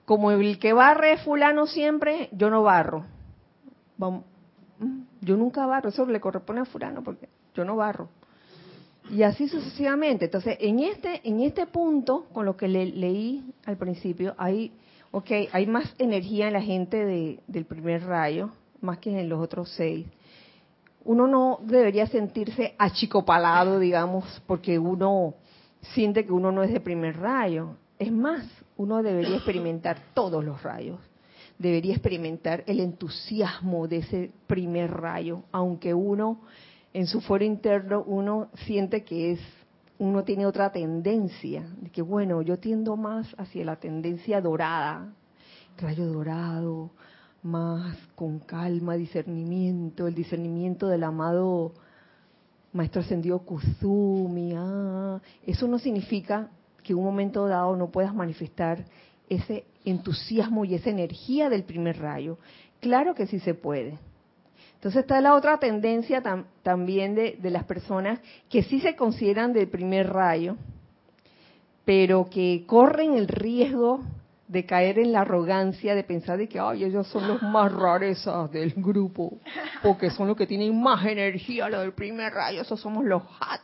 Como 0.06 0.32
el 0.32 0.58
que 0.58 0.72
barre 0.72 1.14
es 1.14 1.22
fulano 1.24 1.68
siempre, 1.68 2.30
yo 2.32 2.50
no 2.50 2.64
barro. 2.64 3.04
Mm, 3.98 5.02
yo 5.20 5.36
nunca 5.36 5.66
barro, 5.66 5.90
eso 5.90 6.06
le 6.06 6.22
corresponde 6.22 6.62
a 6.62 6.66
fulano 6.66 7.04
porque 7.04 7.28
yo 7.54 7.66
no 7.66 7.76
barro. 7.76 8.08
Y 9.12 9.24
así 9.24 9.50
sucesivamente. 9.50 10.26
Entonces, 10.26 10.56
en 10.62 10.80
este, 10.80 11.28
en 11.28 11.42
este 11.42 11.68
punto, 11.68 12.28
con 12.32 12.46
lo 12.46 12.56
que 12.56 12.70
le, 12.70 12.86
leí 12.86 13.54
al 13.66 13.76
principio, 13.76 14.34
hay, 14.38 14.72
okay, 15.16 15.48
hay 15.54 15.66
más 15.66 15.96
energía 15.98 16.48
en 16.48 16.54
la 16.54 16.62
gente 16.62 17.06
de, 17.06 17.40
del 17.48 17.64
primer 17.64 18.06
rayo, 18.06 18.50
más 18.82 18.98
que 18.98 19.18
en 19.18 19.30
los 19.30 19.40
otros 19.40 19.70
seis. 19.70 20.06
Uno 21.06 21.26
no 21.26 21.60
debería 21.64 22.06
sentirse 22.08 22.76
achicopalado, 22.78 23.80
digamos, 23.80 24.26
porque 24.46 24.78
uno 24.78 25.36
siente 25.94 26.26
que 26.26 26.34
uno 26.34 26.52
no 26.52 26.64
es 26.64 26.74
de 26.74 26.82
primer 26.82 27.18
rayo. 27.18 27.78
Es 27.98 28.12
más, 28.12 28.46
uno 28.76 29.02
debería 29.02 29.38
experimentar 29.38 30.00
todos 30.14 30.44
los 30.44 30.62
rayos. 30.62 31.00
Debería 31.58 31.94
experimentar 31.94 32.66
el 32.68 32.82
entusiasmo 32.82 33.88
de 33.88 33.98
ese 33.98 34.32
primer 34.48 34.92
rayo, 34.92 35.44
aunque 35.54 35.94
uno 35.94 36.42
en 36.92 37.08
su 37.08 37.22
foro 37.22 37.46
interno 37.46 38.04
uno 38.06 38.50
siente 38.66 39.06
que 39.06 39.32
es 39.32 39.40
uno 39.98 40.24
tiene 40.24 40.46
otra 40.46 40.72
tendencia, 40.72 41.68
de 41.82 41.90
que 41.90 42.02
bueno, 42.02 42.42
yo 42.42 42.60
tiendo 42.60 42.98
más 42.98 43.34
hacia 43.38 43.64
la 43.64 43.78
tendencia 43.78 44.42
dorada, 44.42 45.14
rayo 45.78 46.06
dorado, 46.08 46.92
más 47.44 47.96
con 48.16 48.40
calma, 48.40 48.96
discernimiento, 48.96 50.08
el 50.08 50.16
discernimiento 50.16 50.88
del 50.88 51.04
amado 51.04 51.74
Maestro 52.74 53.02
Ascendido 53.02 53.40
Kusumi. 53.40 54.54
Ah, 54.56 55.22
eso 55.46 55.68
no 55.68 55.80
significa 55.80 56.50
que 56.84 56.94
en 56.94 57.00
un 57.00 57.06
momento 57.06 57.48
dado 57.48 57.76
no 57.78 57.90
puedas 57.90 58.14
manifestar 58.14 58.86
ese 59.30 59.66
entusiasmo 59.86 60.66
y 60.66 60.76
esa 60.76 60.90
energía 60.90 61.50
del 61.50 61.64
primer 61.64 62.00
rayo. 62.00 62.38
Claro 62.82 63.16
que 63.16 63.28
sí 63.28 63.40
se 63.40 63.54
puede. 63.54 63.98
Entonces 64.86 65.02
está 65.02 65.20
la 65.20 65.34
otra 65.34 65.58
tendencia 65.58 66.22
también 66.62 67.16
de, 67.16 67.40
las 67.50 67.64
personas 67.64 68.20
que 68.52 68.62
sí 68.62 68.80
se 68.82 68.96
consideran 68.96 69.52
del 69.52 69.68
primer 69.68 70.14
rayo, 70.14 70.58
pero 71.86 72.30
que 72.30 72.66
corren 72.68 73.16
el 73.16 73.28
riesgo 73.28 74.04
de 74.48 74.64
caer 74.68 75.00
en 75.00 75.12
la 75.12 75.22
arrogancia 75.22 75.96
de 75.96 76.04
pensar 76.04 76.38
de 76.38 76.48
que 76.48 76.60
ay 76.60 76.84
ellos 76.84 77.08
son 77.08 77.28
los 77.28 77.42
más 77.42 77.72
rarezas 77.72 78.52
del 78.52 78.76
grupo 78.78 79.40
porque 79.82 80.12
son 80.12 80.28
los 80.28 80.38
que 80.38 80.46
tienen 80.46 80.80
más 80.80 81.04
energía 81.04 81.68
lo 81.68 81.80
del 81.80 81.94
primer 81.94 82.32
rayo 82.32 82.62
esos 82.62 82.80
somos 82.80 83.04
los 83.04 83.24
hat 83.40 83.62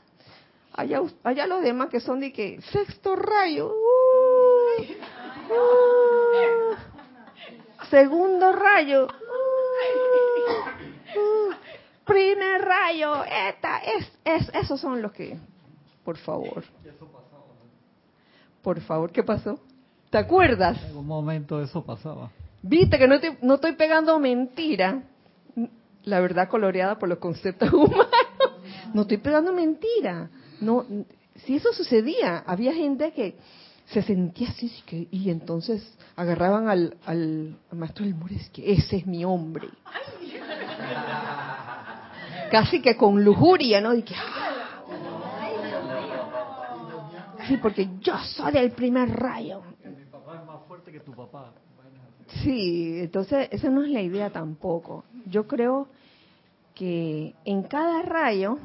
allá 0.73 1.01
allá 1.23 1.45
los 1.45 1.61
demás 1.61 1.89
que 1.89 1.99
son 1.99 2.19
de 2.19 2.33
que 2.33 2.59
sexto 2.61 3.15
rayo 3.15 3.71
uy, 4.79 4.97
uh, 5.51 6.75
segundo 7.91 8.51
rayo 8.53 9.05
uh, 9.05 9.07
uh, 9.07 9.20
primer 12.11 12.61
rayo 12.61 13.23
esta 13.25 13.79
es, 13.79 14.11
es 14.25 14.49
esos 14.53 14.79
son 14.79 15.01
los 15.01 15.11
que 15.11 15.37
por 16.03 16.17
favor 16.17 16.63
por 18.61 18.79
favor 18.81 19.11
qué 19.11 19.23
pasó 19.23 19.59
¿Te 20.11 20.17
acuerdas? 20.17 20.77
En 20.77 20.87
algún 20.87 21.07
momento 21.07 21.61
eso 21.61 21.83
pasaba. 21.85 22.31
Viste 22.61 22.99
que 22.99 23.07
no, 23.07 23.19
te, 23.19 23.37
no 23.41 23.55
estoy 23.55 23.71
pegando 23.73 24.19
mentira. 24.19 25.03
La 26.03 26.19
verdad 26.19 26.49
coloreada 26.49 26.99
por 26.99 27.07
los 27.07 27.17
conceptos 27.17 27.71
humanos. 27.73 28.09
No 28.93 29.03
estoy 29.03 29.17
pegando 29.17 29.53
mentira. 29.53 30.29
No, 30.59 30.85
si 31.45 31.55
eso 31.55 31.71
sucedía, 31.71 32.43
había 32.45 32.73
gente 32.73 33.13
que 33.13 33.35
se 33.85 34.01
sentía 34.01 34.49
así 34.49 34.69
que, 34.85 35.07
y 35.11 35.29
entonces 35.29 35.81
agarraban 36.17 36.67
al, 36.67 36.97
al, 37.05 37.57
al 37.71 37.77
maestro 37.77 38.03
del 38.03 38.15
Mores 38.15 38.49
que 38.49 38.73
ese 38.73 38.97
es 38.97 39.07
mi 39.07 39.23
hombre. 39.23 39.69
Casi 42.51 42.81
que 42.81 42.97
con 42.97 43.23
lujuria, 43.23 43.79
¿no? 43.81 43.93
Y 43.95 44.03
que, 44.03 44.13
sí, 47.47 47.57
porque 47.57 47.89
yo 48.01 48.17
soy 48.19 48.51
del 48.51 48.71
primer 48.71 49.09
rayo 49.09 49.61
que 50.91 50.99
tu 50.99 51.13
papá. 51.13 51.51
Sí, 52.43 52.99
entonces 52.99 53.47
esa 53.51 53.69
no 53.69 53.83
es 53.83 53.89
la 53.89 54.01
idea 54.01 54.29
tampoco. 54.29 55.03
Yo 55.25 55.47
creo 55.47 55.87
que 56.73 57.35
en 57.45 57.63
cada 57.63 58.01
rayo 58.01 58.57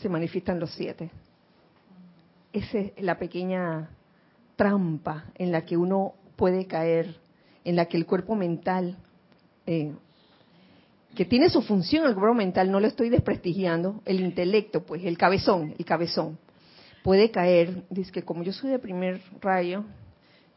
se 0.00 0.08
manifiestan 0.08 0.58
los 0.58 0.70
siete. 0.72 1.10
Esa 2.52 2.78
es 2.78 2.92
la 3.02 3.18
pequeña 3.18 3.90
trampa 4.56 5.26
en 5.36 5.52
la 5.52 5.64
que 5.64 5.76
uno 5.76 6.14
puede 6.36 6.66
caer, 6.66 7.16
en 7.64 7.76
la 7.76 7.86
que 7.86 7.96
el 7.96 8.06
cuerpo 8.06 8.34
mental, 8.34 8.96
eh, 9.66 9.92
que 11.14 11.24
tiene 11.24 11.50
su 11.50 11.62
función 11.62 12.06
el 12.06 12.14
cuerpo 12.14 12.34
mental, 12.34 12.70
no 12.70 12.80
lo 12.80 12.86
estoy 12.86 13.08
desprestigiando, 13.08 14.00
el 14.04 14.20
intelecto, 14.20 14.84
pues 14.84 15.04
el 15.04 15.18
cabezón, 15.18 15.74
el 15.78 15.84
cabezón, 15.84 16.38
puede 17.02 17.30
caer, 17.30 17.82
dice 17.90 18.12
que 18.12 18.22
como 18.22 18.42
yo 18.42 18.52
soy 18.52 18.70
de 18.70 18.78
primer 18.78 19.20
rayo, 19.40 19.84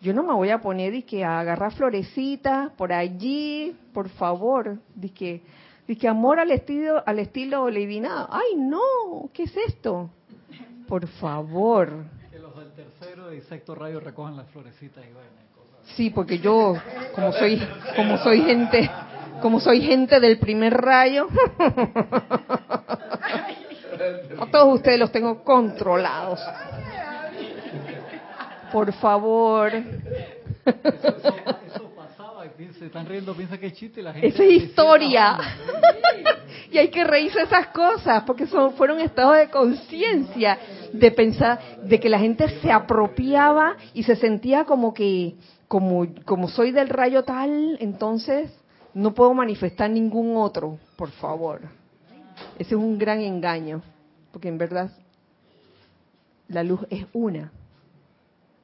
yo 0.01 0.13
no 0.13 0.23
me 0.23 0.33
voy 0.33 0.49
a 0.49 0.59
poner 0.59 0.93
y 0.93 1.03
que 1.03 1.23
a 1.23 1.39
agarrar 1.39 1.73
florecitas 1.73 2.71
por 2.73 2.91
allí, 2.91 3.75
por 3.93 4.09
favor, 4.09 4.79
de 4.95 5.09
que, 5.09 5.41
amor 6.07 6.39
al 6.39 6.51
estilo 6.51 7.01
al 7.05 7.19
estilo. 7.19 7.67
Ay, 8.29 8.57
no, 8.57 9.29
¿qué 9.33 9.43
es 9.43 9.55
esto? 9.55 10.09
Por 10.89 11.07
favor. 11.07 12.05
Que 12.29 12.39
los 12.39 12.55
del 12.57 12.73
tercero 12.73 13.33
y 13.33 13.39
sexto 13.41 13.75
rayo 13.75 14.01
recojan 14.01 14.35
las 14.35 14.49
florecitas 14.49 15.05
y. 15.05 15.52
Sí, 15.95 16.09
porque 16.09 16.39
yo 16.39 16.75
como 17.13 17.31
soy 17.33 17.61
como 17.95 18.17
soy 18.17 18.41
gente 18.41 18.89
como 19.41 19.59
soy 19.59 19.81
gente 19.81 20.19
del 20.21 20.39
primer 20.39 20.73
rayo, 20.73 21.27
a 24.39 24.45
todos 24.49 24.75
ustedes 24.75 24.97
los 24.99 25.11
tengo 25.11 25.43
controlados 25.43 26.39
por 28.73 28.91
favor. 28.93 29.71
Se 32.79 32.87
están 32.87 33.05
riendo, 33.05 33.35
piensa 33.35 33.57
que 33.57 33.67
es 33.67 33.73
chiste 33.73 34.01
la 34.01 34.11
gente. 34.13 34.27
Esa 34.27 34.43
es 34.43 34.63
historia. 34.63 35.37
y 36.71 36.77
hay 36.79 36.89
que 36.89 37.03
reírse 37.03 37.41
esas 37.43 37.67
cosas, 37.67 38.23
porque 38.23 38.47
son, 38.47 38.73
fueron 38.73 38.99
estados 38.99 39.37
de 39.37 39.49
conciencia, 39.49 40.57
de 40.91 41.11
pensar, 41.11 41.59
de 41.83 41.99
que 41.99 42.09
la 42.09 42.17
gente 42.17 42.49
se 42.61 42.71
apropiaba 42.71 43.77
y 43.93 44.03
se 44.03 44.15
sentía 44.15 44.65
como 44.65 44.93
que, 44.93 45.35
como, 46.25 46.47
soy 46.49 46.71
del 46.71 46.89
rayo 46.89 47.23
tal, 47.23 47.77
entonces 47.79 48.51
no 48.93 49.13
puedo 49.13 49.33
manifestar 49.33 49.89
ningún 49.89 50.37
otro, 50.37 50.77
por 50.95 51.11
favor. 51.11 51.61
Ese 52.59 52.75
es 52.75 52.81
un 52.81 52.97
gran 52.97 53.21
engaño, 53.21 53.81
porque 54.31 54.49
en 54.49 54.57
verdad 54.57 54.91
la 56.47 56.63
luz 56.63 56.81
es 56.89 57.05
una 57.13 57.51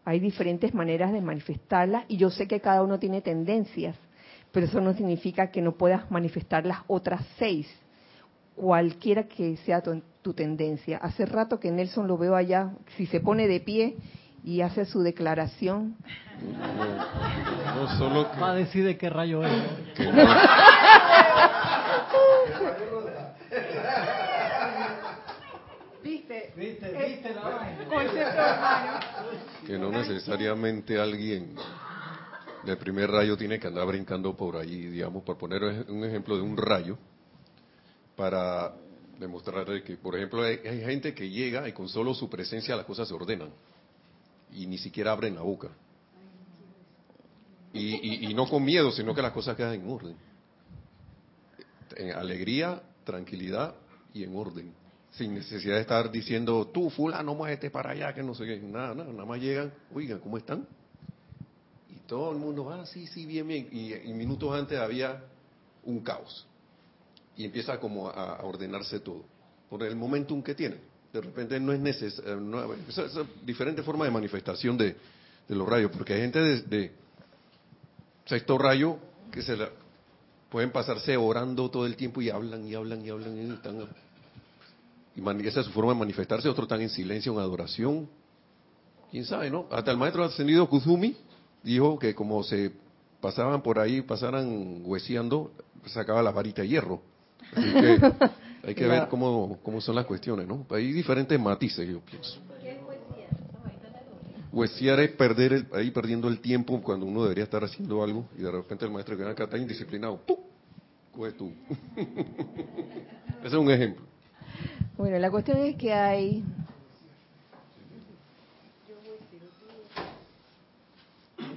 hay 0.10 0.20
diferentes 0.20 0.74
maneras 0.74 1.14
de 1.14 1.22
manifestarla 1.22 2.06
y 2.08 2.18
yo 2.18 2.32
sé 2.32 2.48
que 2.48 2.60
cada 2.60 2.82
uno 2.82 2.98
tiene 2.98 3.22
tendencias, 3.22 3.96
pero 4.52 4.66
eso 4.66 4.82
no 4.82 4.96
significa 4.96 5.52
que 5.52 5.62
no 5.62 5.74
puedas 5.74 6.10
manifestar 6.10 6.66
las 6.66 6.80
otras 6.88 7.24
seis, 7.38 7.68
cualquiera 8.56 9.28
que 9.28 9.58
sea 9.58 9.84
tu, 9.84 10.34
tendencia. 10.34 10.98
Hace 10.98 11.28
rato 11.28 11.60
que 11.60 11.70
Nelson 11.70 12.08
lo 12.08 12.18
veo 12.18 12.36
allá, 12.36 12.74
si 12.98 13.06
se 13.06 13.20
pone 13.20 13.48
de 13.48 13.60
pie 13.60 13.98
y 14.44 14.62
hace 14.62 14.86
su 14.86 15.02
declaración. 15.02 15.96
No, 17.76 17.98
solo 17.98 18.32
que... 18.32 18.40
Va 18.40 18.52
a 18.52 18.56
decir 18.56 18.86
de 18.86 18.98
qué 18.98 19.10
rayo 19.10 19.44
es. 19.44 19.52
Que 29.66 29.78
no 29.78 29.92
necesariamente 29.92 31.00
alguien 31.00 31.56
del 32.64 32.78
primer 32.78 33.10
rayo 33.10 33.38
tiene 33.38 33.60
que 33.60 33.68
andar 33.68 33.88
brincando 33.88 34.36
por 34.36 34.58
ahí, 34.58 34.88
digamos, 34.88 35.24
por 35.24 35.38
poner 35.38 35.64
un 35.88 36.04
ejemplo 36.04 36.36
de 36.36 36.42
un 36.42 36.58
rayo, 36.58 36.98
para 38.16 38.74
demostrar 39.18 39.66
que, 39.84 39.98
por 39.98 40.16
ejemplo, 40.16 40.44
hay, 40.44 40.60
gente 40.82 41.14
que 41.14 41.30
llega 41.30 41.68
y 41.68 41.74
con 41.74 41.88
solo 41.88 42.14
su 42.14 42.30
presencia 42.30 42.76
las 42.76 42.86
cosas 42.86 43.08
se 43.08 43.14
ordenan 43.14 43.50
y 44.54 44.66
ni 44.68 44.78
siquiera 44.78 45.12
abren 45.12 45.36
la 45.36 45.42
boca. 45.42 45.70
Y, 47.74 48.30
y 48.30 48.34
no 48.34 48.48
con 48.48 48.64
miedo, 48.64 48.92
sino 48.92 49.14
que 49.14 49.22
las 49.22 49.32
cosas 49.32 49.56
quedan 49.56 49.76
en 49.76 49.90
orden. 49.90 50.16
En 51.96 52.12
alegría, 52.14 52.82
tranquilidad 53.04 53.76
y 54.14 54.24
en 54.24 54.36
orden. 54.36 54.74
sin 55.12 55.34
necesidad 55.34 55.76
de 55.76 55.82
estar 55.82 56.12
diciendo, 56.12 56.68
tú, 56.68 56.90
fulano, 56.90 57.36
muévete 57.36 57.70
para 57.70 57.92
allá, 57.92 58.14
que 58.14 58.24
no 58.24 58.36
sé 58.36 58.46
qué. 58.46 58.60
Nada, 58.60 58.94
nada, 58.94 59.12
nada 59.12 59.26
más 59.26 59.40
llegan, 59.40 59.74
oigan, 59.94 60.20
¿cómo 60.20 60.38
están? 60.38 60.68
Y 61.90 61.96
todo 62.08 62.32
el 62.32 62.38
mundo, 62.38 62.70
ah, 62.72 62.86
sí, 62.86 63.08
sí, 63.08 63.26
bien, 63.26 63.48
bien. 63.48 63.68
Y, 63.72 63.94
y 63.94 64.14
minutos 64.14 64.54
antes 64.54 64.78
había 64.80 65.24
un 65.84 66.02
caos. 66.02 66.48
Y 67.36 67.46
empieza 67.46 67.80
como 67.80 68.10
a, 68.10 68.36
a 68.36 68.44
ordenarse 68.44 69.00
todo, 69.00 69.24
por 69.70 69.84
el 69.84 69.96
momentum 69.96 70.44
que 70.44 70.54
tiene. 70.56 70.78
De 71.14 71.22
repente 71.22 71.60
no 71.60 71.74
es 71.74 71.80
necesario, 71.80 72.36
no, 72.40 72.74
esa, 72.74 73.08
diferente 73.44 73.82
forma 73.82 74.06
de 74.06 74.12
manifestación 74.12 74.78
de, 74.78 74.96
los 75.48 75.68
rayos, 75.68 75.92
porque 75.92 76.14
hay 76.14 76.22
gente 76.22 76.40
de, 76.40 76.92
sexto 78.26 78.58
rayo 78.58 78.98
que 79.32 79.42
se 79.42 79.58
la, 79.58 79.70
pueden 80.52 80.72
pasarse 80.72 81.18
orando 81.18 81.70
todo 81.72 81.88
el 81.88 81.96
tiempo 81.96 82.22
y 82.22 82.30
hablan 82.30 82.68
y 82.68 82.76
hablan 82.76 83.04
y 83.04 83.10
hablan 83.10 83.38
y 83.38 83.54
están 83.54 83.88
y 85.16 85.48
esa 85.48 85.60
es 85.60 85.66
su 85.66 85.72
forma 85.72 85.94
de 85.94 86.00
manifestarse, 86.00 86.48
otros 86.48 86.66
están 86.66 86.82
en 86.82 86.90
silencio, 86.90 87.34
en 87.34 87.40
adoración. 87.40 88.10
¿Quién 89.12 89.26
sabe, 89.26 89.50
no? 89.50 89.68
Hasta 89.72 89.92
el 89.92 89.98
maestro 89.98 90.24
ascendido 90.24 90.70
Kuzumi 90.70 91.16
dijo 91.64 92.00
que 92.00 92.16
como 92.16 92.44
se 92.44 92.72
pasaban 93.20 93.62
por 93.62 93.80
ahí, 93.80 94.02
pasaran 94.02 94.82
hueseando, 94.84 95.52
sacaba 95.88 96.24
la 96.24 96.32
varita 96.32 96.62
de 96.62 96.70
hierro. 96.70 97.02
Así 97.54 97.74
que 97.74 98.00
hay 98.64 98.76
que 98.76 98.88
ver 98.88 99.08
cómo, 99.08 99.60
cómo 99.64 99.82
son 99.82 99.96
las 99.96 100.06
cuestiones, 100.06 100.48
¿no? 100.48 100.66
Hay 100.70 100.92
diferentes 100.92 101.40
matices, 101.40 101.88
yo 101.88 102.00
pienso. 102.02 102.40
Huesear 104.52 105.00
es 105.02 105.12
perder 105.12 105.54
el, 105.54 105.68
ahí 105.74 105.92
perdiendo 105.92 106.28
el 106.28 106.40
tiempo 106.40 106.82
cuando 106.82 107.06
uno 107.06 107.22
debería 107.24 107.44
estar 107.44 107.64
haciendo 107.64 108.04
algo 108.04 108.26
y 108.38 108.42
de 108.42 108.52
repente 108.52 108.84
el 108.84 108.92
maestro 108.92 109.16
que 109.16 109.24
acá 109.24 109.44
está 109.44 109.58
indisciplinado, 109.58 110.18
¡pum! 110.26 110.38
Coge 111.16 111.32
tú. 111.34 111.52
Ese 111.96 113.48
es 113.48 113.54
un 113.54 113.70
ejemplo. 113.70 114.04
Bueno, 114.98 115.20
la 115.20 115.30
cuestión 115.30 115.58
es 115.60 115.76
que 115.76 115.94
hay 115.94 116.44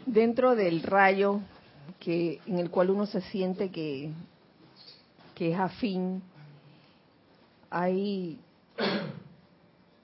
dentro 0.05 0.55
del 0.55 0.82
rayo 0.82 1.40
que 1.98 2.40
en 2.46 2.59
el 2.59 2.70
cual 2.70 2.90
uno 2.90 3.07
se 3.07 3.22
siente 3.22 3.70
que 3.70 4.11
que 5.34 5.53
es 5.53 5.59
afín 5.59 6.22
hay 7.73 8.39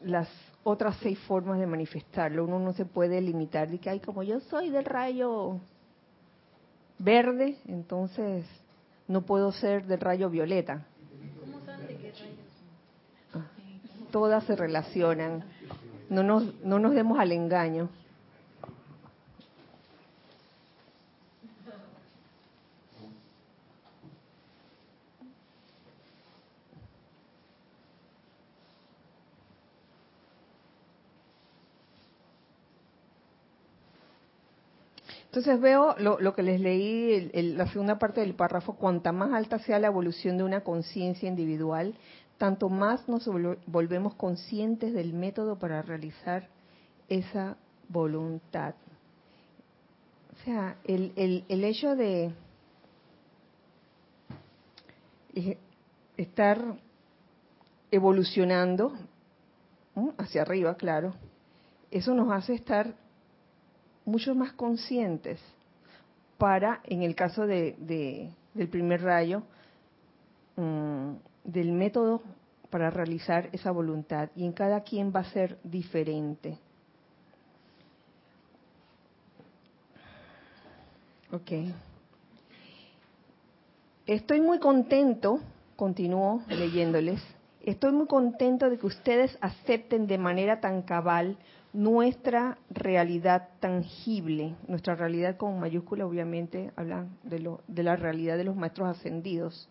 las 0.02 0.28
otras 0.64 0.96
seis 1.02 1.18
formas 1.20 1.58
de 1.58 1.66
manifestarlo. 1.66 2.44
Uno 2.44 2.58
no 2.58 2.72
se 2.72 2.84
puede 2.84 3.20
limitar 3.20 3.68
de 3.68 3.78
que 3.78 3.90
hay 3.90 4.00
como 4.00 4.22
yo 4.22 4.40
soy 4.40 4.70
del 4.70 4.84
rayo 4.84 5.60
verde, 6.98 7.58
entonces 7.66 8.44
no 9.06 9.22
puedo 9.22 9.52
ser 9.52 9.86
del 9.86 10.00
rayo 10.00 10.30
violeta. 10.30 10.84
todas 14.10 14.44
se 14.44 14.56
relacionan. 14.56 15.44
No 16.08 16.22
nos, 16.22 16.54
no 16.64 16.78
nos 16.78 16.94
demos 16.94 17.18
al 17.18 17.32
engaño. 17.32 17.90
Entonces 35.28 35.60
veo 35.60 35.94
lo, 35.98 36.34
que 36.34 36.42
les 36.42 36.58
leí, 36.60 37.12
el- 37.12 37.30
el- 37.34 37.58
la 37.58 37.66
segunda 37.70 37.98
parte 37.98 38.20
del 38.22 38.34
párrafo, 38.34 38.74
cuanta 38.76 39.12
más 39.12 39.32
alta 39.32 39.58
sea 39.58 39.78
la 39.78 39.88
evolución 39.88 40.38
de 40.38 40.44
una 40.44 40.62
conciencia 40.62 41.28
individual, 41.28 41.94
tanto 42.38 42.68
más 42.70 43.06
nos 43.08 43.26
vol- 43.28 43.58
volvemos 43.66 44.14
conscientes 44.14 44.94
del 44.94 45.12
método 45.12 45.58
para 45.58 45.82
realizar 45.82 46.48
esa 47.08 47.56
voluntad. 47.88 48.74
O 50.32 50.44
sea, 50.44 50.76
el, 50.84 51.12
el, 51.16 51.44
el 51.48 51.64
hecho 51.64 51.94
de 51.94 52.32
eh, 55.34 55.58
estar 56.16 56.58
evolucionando 57.90 58.92
hacia 60.16 60.42
arriba, 60.42 60.76
claro, 60.76 61.14
eso 61.90 62.14
nos 62.14 62.30
hace 62.32 62.54
estar 62.54 62.94
mucho 64.08 64.34
más 64.34 64.52
conscientes 64.52 65.38
para, 66.38 66.80
en 66.84 67.02
el 67.02 67.14
caso 67.14 67.46
de, 67.46 67.76
de- 67.78 68.30
del 68.54 68.68
primer 68.68 69.02
rayo, 69.02 69.42
mm, 70.56 71.12
del 71.44 71.72
método 71.72 72.22
para 72.70 72.90
realizar 72.90 73.48
esa 73.52 73.70
voluntad. 73.70 74.30
Y 74.36 74.44
en 74.44 74.52
cada 74.52 74.80
quien 74.82 75.12
va 75.14 75.20
a 75.20 75.24
ser 75.30 75.58
diferente. 75.62 76.58
Ok. 81.32 81.52
Estoy 84.06 84.40
muy 84.40 84.58
contento, 84.58 85.40
continúo 85.76 86.42
leyéndoles, 86.48 87.20
estoy 87.62 87.92
muy 87.92 88.06
contento 88.06 88.70
de 88.70 88.78
que 88.78 88.86
ustedes 88.86 89.36
acepten 89.42 90.06
de 90.06 90.16
manera 90.16 90.60
tan 90.60 90.80
cabal 90.80 91.36
nuestra 91.78 92.58
realidad 92.70 93.50
tangible, 93.60 94.56
nuestra 94.66 94.96
realidad 94.96 95.36
con 95.36 95.60
mayúscula 95.60 96.06
obviamente 96.06 96.72
habla 96.74 97.06
de, 97.22 97.48
de 97.68 97.82
la 97.84 97.94
realidad 97.94 98.36
de 98.36 98.42
los 98.42 98.56
maestros 98.56 98.88
ascendidos. 98.88 99.68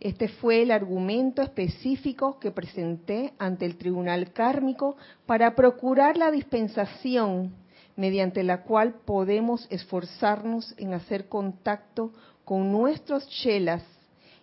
Este 0.00 0.28
fue 0.28 0.62
el 0.62 0.70
argumento 0.70 1.42
específico 1.42 2.40
que 2.40 2.50
presenté 2.50 3.34
ante 3.38 3.66
el 3.66 3.76
tribunal 3.76 4.32
kármico 4.32 4.96
para 5.26 5.54
procurar 5.54 6.16
la 6.16 6.30
dispensación 6.30 7.52
mediante 7.96 8.42
la 8.42 8.62
cual 8.62 8.94
podemos 9.04 9.66
esforzarnos 9.68 10.74
en 10.78 10.94
hacer 10.94 11.28
contacto 11.28 12.12
con 12.46 12.72
nuestros 12.72 13.28
chelas 13.28 13.82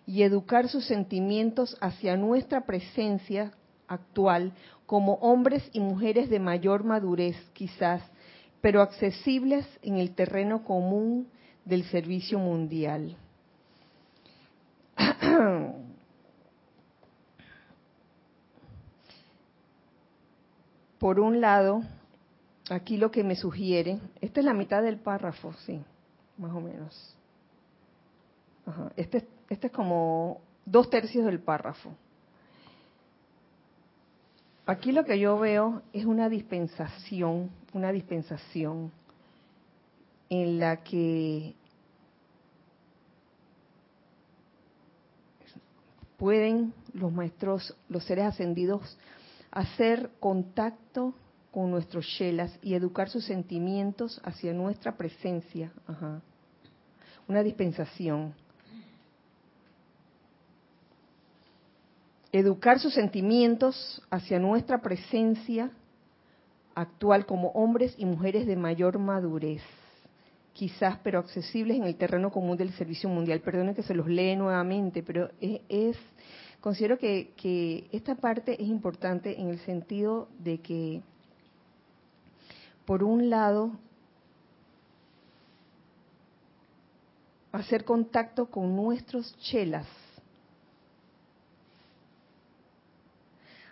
y 0.06 0.22
educar 0.22 0.68
sus 0.68 0.84
sentimientos 0.84 1.76
hacia 1.80 2.16
nuestra 2.16 2.64
presencia 2.66 3.50
actual 3.88 4.52
como 4.86 5.14
hombres 5.14 5.68
y 5.72 5.80
mujeres 5.80 6.30
de 6.30 6.38
mayor 6.38 6.84
madurez 6.84 7.36
quizás, 7.52 8.02
pero 8.60 8.82
accesibles 8.82 9.66
en 9.82 9.96
el 9.96 10.14
terreno 10.14 10.64
común 10.64 11.28
del 11.64 11.84
servicio 11.84 12.38
mundial. 12.38 13.16
Por 20.98 21.20
un 21.20 21.40
lado, 21.40 21.82
aquí 22.70 22.96
lo 22.96 23.10
que 23.10 23.22
me 23.22 23.36
sugiere, 23.36 24.00
esta 24.20 24.40
es 24.40 24.46
la 24.46 24.54
mitad 24.54 24.82
del 24.82 24.98
párrafo, 24.98 25.52
sí, 25.64 25.80
más 26.36 26.52
o 26.52 26.60
menos. 26.60 27.14
Ajá, 28.66 28.90
Este, 28.96 29.28
este 29.48 29.68
es 29.68 29.72
como 29.72 30.40
dos 30.64 30.90
tercios 30.90 31.24
del 31.24 31.40
párrafo. 31.40 31.92
Aquí 34.68 34.92
lo 34.92 35.06
que 35.06 35.18
yo 35.18 35.38
veo 35.38 35.80
es 35.94 36.04
una 36.04 36.28
dispensación, 36.28 37.48
una 37.72 37.90
dispensación 37.90 38.92
en 40.28 40.60
la 40.60 40.84
que 40.84 41.54
pueden 46.18 46.74
los 46.92 47.10
maestros, 47.10 47.74
los 47.88 48.04
seres 48.04 48.26
ascendidos, 48.26 48.98
hacer 49.50 50.10
contacto 50.20 51.14
con 51.50 51.70
nuestros 51.70 52.04
shelas 52.04 52.58
y 52.60 52.74
educar 52.74 53.08
sus 53.08 53.24
sentimientos 53.24 54.20
hacia 54.22 54.52
nuestra 54.52 54.98
presencia. 54.98 55.72
Ajá. 55.86 56.20
Una 57.26 57.42
dispensación. 57.42 58.34
Educar 62.32 62.78
sus 62.78 62.92
sentimientos 62.92 64.02
hacia 64.10 64.38
nuestra 64.38 64.82
presencia 64.82 65.70
actual 66.74 67.26
como 67.26 67.48
hombres 67.50 67.94
y 67.96 68.04
mujeres 68.04 68.46
de 68.46 68.54
mayor 68.54 68.98
madurez, 68.98 69.62
quizás 70.52 70.98
pero 71.02 71.18
accesibles 71.18 71.76
en 71.76 71.84
el 71.84 71.96
terreno 71.96 72.30
común 72.30 72.56
del 72.56 72.72
servicio 72.72 73.08
mundial. 73.08 73.40
Perdonen 73.40 73.74
que 73.74 73.82
se 73.82 73.94
los 73.94 74.06
lee 74.06 74.36
nuevamente, 74.36 75.02
pero 75.02 75.30
es, 75.40 75.60
es 75.68 75.96
considero 76.60 76.98
que, 76.98 77.32
que 77.36 77.88
esta 77.92 78.14
parte 78.14 78.62
es 78.62 78.68
importante 78.68 79.40
en 79.40 79.48
el 79.48 79.58
sentido 79.60 80.28
de 80.38 80.58
que, 80.58 81.02
por 82.84 83.02
un 83.02 83.30
lado, 83.30 83.72
hacer 87.52 87.84
contacto 87.84 88.46
con 88.46 88.76
nuestros 88.76 89.36
chelas. 89.38 89.86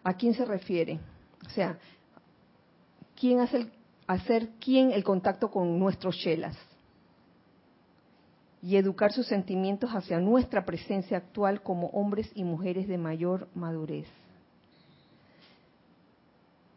¿A 0.07 0.15
quién 0.15 0.35
se 0.35 0.45
refiere? 0.45 1.01
O 1.45 1.51
sea, 1.51 1.77
¿quién 3.19 3.41
hace 3.41 3.57
el, 3.57 3.73
hacer 4.07 4.51
quién 4.61 4.93
el 4.93 5.03
contacto 5.03 5.51
con 5.51 5.81
nuestros 5.81 6.17
chelas? 6.19 6.57
Y 8.63 8.77
educar 8.77 9.11
sus 9.11 9.27
sentimientos 9.27 9.91
hacia 9.91 10.21
nuestra 10.21 10.65
presencia 10.65 11.17
actual 11.17 11.61
como 11.61 11.89
hombres 11.89 12.31
y 12.37 12.45
mujeres 12.45 12.87
de 12.87 12.99
mayor 12.99 13.49
madurez. 13.57 14.07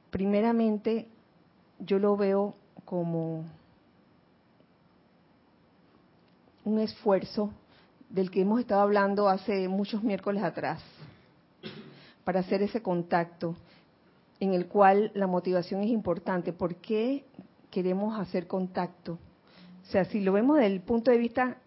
primeramente 0.10 1.08
yo 1.78 2.00
lo 2.00 2.18
veo 2.18 2.56
como 2.84 3.46
un 6.66 6.80
esfuerzo 6.80 7.52
del 8.10 8.32
que 8.32 8.42
hemos 8.42 8.60
estado 8.60 8.82
hablando 8.82 9.30
hace 9.30 9.68
muchos 9.68 10.04
miércoles 10.04 10.42
atrás, 10.42 10.82
para 12.30 12.42
hacer 12.42 12.62
ese 12.62 12.84
contacto 12.84 13.56
en 14.40 14.54
el 14.54 14.68
cual 14.68 15.12
la 15.16 15.26
motivación 15.26 15.82
es 15.82 15.90
importante. 15.90 16.54
¿Por 16.54 16.76
qué 16.76 17.26
queremos 17.72 18.20
hacer 18.20 18.46
contacto? 18.46 19.14
O 19.14 19.86
sea, 19.92 20.06
si 20.06 20.20
lo 20.20 20.34
vemos 20.34 20.58
desde 20.58 20.72
el 20.72 20.82
punto 20.82 21.10
de 21.10 21.18
vista 21.18 21.58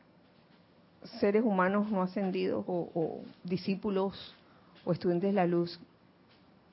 seres 1.18 1.42
humanos 1.44 1.90
no 1.90 2.00
ascendidos 2.00 2.64
o, 2.68 3.22
discípulos 3.42 4.36
o 4.84 4.92
estudiantes 4.92 5.30
de 5.30 5.34
la 5.34 5.46
luz, 5.46 5.80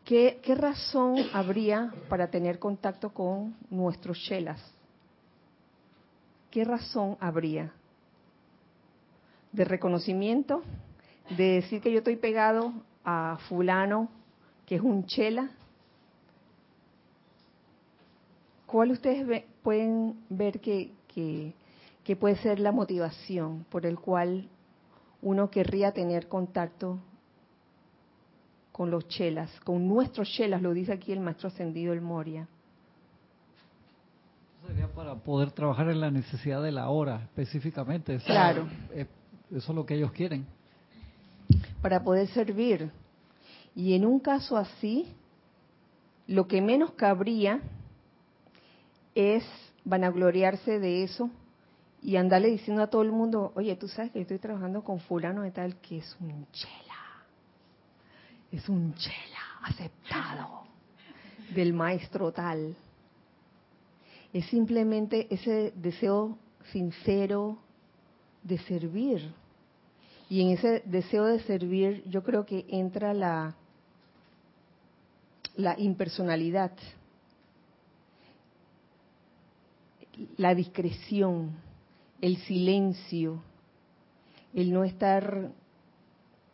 ¿qué, 0.05 0.39
¿qué, 0.43 0.53
razón 0.53 1.15
habría 1.33 1.91
para 2.09 2.29
tener 2.29 2.59
contacto 2.59 3.11
con 3.11 3.55
nuestros 3.71 4.19
chelas? 4.19 4.61
¿Qué 6.51 6.63
razón 6.63 7.17
habría? 7.19 7.73
¿De 9.51 9.65
reconocimiento? 9.65 10.61
¿De 11.35 11.53
decir 11.53 11.81
que 11.81 11.91
yo 11.91 11.97
estoy 11.97 12.17
pegado 12.17 12.71
a 13.09 13.37
fulano 13.47 14.09
que 14.65 14.75
es 14.75 14.81
un 14.81 15.05
chela? 15.05 15.49
¿Cuál 18.67 18.91
ustedes 18.91 19.25
ve, 19.25 19.47
pueden 19.63 20.15
ver 20.29 20.59
que, 20.59 20.91
que, 21.07 21.53
que 22.03 22.15
puede 22.15 22.35
ser 22.35 22.59
la 22.59 22.71
motivación 22.71 23.65
por 23.71 23.87
el 23.87 23.97
cual 23.97 24.47
uno 25.23 25.49
querría 25.49 25.91
tener 25.91 26.27
contacto 26.27 26.99
con 28.71 28.91
los 28.91 29.07
chelas, 29.07 29.49
con 29.61 29.87
nuestros 29.87 30.29
chelas, 30.29 30.61
lo 30.61 30.71
dice 30.73 30.93
aquí 30.93 31.11
el 31.11 31.19
maestro 31.19 31.47
ascendido 31.47 31.91
el 31.91 32.01
Moria. 32.01 32.47
Sería 34.67 34.87
para 34.87 35.15
poder 35.15 35.51
trabajar 35.51 35.89
en 35.89 35.99
la 35.99 36.11
necesidad 36.11 36.61
de 36.61 36.71
la 36.71 36.89
hora 36.89 37.23
específicamente. 37.23 38.15
Eso, 38.15 38.25
claro. 38.27 38.67
Es, 38.93 39.07
eso 39.49 39.71
es 39.71 39.75
lo 39.75 39.83
que 39.83 39.95
ellos 39.95 40.11
quieren. 40.11 40.45
Para 41.81 42.03
poder 42.03 42.27
servir. 42.27 42.91
Y 43.75 43.93
en 43.93 44.05
un 44.05 44.19
caso 44.19 44.57
así, 44.57 45.13
lo 46.27 46.47
que 46.47 46.61
menos 46.61 46.91
cabría 46.91 47.61
es 49.15 49.43
vanagloriarse 49.83 50.79
de 50.79 51.03
eso 51.03 51.29
y 52.01 52.15
andarle 52.15 52.49
diciendo 52.49 52.83
a 52.83 52.87
todo 52.87 53.01
el 53.01 53.11
mundo, 53.11 53.51
oye, 53.55 53.75
tú 53.75 53.87
sabes 53.87 54.11
que 54.11 54.21
estoy 54.21 54.39
trabajando 54.39 54.83
con 54.83 54.99
fulano 54.99 55.41
de 55.41 55.51
tal 55.51 55.75
que 55.77 55.97
es 55.97 56.17
un 56.19 56.47
chela, 56.51 57.25
es 58.51 58.69
un 58.69 58.93
chela 58.95 59.39
aceptado 59.63 60.63
del 61.53 61.73
maestro 61.73 62.31
tal. 62.31 62.75
Es 64.31 64.45
simplemente 64.45 65.27
ese 65.33 65.73
deseo 65.75 66.37
sincero 66.71 67.57
de 68.43 68.59
servir. 68.59 69.33
Y 70.29 70.41
en 70.41 70.49
ese 70.51 70.83
deseo 70.85 71.25
de 71.25 71.39
servir 71.41 72.03
yo 72.07 72.23
creo 72.23 72.45
que 72.45 72.65
entra 72.69 73.13
la, 73.13 73.55
la 75.59 75.77
impersonalidad, 75.77 76.71
la 80.37 80.55
discreción, 80.55 81.51
el 82.21 82.37
silencio, 82.37 83.43
el 84.53 84.71
no 84.71 84.85
estar 84.85 85.51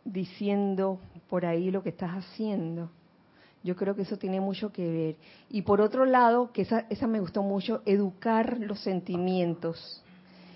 diciendo 0.04 0.98
por 1.30 1.46
ahí 1.46 1.70
lo 1.70 1.84
que 1.84 1.90
estás 1.90 2.10
haciendo. 2.10 2.90
Yo 3.62 3.76
creo 3.76 3.94
que 3.94 4.02
eso 4.02 4.16
tiene 4.16 4.40
mucho 4.40 4.72
que 4.72 4.90
ver. 4.90 5.16
Y 5.50 5.62
por 5.62 5.80
otro 5.80 6.04
lado, 6.04 6.50
que 6.52 6.62
esa, 6.62 6.86
esa 6.90 7.06
me 7.06 7.20
gustó 7.20 7.42
mucho, 7.42 7.82
educar 7.86 8.58
los 8.58 8.80
sentimientos. 8.80 10.02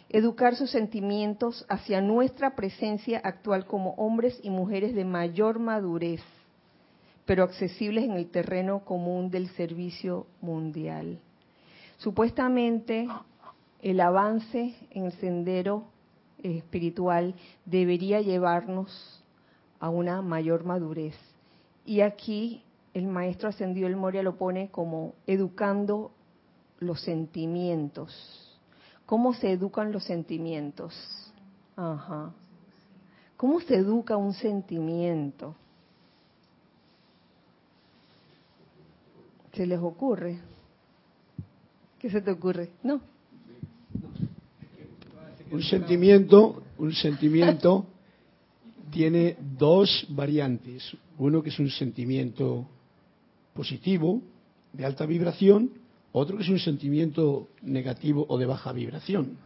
Educar 0.08 0.56
sus 0.56 0.72
sentimientos 0.72 1.64
hacia 1.68 2.00
nuestra 2.00 2.56
presencia 2.56 3.20
actual 3.22 3.66
como 3.66 3.90
hombres 3.92 4.40
y 4.42 4.50
mujeres 4.50 4.92
de 4.96 5.04
mayor 5.04 5.60
madurez, 5.60 6.20
pero 7.30 7.44
accesibles 7.44 8.02
en 8.02 8.14
el 8.14 8.28
terreno 8.28 8.84
común 8.84 9.30
del 9.30 9.50
servicio 9.50 10.26
mundial. 10.40 11.20
Supuestamente 11.98 13.06
el 13.82 14.00
avance 14.00 14.74
en 14.90 15.04
el 15.04 15.12
sendero 15.12 15.84
espiritual 16.42 17.36
debería 17.64 18.20
llevarnos 18.20 19.22
a 19.78 19.90
una 19.90 20.22
mayor 20.22 20.64
madurez. 20.64 21.14
Y 21.86 22.00
aquí 22.00 22.64
el 22.94 23.06
maestro 23.06 23.48
ascendido 23.48 23.86
el 23.86 23.94
Moria 23.94 24.24
lo 24.24 24.34
pone 24.34 24.68
como 24.72 25.14
educando 25.28 26.10
los 26.80 27.00
sentimientos. 27.00 28.58
¿Cómo 29.06 29.34
se 29.34 29.52
educan 29.52 29.92
los 29.92 30.02
sentimientos? 30.02 30.92
Ajá. 31.76 32.32
¿Cómo 33.36 33.60
se 33.60 33.76
educa 33.76 34.16
un 34.16 34.32
sentimiento? 34.32 35.54
¿Se 39.52 39.66
les 39.66 39.78
ocurre? 39.80 40.38
¿Qué 41.98 42.10
se 42.10 42.20
te 42.20 42.30
ocurre? 42.30 42.70
No. 42.82 43.00
Un 45.50 45.62
sentimiento, 45.62 46.62
un 46.78 46.92
sentimiento 46.92 47.86
tiene 48.90 49.36
dos 49.58 50.06
variantes. 50.10 50.96
Uno 51.18 51.42
que 51.42 51.50
es 51.50 51.58
un 51.58 51.70
sentimiento 51.70 52.66
positivo, 53.52 54.22
de 54.72 54.84
alta 54.84 55.04
vibración, 55.06 55.70
otro 56.12 56.36
que 56.36 56.44
es 56.44 56.48
un 56.48 56.58
sentimiento 56.58 57.48
negativo 57.62 58.24
o 58.28 58.38
de 58.38 58.46
baja 58.46 58.72
vibración. 58.72 59.36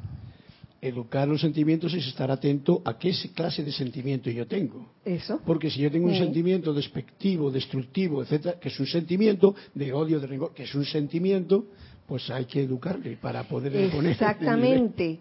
Educar 0.85 1.27
los 1.27 1.41
sentimientos 1.41 1.95
es 1.95 2.07
estar 2.07 2.31
atento 2.31 2.83
a 2.85 2.99
qué 2.99 3.11
clase 3.35 3.65
de 3.65 3.73
sentimiento 3.73 4.29
yo 4.29 4.47
tengo. 4.47 4.87
Eso. 5.03 5.41
Porque 5.47 5.71
si 5.71 5.81
yo 5.81 5.91
tengo 5.91 6.09
un 6.09 6.13
Sí. 6.13 6.19
sentimiento 6.19 6.75
despectivo, 6.75 7.51
destructivo, 7.51 8.23
etcétera, 8.23 8.61
que 8.61 8.69
es 8.69 8.79
un 8.79 8.87
sentimiento 8.87 9.55
de 9.75 9.95
odio, 9.95 10.21
de 10.21 10.27
rencor, 10.27 10.53
que 10.53 10.65
es 10.65 10.75
un 10.75 10.85
sentimiento, 10.85 11.65
pues 12.07 12.29
hay 12.29 12.45
que 12.45 12.63
educarle 12.63 13.17
para 13.17 13.45
poder 13.45 13.91
poner. 13.91 14.13
Exactamente, 14.13 15.21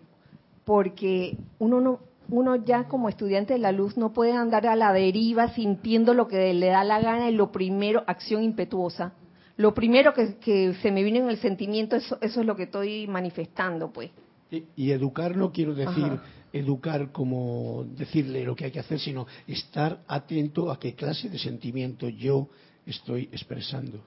porque 0.65 1.37
uno 1.59 1.79
no, 1.79 1.99
uno 2.27 2.57
ya 2.57 2.89
como 2.89 3.07
estudiante 3.07 3.53
de 3.53 3.59
la 3.59 3.71
luz 3.71 3.95
no 3.95 4.11
puede 4.11 4.33
andar 4.33 4.67
a 4.67 4.75
la 4.75 4.91
deriva 4.91 5.53
sintiendo 5.53 6.13
lo 6.13 6.27
que 6.27 6.53
le 6.53 6.67
da 6.67 6.83
la 6.83 6.99
gana 6.99 7.29
y 7.29 7.35
lo 7.35 7.53
primero, 7.53 8.03
acción 8.05 8.43
impetuosa. 8.43 9.13
Lo 9.55 9.73
primero 9.73 10.13
que, 10.13 10.35
que 10.41 10.73
se 10.81 10.91
me 10.91 11.03
viene 11.03 11.19
en 11.19 11.29
el 11.29 11.37
sentimiento, 11.37 11.95
eso, 11.95 12.17
eso 12.19 12.41
es 12.41 12.45
lo 12.45 12.57
que 12.57 12.63
estoy 12.63 13.07
manifestando, 13.07 13.93
pues. 13.93 14.11
Y, 14.53 14.65
y 14.75 14.91
educar 14.91 15.35
no 15.35 15.51
quiero 15.51 15.73
decir 15.73 16.03
Ajá. 16.03 16.23
educar 16.53 17.11
como 17.11 17.85
decirle 17.97 18.43
lo 18.43 18.55
que 18.55 18.65
hay 18.65 18.71
que 18.71 18.79
hacer, 18.79 18.99
sino 18.99 19.25
estar 19.47 20.01
atento 20.07 20.71
a 20.71 20.79
qué 20.79 20.93
clase 20.93 21.29
de 21.29 21.39
sentimiento 21.39 22.07
yo 22.07 22.47
estoy 22.85 23.23
expresando 23.31 23.99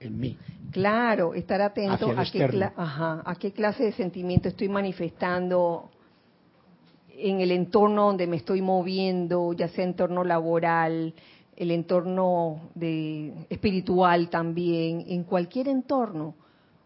en 0.00 0.18
mí. 0.18 0.36
Claro, 0.72 1.34
estar 1.34 1.60
atento 1.62 2.10
a 2.10 2.24
qué, 2.24 2.70
ajá, 2.76 3.22
a 3.24 3.34
qué 3.36 3.52
clase 3.52 3.84
de 3.84 3.92
sentimiento 3.92 4.48
estoy 4.48 4.68
manifestando 4.68 5.90
en 7.16 7.40
el 7.40 7.50
entorno 7.50 8.06
donde 8.06 8.26
me 8.26 8.36
estoy 8.36 8.60
moviendo, 8.60 9.52
ya 9.52 9.68
sea 9.68 9.84
entorno 9.84 10.22
laboral, 10.24 11.14
el 11.56 11.70
entorno 11.70 12.70
de, 12.74 13.32
espiritual 13.48 14.28
también, 14.28 15.04
en 15.08 15.24
cualquier 15.24 15.68
entorno. 15.68 16.34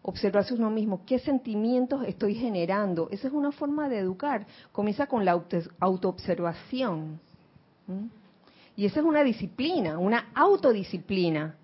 Observarse 0.03 0.53
uno 0.53 0.69
mismo, 0.71 1.05
qué 1.05 1.19
sentimientos 1.19 2.03
estoy 2.07 2.33
generando. 2.35 3.07
Esa 3.11 3.27
es 3.27 3.33
una 3.33 3.51
forma 3.51 3.87
de 3.87 3.99
educar. 3.99 4.47
Comienza 4.71 5.05
con 5.07 5.25
la 5.25 5.33
auto- 5.33 5.69
autoobservación. 5.79 7.19
Y 8.75 8.85
esa 8.85 9.01
es 9.01 9.05
una 9.05 9.23
disciplina, 9.23 9.99
una 9.99 10.29
autodisciplina 10.33 11.55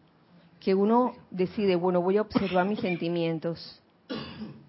que 0.59 0.75
uno 0.75 1.13
decide, 1.31 1.75
bueno, 1.75 2.01
voy 2.01 2.17
a 2.17 2.21
observar 2.21 2.67
mis 2.67 2.79
sentimientos. 2.79 3.81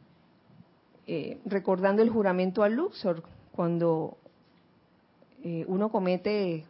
Eh, 1.11 1.39
recordando 1.47 2.03
el 2.03 2.11
juramento 2.11 2.62
al 2.62 2.75
Luxor, 2.75 3.23
cuando 3.51 4.19
eh, 5.43 5.64
uno 5.66 5.89
comete 5.89 6.66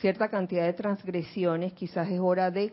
cierta 0.00 0.30
cantidad 0.30 0.64
de 0.64 0.72
transgresiones, 0.72 1.74
quizás 1.74 2.08
es 2.08 2.18
hora 2.20 2.50
de 2.50 2.72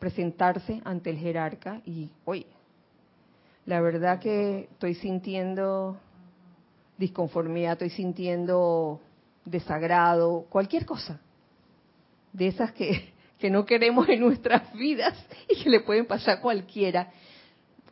presentarse 0.00 0.80
ante 0.84 1.10
el 1.10 1.18
jerarca 1.18 1.80
y, 1.84 2.10
oye, 2.24 2.46
la 3.66 3.80
verdad 3.80 4.18
que 4.18 4.68
estoy 4.72 4.94
sintiendo 4.94 5.96
disconformidad, 6.98 7.74
estoy 7.74 7.90
sintiendo 7.90 9.00
desagrado, 9.44 10.46
cualquier 10.48 10.84
cosa 10.84 11.20
de 12.32 12.48
esas 12.48 12.72
que, 12.72 13.12
que 13.38 13.50
no 13.50 13.64
queremos 13.64 14.08
en 14.08 14.20
nuestras 14.20 14.72
vidas 14.72 15.14
y 15.48 15.62
que 15.62 15.70
le 15.70 15.80
pueden 15.80 16.06
pasar 16.06 16.38
a 16.38 16.40
cualquiera. 16.40 17.12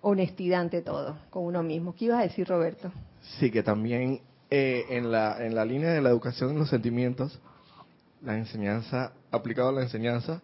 Honestidad 0.01 0.61
ante 0.61 0.81
todo, 0.81 1.19
con 1.29 1.45
uno 1.45 1.63
mismo. 1.65 1.93
¿Qué 1.93 2.05
ibas 2.05 2.21
a 2.21 2.23
decir, 2.23 2.47
Roberto? 2.47 2.93
Sí, 3.39 3.51
que 3.51 3.65
también 3.65 4.21
eh, 4.49 4.85
en, 4.91 5.11
la, 5.11 5.45
en 5.45 5.57
la 5.57 5.65
línea 5.65 5.91
de 5.91 6.01
la 6.01 6.09
educación 6.09 6.51
en 6.51 6.59
los 6.61 6.71
sentimientos, 6.71 7.41
la 8.23 8.39
enseñanza, 8.39 9.13
aplicado 9.33 9.71
a 9.71 9.73
la 9.73 9.83
enseñanza, 9.83 10.41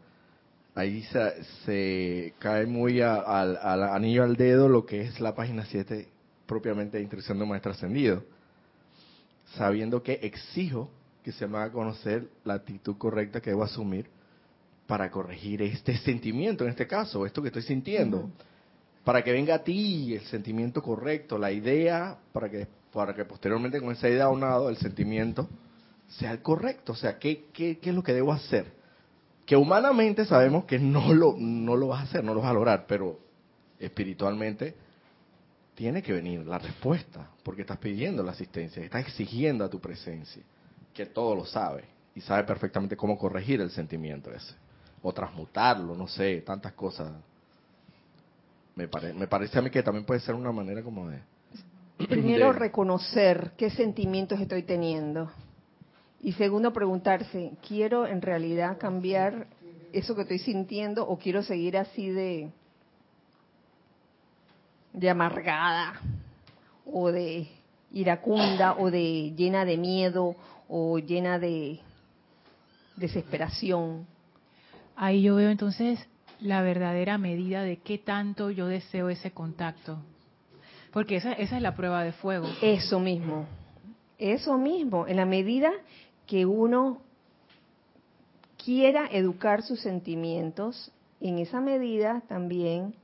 ahí 0.74 1.02
se, 1.04 1.44
se 1.64 2.34
cae 2.38 2.66
muy 2.66 3.00
a- 3.00 3.16
al, 3.16 3.56
al 3.56 3.82
anillo 3.84 4.24
al 4.24 4.36
dedo 4.36 4.68
lo 4.68 4.84
que 4.86 5.02
es 5.02 5.20
la 5.20 5.34
página 5.34 5.64
7 5.66 6.08
propiamente 6.46 6.96
de 6.96 7.02
instrucción 7.02 7.38
de 7.38 7.46
maestro 7.46 7.72
ascendido. 7.72 8.24
Sabiendo 9.56 10.02
que 10.02 10.14
exijo 10.22 10.90
que 11.22 11.32
se 11.32 11.46
me 11.46 11.58
haga 11.58 11.72
conocer 11.72 12.28
la 12.44 12.54
actitud 12.54 12.96
correcta 12.98 13.40
que 13.40 13.50
debo 13.50 13.62
asumir 13.64 14.06
para 14.86 15.10
corregir 15.10 15.62
este 15.62 15.96
sentimiento, 15.98 16.64
en 16.64 16.70
este 16.70 16.86
caso, 16.86 17.24
esto 17.24 17.40
que 17.40 17.48
estoy 17.48 17.62
sintiendo. 17.62 18.30
Para 19.04 19.22
que 19.22 19.32
venga 19.32 19.54
a 19.56 19.62
ti 19.64 20.14
el 20.14 20.22
sentimiento 20.26 20.82
correcto, 20.82 21.38
la 21.38 21.52
idea, 21.52 22.18
para 22.32 22.50
que, 22.50 22.66
para 22.92 23.14
que 23.14 23.24
posteriormente 23.24 23.80
con 23.80 23.92
esa 23.92 24.08
idea 24.08 24.24
aunado, 24.24 24.68
el 24.70 24.76
sentimiento, 24.78 25.48
sea 26.08 26.32
el 26.32 26.40
correcto. 26.40 26.92
O 26.92 26.96
sea, 26.96 27.18
¿qué, 27.18 27.44
qué, 27.52 27.78
qué 27.78 27.90
es 27.90 27.96
lo 27.96 28.02
que 28.02 28.12
debo 28.14 28.32
hacer? 28.32 28.66
Que 29.46 29.56
humanamente 29.56 30.24
sabemos 30.24 30.64
que 30.64 30.78
no 30.78 31.12
lo, 31.12 31.34
no 31.38 31.76
lo 31.76 31.88
vas 31.88 32.00
a 32.00 32.02
hacer, 32.04 32.24
no 32.24 32.32
lo 32.34 32.40
vas 32.40 32.50
a 32.50 32.54
lograr, 32.54 32.86
pero 32.86 33.18
espiritualmente 33.78 34.74
tiene 35.74 36.02
que 36.02 36.12
venir 36.12 36.46
la 36.46 36.58
respuesta, 36.58 37.28
porque 37.42 37.62
estás 37.62 37.78
pidiendo 37.78 38.22
la 38.22 38.32
asistencia, 38.32 38.82
estás 38.82 39.02
exigiendo 39.06 39.64
a 39.64 39.68
tu 39.68 39.80
presencia, 39.80 40.42
que 40.94 41.04
todo 41.06 41.34
lo 41.34 41.44
sabe 41.44 41.84
y 42.14 42.20
sabe 42.20 42.44
perfectamente 42.44 42.96
cómo 42.96 43.18
corregir 43.18 43.60
el 43.60 43.70
sentimiento 43.70 44.32
ese, 44.32 44.54
o 45.02 45.12
transmutarlo, 45.12 45.94
no 45.96 46.06
sé, 46.08 46.40
tantas 46.42 46.72
cosas. 46.72 47.10
Me, 48.76 48.88
pare- 48.88 49.12
me 49.12 49.26
parece 49.26 49.58
a 49.58 49.62
mí 49.62 49.70
que 49.70 49.82
también 49.82 50.04
puede 50.06 50.20
ser 50.20 50.34
una 50.34 50.52
manera 50.52 50.82
como 50.82 51.08
de... 51.10 51.18
Primero, 52.08 52.52
de- 52.52 52.58
reconocer 52.58 53.52
qué 53.56 53.68
sentimientos 53.70 54.40
estoy 54.40 54.62
teniendo. 54.62 55.30
Y 56.24 56.32
segundo, 56.32 56.72
preguntarse, 56.72 57.52
¿quiero 57.68 58.06
en 58.06 58.22
realidad 58.22 58.78
cambiar 58.78 59.46
eso 59.92 60.14
que 60.14 60.22
estoy 60.22 60.38
sintiendo 60.38 61.06
o 61.06 61.18
quiero 61.18 61.42
seguir 61.42 61.76
así 61.76 62.08
de, 62.08 62.50
de 64.94 65.10
amargada 65.10 66.00
o 66.86 67.12
de 67.12 67.46
iracunda 67.92 68.74
o 68.78 68.90
de 68.90 69.34
llena 69.36 69.66
de 69.66 69.76
miedo 69.76 70.34
o 70.66 70.98
llena 70.98 71.38
de 71.38 71.80
desesperación? 72.96 74.06
Ahí 74.96 75.24
yo 75.24 75.34
veo 75.34 75.50
entonces 75.50 76.08
la 76.40 76.62
verdadera 76.62 77.18
medida 77.18 77.64
de 77.64 77.76
qué 77.80 77.98
tanto 77.98 78.50
yo 78.50 78.66
deseo 78.66 79.10
ese 79.10 79.30
contacto. 79.32 79.98
Porque 80.90 81.16
esa, 81.16 81.34
esa 81.34 81.56
es 81.56 81.62
la 81.62 81.76
prueba 81.76 82.02
de 82.02 82.12
fuego. 82.12 82.48
Eso 82.62 82.98
mismo, 82.98 83.46
eso 84.18 84.56
mismo, 84.56 85.06
en 85.06 85.16
la 85.16 85.26
medida 85.26 85.70
que 86.26 86.46
uno 86.46 87.00
quiera 88.64 89.06
educar 89.10 89.62
sus 89.62 89.80
sentimientos, 89.80 90.90
en 91.20 91.38
esa 91.38 91.60
medida 91.60 92.22
también 92.28 92.94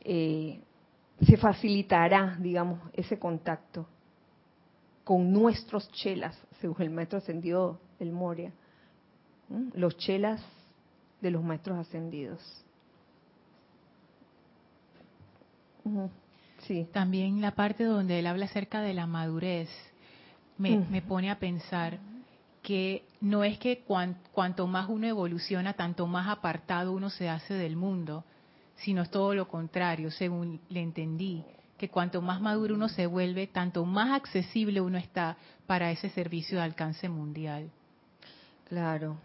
eh, 0.00 0.60
se 1.20 1.36
facilitará, 1.36 2.36
digamos, 2.40 2.80
ese 2.94 3.18
contacto 3.18 3.86
con 5.04 5.32
nuestros 5.32 5.90
chelas, 5.92 6.38
según 6.60 6.82
el 6.82 6.90
maestro 6.90 7.18
ascendido 7.18 7.78
del 7.98 8.12
Moria, 8.12 8.52
los 9.74 9.96
chelas 9.98 10.42
de 11.20 11.30
los 11.30 11.42
maestros 11.42 11.78
ascendidos. 11.78 12.40
Sí. 16.60 16.86
También 16.92 17.40
la 17.40 17.52
parte 17.52 17.84
donde 17.84 18.20
él 18.20 18.26
habla 18.26 18.46
acerca 18.46 18.80
de 18.80 18.94
la 18.94 19.06
madurez 19.06 19.68
me, 20.58 20.78
me 20.78 21.02
pone 21.02 21.30
a 21.30 21.38
pensar 21.38 21.98
que 22.62 23.04
no 23.20 23.42
es 23.44 23.58
que 23.58 23.80
cuan- 23.82 24.16
cuanto 24.32 24.66
más 24.66 24.88
uno 24.88 25.06
evoluciona, 25.06 25.72
tanto 25.74 26.06
más 26.06 26.28
apartado 26.28 26.92
uno 26.92 27.10
se 27.10 27.28
hace 27.28 27.54
del 27.54 27.76
mundo, 27.76 28.24
sino 28.76 29.02
es 29.02 29.10
todo 29.10 29.34
lo 29.34 29.48
contrario, 29.48 30.10
según 30.10 30.60
le 30.68 30.80
entendí, 30.80 31.44
que 31.76 31.88
cuanto 31.88 32.22
más 32.22 32.40
maduro 32.40 32.74
uno 32.76 32.88
se 32.88 33.06
vuelve, 33.06 33.48
tanto 33.48 33.84
más 33.84 34.12
accesible 34.12 34.80
uno 34.80 34.98
está 34.98 35.36
para 35.66 35.90
ese 35.90 36.08
servicio 36.10 36.58
de 36.58 36.64
alcance 36.64 37.08
mundial. 37.08 37.70
Claro. 38.68 39.16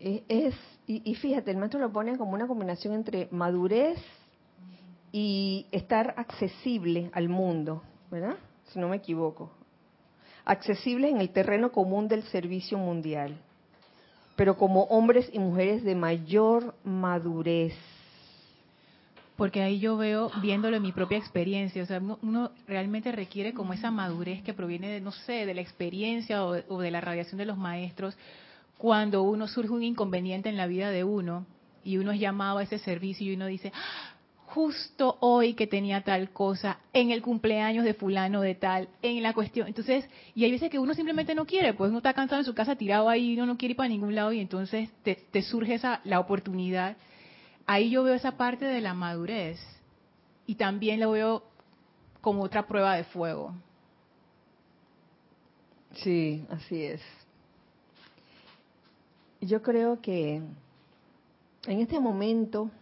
E- 0.00 0.24
Es, 0.28 0.54
y, 0.86 1.02
y 1.10 1.14
fíjate, 1.16 1.50
el 1.50 1.58
maestro 1.58 1.80
lo 1.80 1.92
pone 1.92 2.16
como 2.16 2.32
una 2.32 2.46
combinación 2.46 2.94
entre 2.94 3.28
madurez 3.30 3.98
y 5.12 5.66
estar 5.72 6.14
accesible 6.16 7.10
al 7.12 7.28
mundo, 7.28 7.82
¿verdad? 8.10 8.36
Si 8.68 8.78
no 8.78 8.88
me 8.88 8.96
equivoco. 8.96 9.50
Accesible 10.48 11.10
en 11.10 11.20
el 11.20 11.28
terreno 11.28 11.70
común 11.72 12.08
del 12.08 12.22
servicio 12.22 12.78
mundial, 12.78 13.36
pero 14.34 14.56
como 14.56 14.84
hombres 14.84 15.28
y 15.30 15.38
mujeres 15.38 15.84
de 15.84 15.94
mayor 15.94 16.74
madurez. 16.84 17.74
Porque 19.36 19.60
ahí 19.60 19.78
yo 19.78 19.98
veo, 19.98 20.32
viéndolo 20.40 20.78
en 20.78 20.82
mi 20.82 20.90
propia 20.90 21.18
experiencia, 21.18 21.82
o 21.82 21.86
sea, 21.86 22.00
uno, 22.22 22.50
realmente 22.66 23.12
requiere 23.12 23.52
como 23.52 23.74
esa 23.74 23.90
madurez 23.90 24.42
que 24.42 24.54
proviene 24.54 24.88
de, 24.88 25.02
no 25.02 25.12
sé, 25.12 25.44
de 25.44 25.52
la 25.52 25.60
experiencia 25.60 26.42
o, 26.42 26.56
o 26.68 26.80
de 26.80 26.90
la 26.92 27.02
radiación 27.02 27.36
de 27.36 27.44
los 27.44 27.58
maestros, 27.58 28.16
cuando 28.78 29.24
uno 29.24 29.48
surge 29.48 29.70
un 29.70 29.82
inconveniente 29.82 30.48
en 30.48 30.56
la 30.56 30.66
vida 30.66 30.90
de 30.90 31.04
uno 31.04 31.44
y 31.84 31.98
uno 31.98 32.12
es 32.12 32.20
llamado 32.20 32.56
a 32.56 32.62
ese 32.62 32.78
servicio 32.78 33.30
y 33.30 33.34
uno 33.34 33.44
dice, 33.44 33.70
"Ah, 33.74 34.17
justo 34.58 35.18
hoy 35.20 35.54
que 35.54 35.68
tenía 35.68 36.02
tal 36.02 36.30
cosa, 36.30 36.80
en 36.92 37.12
el 37.12 37.22
cumpleaños 37.22 37.84
de 37.84 37.94
fulano 37.94 38.40
de 38.40 38.56
tal, 38.56 38.88
en 39.02 39.22
la 39.22 39.32
cuestión. 39.32 39.68
Entonces, 39.68 40.04
y 40.34 40.42
hay 40.42 40.50
veces 40.50 40.68
que 40.68 40.80
uno 40.80 40.94
simplemente 40.94 41.36
no 41.36 41.46
quiere, 41.46 41.74
pues 41.74 41.90
uno 41.90 41.98
está 41.98 42.12
cansado 42.12 42.40
en 42.40 42.44
su 42.44 42.56
casa 42.56 42.74
tirado 42.74 43.08
ahí, 43.08 43.34
uno 43.34 43.46
no 43.46 43.56
quiere 43.56 43.70
ir 43.70 43.76
para 43.76 43.88
ningún 43.88 44.16
lado 44.16 44.32
y 44.32 44.40
entonces 44.40 44.90
te, 45.04 45.42
surge 45.42 45.74
esa 45.74 46.00
la 46.02 46.18
oportunidad 46.18 46.96
ahí 47.68 47.90
yo 47.90 48.02
veo 48.02 48.14
esa 48.14 48.36
parte 48.36 48.64
de 48.64 48.80
la 48.80 48.94
madurez 48.94 49.60
y 50.44 50.56
también 50.56 50.98
lo 50.98 51.12
veo 51.12 51.44
como 52.20 52.42
otra 52.42 52.66
prueba 52.66 52.96
de 52.96 53.04
fuego. 53.04 53.54
Sí, 56.02 56.44
así 56.50 56.82
es. 56.82 57.00
Yo 59.40 59.62
creo 59.62 60.00
que 60.00 60.42
en 61.66 61.80
este 61.80 62.00
momento 62.00 62.72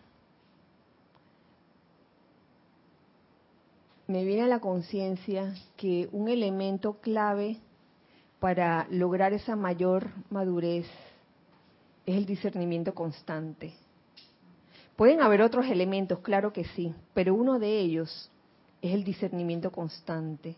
me 4.07 4.25
viene 4.25 4.43
a 4.43 4.49
la 4.49 4.61
conciencia 4.61 5.55
que 5.77 6.09
un 6.13 6.29
elemento 6.29 7.01
clave 7.01 7.59
para 8.39 8.87
lograr 8.91 9.33
esa 9.33 9.57
mayor 9.57 10.11
madurez 10.31 10.87
es 12.05 12.17
el 12.17 12.27
discernimiento 12.27 12.95
constante. 12.95 13.75
Pueden 14.95 15.21
haber 15.21 15.43
otros 15.43 15.67
elementos, 15.67 16.21
claro 16.21 16.53
que 16.53 16.65
sí, 16.65 16.95
pero 17.15 17.35
uno 17.35 17.59
de 17.59 17.81
ellos 17.81 18.31
es 18.81 18.95
el 18.95 19.05
discernimiento 19.05 19.73
constante. 19.73 20.57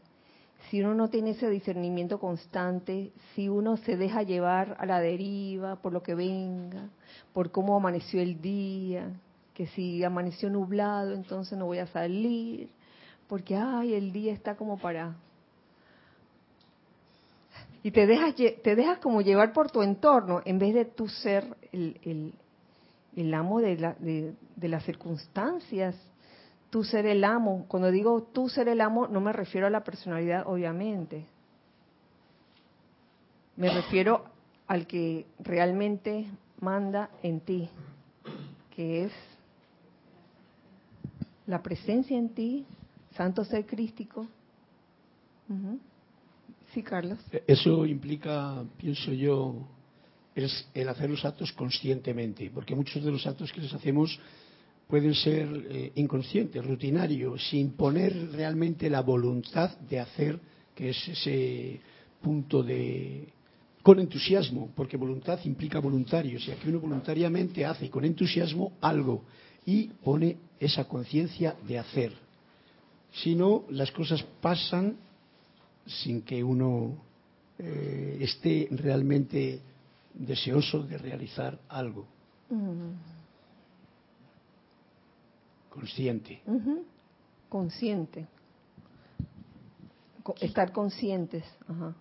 Si 0.68 0.80
uno 0.80 0.94
no 0.94 1.08
tiene 1.08 1.30
ese 1.30 1.48
discernimiento 1.48 2.20
constante, 2.20 3.12
si 3.34 3.48
uno 3.48 3.78
se 3.78 3.96
deja 3.96 4.22
llevar 4.22 4.76
a 4.78 4.84
la 4.84 5.00
deriva 5.00 5.76
por 5.76 5.92
lo 5.92 6.02
que 6.02 6.14
venga, 6.14 6.90
por 7.32 7.50
cómo 7.50 7.76
amaneció 7.76 8.20
el 8.20 8.42
día, 8.42 9.10
que 9.54 9.66
si 9.68 10.04
amaneció 10.04 10.50
nublado, 10.50 11.14
entonces 11.14 11.56
no 11.56 11.64
voy 11.64 11.78
a 11.78 11.86
salir, 11.86 12.68
porque 13.28 13.56
ay, 13.56 13.94
el 13.94 14.12
día 14.12 14.32
está 14.32 14.56
como 14.56 14.78
para. 14.78 15.14
Y 17.82 17.90
te 17.90 18.06
dejas 18.06 18.34
te 18.34 18.74
dejas 18.74 18.98
como 18.98 19.20
llevar 19.20 19.52
por 19.52 19.70
tu 19.70 19.82
entorno 19.82 20.40
en 20.44 20.58
vez 20.58 20.74
de 20.74 20.84
tú 20.84 21.08
ser 21.08 21.44
el, 21.72 21.98
el, 22.04 22.32
el 23.16 23.34
amo 23.34 23.60
de, 23.60 23.76
la- 23.76 23.94
de, 23.94 24.34
de 24.56 24.68
las 24.68 24.84
circunstancias. 24.84 25.94
Tú 26.70 26.84
ser 26.84 27.06
el 27.06 27.24
amo. 27.24 27.64
Cuando 27.68 27.90
digo 27.90 28.22
tú 28.32 28.48
ser 28.48 28.68
el 28.68 28.80
amo 28.80 29.06
no 29.08 29.20
me 29.20 29.32
refiero 29.32 29.66
a 29.66 29.70
la 29.70 29.84
personalidad 29.84 30.44
obviamente. 30.46 31.24
Me 33.56 33.72
refiero 33.72 34.24
al 34.66 34.86
que 34.86 35.26
realmente 35.38 36.26
manda 36.60 37.10
en 37.22 37.40
ti 37.40 37.68
que 38.74 39.04
es 39.04 39.12
la 41.46 41.62
presencia 41.62 42.16
en 42.16 42.28
ti 42.28 42.66
santo 43.18 43.44
ser 43.44 43.66
crístico. 43.66 44.26
Sí 46.72 46.82
Carlos. 46.82 47.18
Eso 47.46 47.84
implica, 47.84 48.64
pienso 48.76 49.12
yo, 49.12 49.66
el, 50.36 50.48
el 50.72 50.88
hacer 50.88 51.10
los 51.10 51.24
actos 51.24 51.52
conscientemente, 51.52 52.48
porque 52.54 52.76
muchos 52.76 53.04
de 53.04 53.10
los 53.10 53.26
actos 53.26 53.52
que 53.52 53.60
les 53.60 53.74
hacemos 53.74 54.18
pueden 54.86 55.14
ser 55.14 55.48
eh, 55.68 55.92
inconscientes, 55.96 56.64
rutinarios, 56.64 57.46
sin 57.48 57.72
poner 57.72 58.30
realmente 58.30 58.88
la 58.88 59.00
voluntad 59.02 59.76
de 59.80 59.98
hacer, 59.98 60.38
que 60.74 60.90
es 60.90 61.08
ese 61.08 61.80
punto 62.22 62.62
de 62.62 63.32
con 63.82 63.98
entusiasmo, 63.98 64.70
porque 64.76 64.96
voluntad 64.96 65.40
implica 65.44 65.80
voluntario, 65.80 66.36
o 66.38 66.40
sea 66.40 66.56
que 66.56 66.68
uno 66.68 66.78
voluntariamente 66.78 67.64
hace 67.64 67.88
con 67.88 68.04
entusiasmo 68.04 68.74
algo 68.80 69.24
y 69.64 69.88
pone 69.88 70.36
esa 70.60 70.84
conciencia 70.84 71.56
de 71.66 71.78
hacer. 71.78 72.27
Si 73.12 73.34
no, 73.34 73.64
las 73.70 73.90
cosas 73.90 74.22
pasan 74.40 74.96
sin 75.86 76.22
que 76.22 76.44
uno 76.44 76.94
eh, 77.58 78.18
esté 78.20 78.68
realmente 78.70 79.60
deseoso 80.14 80.82
de 80.82 80.98
realizar 80.98 81.58
algo. 81.68 82.06
Mm. 82.50 82.92
consciente. 85.70 86.42
Consciente. 87.48 88.26
Co- 90.22 90.34
Estar 90.40 90.72
conscientes. 90.72 91.44
Ajá. 91.68 91.94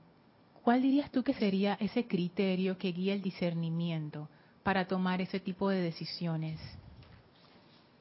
¿Cuál 0.63 0.81
dirías 0.81 1.11
tú 1.11 1.23
que 1.23 1.33
sería 1.33 1.75
ese 1.79 2.07
criterio 2.07 2.77
que 2.77 2.91
guía 2.91 3.13
el 3.13 3.21
discernimiento 3.21 4.27
para 4.63 4.87
tomar 4.87 5.21
ese 5.21 5.39
tipo 5.39 5.69
de 5.69 5.81
decisiones? 5.81 6.59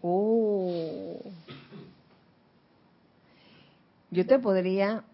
Oh. 0.03 1.21
Yo 4.11 4.27
te 4.27 4.39
podría, 4.39 5.05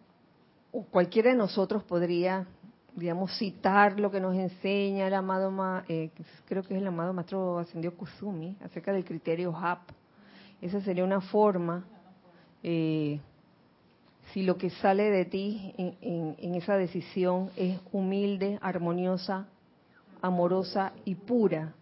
o 0.72 0.84
cualquiera 0.84 1.30
de 1.30 1.36
nosotros 1.36 1.82
podría, 1.84 2.46
digamos, 2.94 3.36
citar 3.38 3.98
lo 3.98 4.10
que 4.10 4.20
nos 4.20 4.36
enseña 4.36 5.06
el 5.06 5.14
amado, 5.14 5.50
ma- 5.50 5.84
eh, 5.88 6.10
creo 6.46 6.62
que 6.62 6.74
es 6.74 6.80
el 6.80 6.86
amado 6.86 7.12
maestro 7.12 7.58
ascendió 7.58 7.96
Kusumi, 7.96 8.56
acerca 8.62 8.92
del 8.92 9.04
criterio 9.04 9.56
HAP. 9.56 9.80
Esa 10.60 10.80
sería 10.82 11.04
una 11.04 11.20
forma, 11.20 11.84
eh, 12.62 13.18
si 14.32 14.42
lo 14.42 14.56
que 14.56 14.70
sale 14.70 15.10
de 15.10 15.24
ti 15.24 15.74
en, 15.76 15.96
en- 16.00 16.36
en 16.38 16.54
esa 16.54 16.76
decisión 16.76 17.50
es 17.56 17.78
humilde, 17.92 18.58
armoniosa, 18.62 19.46
amorosa 20.20 20.92
y 21.04 21.14
pura, 21.16 21.74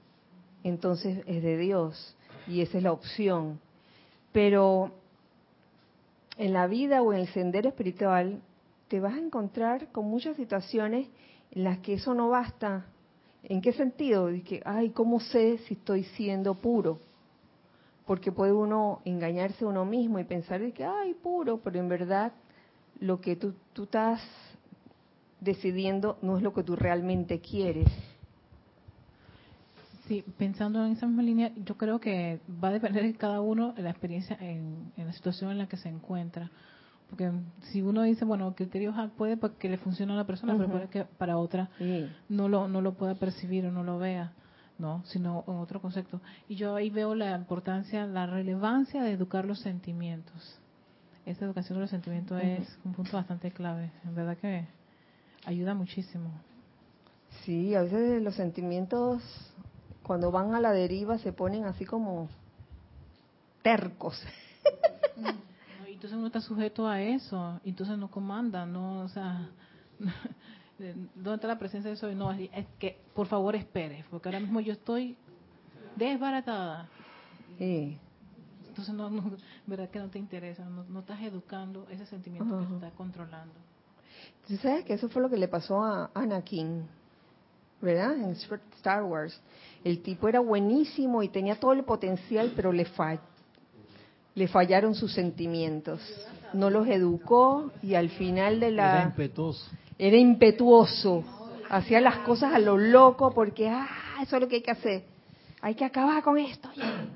entonces 0.65 1.23
es 1.27 1.43
de 1.43 1.57
Dios 1.59 2.17
y 2.47 2.61
esa 2.63 2.79
es 2.79 2.85
la 2.85 2.93
opción. 2.93 3.61
Pero 4.33 4.93
en 6.41 6.55
la 6.55 6.67
vida 6.67 7.03
o 7.03 7.13
en 7.13 7.21
el 7.21 7.29
sendero 7.29 7.69
espiritual 7.69 8.41
te 8.89 8.99
vas 8.99 9.13
a 9.13 9.19
encontrar 9.19 9.93
con 9.93 10.07
muchas 10.07 10.39
situaciones 10.39 11.07
en 11.51 11.65
las 11.65 11.81
que 11.81 11.95
eso 11.95 12.15
no 12.15 12.31
basta. 12.31 12.87
¿En 13.43 13.61
qué 13.61 13.75
sentido? 13.75 14.29
De 14.29 14.43
que, 14.43 14.63
ay, 14.65 14.89
¿cómo 14.89 15.21
sé 15.21 15.59
si 15.59 15.75
estoy 15.75 16.05
siendo 16.05 16.55
puro? 16.55 16.99
Porque 18.07 18.33
puede 18.33 18.55
uno 18.55 19.03
engañarse 19.05 19.67
a 19.67 19.69
uno 19.69 19.85
mismo 19.85 20.19
y 20.19 20.25
pensar 20.25 20.63
de 20.63 20.73
que, 20.73 20.83
ay, 20.83 21.13
puro, 21.13 21.59
pero 21.59 21.79
en 21.79 21.91
verdad 21.91 22.33
lo 23.01 23.21
que 23.21 23.37
tú, 23.37 23.53
tú 23.75 23.83
estás 23.83 24.23
decidiendo 25.43 26.17
no 26.23 26.39
es 26.39 26.43
lo 26.43 26.55
que 26.55 26.63
tú 26.63 26.75
realmente 26.75 27.41
quieres. 27.41 27.89
Sí, 30.11 30.25
pensando 30.39 30.85
en 30.85 30.91
esa 30.91 31.07
misma 31.07 31.23
línea, 31.23 31.53
yo 31.65 31.77
creo 31.77 32.01
que 32.01 32.41
va 32.63 32.71
a 32.71 32.73
depender 32.73 33.05
de 33.05 33.15
cada 33.15 33.41
uno 33.41 33.75
la 33.77 33.91
experiencia 33.91 34.37
en, 34.41 34.93
en 34.97 35.07
la 35.07 35.13
situación 35.13 35.53
en 35.53 35.59
la 35.59 35.69
que 35.69 35.77
se 35.77 35.89
encuentra. 35.89 36.51
Porque 37.09 37.31
si 37.71 37.81
uno 37.81 38.03
dice, 38.03 38.25
bueno, 38.25 38.53
criterios 38.57 38.99
A 38.99 39.07
puede 39.11 39.39
que 39.61 39.69
le 39.69 39.79
funcione 39.79 40.11
a 40.11 40.17
una 40.17 40.27
persona, 40.27 40.57
pero 40.57 40.69
puede 40.69 40.89
que 40.89 41.05
para 41.05 41.39
otra 41.39 41.71
Sí. 41.79 42.11
no 42.29 42.49
lo, 42.49 42.67
no 42.67 42.81
lo 42.81 42.95
pueda 42.95 43.15
percibir 43.15 43.65
o 43.67 43.71
no 43.71 43.85
lo 43.85 44.01
vea, 44.01 44.33
¿no? 44.81 45.05
Sino 45.05 45.45
en 45.47 45.55
otro 45.55 45.81
concepto. 45.81 46.21
Y 46.49 46.57
yo 46.57 46.75
ahí 46.75 46.91
veo 46.91 47.15
la 47.15 47.37
importancia, 47.37 48.05
la 48.05 48.27
relevancia 48.27 49.05
de 49.05 49.13
educar 49.13 49.45
los 49.45 49.61
sentimientos. 49.61 50.59
Esa 51.25 51.45
educación 51.45 51.79
de 51.79 51.83
los 51.83 51.91
sentimientos 51.91 52.43
es 52.43 52.81
un 52.85 52.95
punto 52.95 53.17
bastante 53.17 53.53
clave. 53.53 53.93
En 54.05 54.17
verdad 54.17 54.37
que 54.37 54.67
ayuda 55.47 55.73
muchísimo. 55.75 56.33
Sí, 57.45 57.77
a 57.77 57.83
veces 57.83 58.21
los 58.23 58.35
sentimientos 58.35 59.23
cuando 60.11 60.33
van 60.33 60.57
a 60.57 60.61
la 60.61 60.73
deriva 60.73 61.19
se 61.19 61.33
ponen 61.33 61.67
así 61.67 61.85
como 61.85 62.29
tercos. 63.63 64.21
Entonces 65.87 66.19
uno 66.19 66.27
está 66.27 66.41
sujeto 66.41 66.89
a 66.89 67.01
eso, 67.01 67.61
entonces 67.65 67.97
no 67.97 68.11
comanda, 68.11 68.67
no, 68.67 69.03
o 69.03 69.09
sea, 69.09 69.51
¿dónde 71.15 71.35
está 71.37 71.47
la 71.47 71.61
presencia 71.61 71.91
de 71.91 71.95
eso? 71.95 72.13
No, 72.13 72.33
es 72.33 72.67
que 72.81 72.99
por 73.15 73.29
favor 73.29 73.55
espere, 73.55 74.05
porque 74.11 74.29
ahora 74.29 74.41
mismo 74.41 74.59
yo 74.59 74.73
estoy 74.73 75.17
desbaratada. 75.95 76.89
Sí. 77.57 77.97
Entonces, 78.67 78.93
no, 78.93 79.11
no, 79.11 79.37
verdad 79.69 79.91
que 79.91 80.01
no 80.01 80.09
te 80.09 80.19
interesa, 80.19 80.65
no, 80.65 80.83
no 80.89 81.01
estás 81.01 81.23
educando 81.23 81.87
ese 81.89 82.05
sentimiento 82.07 82.59
que 82.59 82.67
te 82.67 82.75
está 82.75 82.91
controlando. 82.97 83.55
Tú 84.49 84.57
sabes 84.57 84.85
que 84.85 84.95
eso 84.95 85.09
fue 85.09 85.23
lo 85.23 85.31
que 85.31 85.37
le 85.37 85.47
pasó 85.47 85.85
a 85.85 86.11
Anakin, 86.15 86.89
¿verdad? 87.81 88.15
En 88.15 88.31
Star 88.33 89.05
Wars. 89.05 89.41
El 89.85 90.03
tipo 90.03 90.29
era 90.29 90.41
buenísimo 90.41 91.23
y 91.23 91.29
tenía 91.29 91.59
todo 91.59 91.73
el 91.73 91.85
potencial, 91.85 92.53
pero 92.55 92.73
le, 92.73 92.87
le 94.35 94.49
fallaron 94.49 94.95
sus 94.95 95.13
sentimientos. 95.15 96.01
No 96.53 96.69
los 96.69 96.87
educó 96.89 97.71
y 97.83 97.95
al 97.95 98.11
final 98.11 98.61
de 98.61 98.69
Era 98.69 98.95
la... 98.95 99.05
impetuoso. 99.05 99.71
Era 99.99 100.17
impetuoso. 100.17 101.25
Hacía 101.69 102.01
las 102.01 102.19
cosas 102.19 102.53
a 102.53 102.59
lo 102.59 102.77
loco 102.77 103.33
porque, 103.33 103.69
ah, 103.69 103.89
eso 104.23 104.37
es 104.37 104.43
lo 104.43 104.49
que 104.49 104.57
hay 104.57 104.63
que 104.63 104.71
hacer. 104.71 105.05
Hay 105.63 105.75
que 105.75 105.85
acabar 105.85 106.23
con 106.23 106.39
esto 106.39 106.69
ya. 106.75 107.07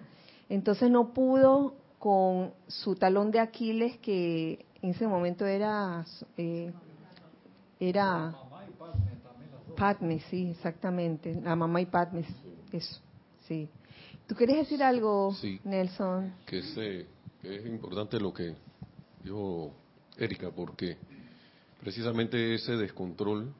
Entonces 0.49 0.91
no 0.91 1.13
pudo 1.13 1.75
con 1.99 2.53
su 2.69 2.95
talón 2.97 3.31
de 3.31 3.41
Aquiles, 3.41 3.97
que 3.99 4.67
en 4.83 4.91
ese 4.91 5.07
momento 5.07 5.47
era, 5.47 6.05
eh, 6.37 6.71
era 7.81 8.35
Padme, 9.75 10.21
sí, 10.31 10.51
exactamente. 10.51 11.35
La 11.43 11.57
mamá 11.57 11.81
y 11.81 11.87
Padme, 11.87 12.25
eso, 12.77 13.01
sí. 13.47 13.69
¿Tú 14.27 14.35
quieres 14.35 14.57
decir 14.57 14.83
algo, 14.83 15.35
Sí. 15.41 15.61
Nelson? 15.65 16.33
que 16.47 16.59
es, 16.59 16.77
eh, 16.77 17.07
que 17.43 17.57
es 17.57 17.67
importante 17.67 18.19
lo 18.19 18.33
que 18.33 18.55
dijo 19.23 19.73
Erika, 20.17 20.51
porque 20.51 20.97
precisamente 21.81 22.55
ese 22.55 22.77
descontrol 22.77 23.53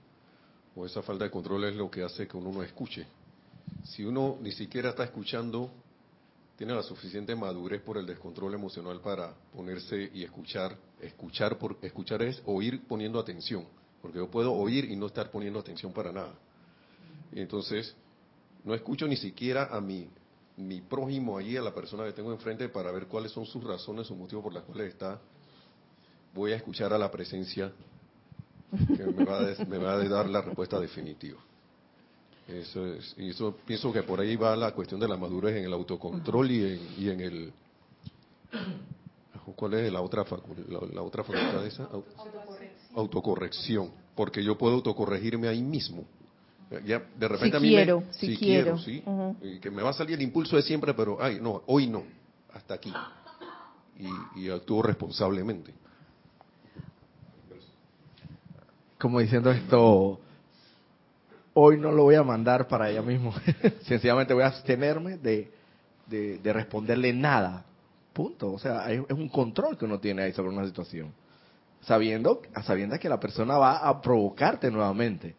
o 0.75 0.87
esa 0.87 1.03
falta 1.03 1.25
de 1.25 1.31
control 1.31 1.65
es 1.65 1.77
lo 1.77 1.91
que 1.91 2.03
hace 2.03 2.27
que 2.27 2.37
uno 2.37 2.51
no 2.51 2.63
escuche. 2.63 3.07
Si 3.85 4.05
uno 4.05 4.39
ni 4.41 4.53
siquiera 4.53 4.91
está 4.91 5.05
escuchando, 5.05 5.71
tiene 6.57 6.75
la 6.75 6.83
suficiente 6.83 7.35
madurez 7.35 7.83
por 7.83 7.99
el 7.99 8.07
descontrol 8.07 8.55
emocional 8.55 9.01
para 9.01 9.35
ponerse 9.55 10.11
y 10.15 10.23
escuchar. 10.25 10.77
Escuchar, 11.01 11.59
por, 11.59 11.77
escuchar 11.83 12.23
es 12.23 12.41
oír 12.47 12.87
poniendo 12.87 13.19
atención, 13.19 13.67
porque 14.01 14.19
yo 14.19 14.31
puedo 14.31 14.53
oír 14.53 14.87
y 14.87 14.97
no 14.97 15.07
estar 15.07 15.31
poniendo 15.31 15.59
atención 15.59 15.93
para 15.93 16.13
nada. 16.13 16.35
Y 17.33 17.41
entonces, 17.41 17.95
no 18.65 18.75
escucho 18.75 19.07
ni 19.07 19.17
siquiera 19.17 19.69
a 19.71 19.81
mi, 19.81 20.09
mi 20.57 20.81
prójimo 20.81 21.37
allí, 21.39 21.57
a 21.57 21.63
la 21.63 21.75
persona 21.75 22.05
que 22.05 22.13
tengo 22.13 22.33
enfrente, 22.33 22.69
para 22.69 22.91
ver 22.93 23.07
cuáles 23.07 23.33
son 23.33 23.45
sus 23.47 23.63
razones, 23.63 24.07
sus 24.07 24.17
motivos 24.17 24.43
por 24.45 24.53
los 24.55 24.63
cuales 24.65 24.89
está. 24.95 25.21
Voy 26.35 26.53
a 26.53 26.57
escuchar 26.57 26.93
a 26.93 26.99
la 26.99 27.11
presencia 27.11 27.73
que 28.97 29.05
me 29.05 29.25
va 29.25 29.39
a, 29.39 29.45
des- 29.45 29.67
me 29.69 29.79
va 29.79 29.93
a 29.95 30.09
dar 30.09 30.29
la 30.29 30.41
respuesta 30.41 30.81
definitiva. 30.81 31.39
Eso 32.49 32.87
es, 32.87 33.15
y 33.17 33.31
eso 33.31 33.57
pienso 33.67 33.93
que 33.93 34.03
por 34.03 34.21
ahí 34.21 34.37
va 34.37 34.55
la 34.57 34.73
cuestión 34.73 35.01
de 35.01 35.09
la 35.09 35.17
madurez 35.17 35.57
en 35.57 35.65
el 35.65 35.73
autocontrol 35.73 36.51
y 36.51 36.65
en, 36.65 36.81
y 36.99 37.09
en 37.11 37.21
el 37.21 37.53
¿cuál 39.57 39.75
es 39.75 39.93
la 39.93 40.01
otra 40.01 40.25
la, 40.69 40.81
la 40.93 41.03
otra 41.03 41.23
facultad 41.25 41.63
de 41.63 41.69
esa? 41.69 41.85
Au- 41.91 42.05
autocorrección, 42.95 43.91
porque 44.15 44.43
yo 44.45 44.57
puedo 44.59 44.75
autocorregirme 44.77 45.49
ahí 45.49 45.63
mismo. 45.63 46.05
Ya 46.85 47.03
de 47.17 47.29
repente 47.29 47.51
Si 47.51 47.57
a 47.57 47.61
mí 47.61 47.69
quiero, 47.69 48.01
me, 48.01 48.13
si 48.15 48.37
quiero. 48.37 48.79
sí, 48.79 49.03
Ujú. 49.07 49.37
y 49.43 49.61
que 49.61 49.71
me 49.71 49.83
va 49.83 49.91
a 49.91 49.93
salir 49.93 50.15
el 50.15 50.23
impulso 50.23 50.57
de 50.57 50.63
siempre, 50.63 50.95
pero 50.95 51.19
ay, 51.21 51.39
no, 51.41 51.63
hoy 51.67 51.87
no, 51.87 52.03
hasta 52.53 52.75
aquí. 52.75 52.93
Y, 53.99 54.41
y 54.41 54.51
actúo 54.51 54.83
responsablemente. 54.83 55.73
Como 58.99 59.21
diciendo 59.21 59.51
esto, 59.51 60.19
hoy 61.53 61.79
no 61.79 61.93
lo 61.93 62.05
voy 62.05 62.15
a 62.15 62.23
mandar 62.23 62.67
para 62.67 62.87
allá 62.87 63.03
mismo. 63.03 63.35
Sencillamente 63.83 64.33
voy 64.35 64.43
a 64.43 64.47
abstenerme 64.49 65.19
de, 65.19 65.53
de, 66.07 66.39
de 66.39 66.53
responderle 66.53 67.13
nada. 67.13 67.65
Punto. 68.13 68.53
O 68.53 68.59
sea, 68.59 68.91
es, 68.91 69.01
es 69.09 69.17
un 69.17 69.29
control 69.29 69.77
que 69.77 69.85
uno 69.85 70.01
tiene 70.01 70.23
ahí 70.23 70.33
sobre 70.33 70.49
una 70.49 70.65
situación. 70.67 71.13
Sabiendo, 71.83 72.41
a 72.55 72.63
sabiendas 72.63 72.99
que 72.99 73.09
la 73.09 73.21
persona 73.21 73.59
va 73.59 73.77
a 73.87 74.01
provocarte 74.01 74.71
nuevamente. 74.71 75.37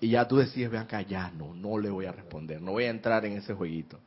Y 0.00 0.08
ya 0.10 0.28
tú 0.28 0.36
decides, 0.36 0.70
ve 0.70 0.78
acá, 0.78 1.02
ya 1.02 1.30
no, 1.30 1.54
no 1.54 1.78
le 1.78 1.90
voy 1.90 2.06
a 2.06 2.12
responder, 2.12 2.60
no 2.60 2.72
voy 2.72 2.84
a 2.84 2.90
entrar 2.90 3.24
en 3.24 3.32
ese 3.34 3.54
jueguito. 3.54 3.98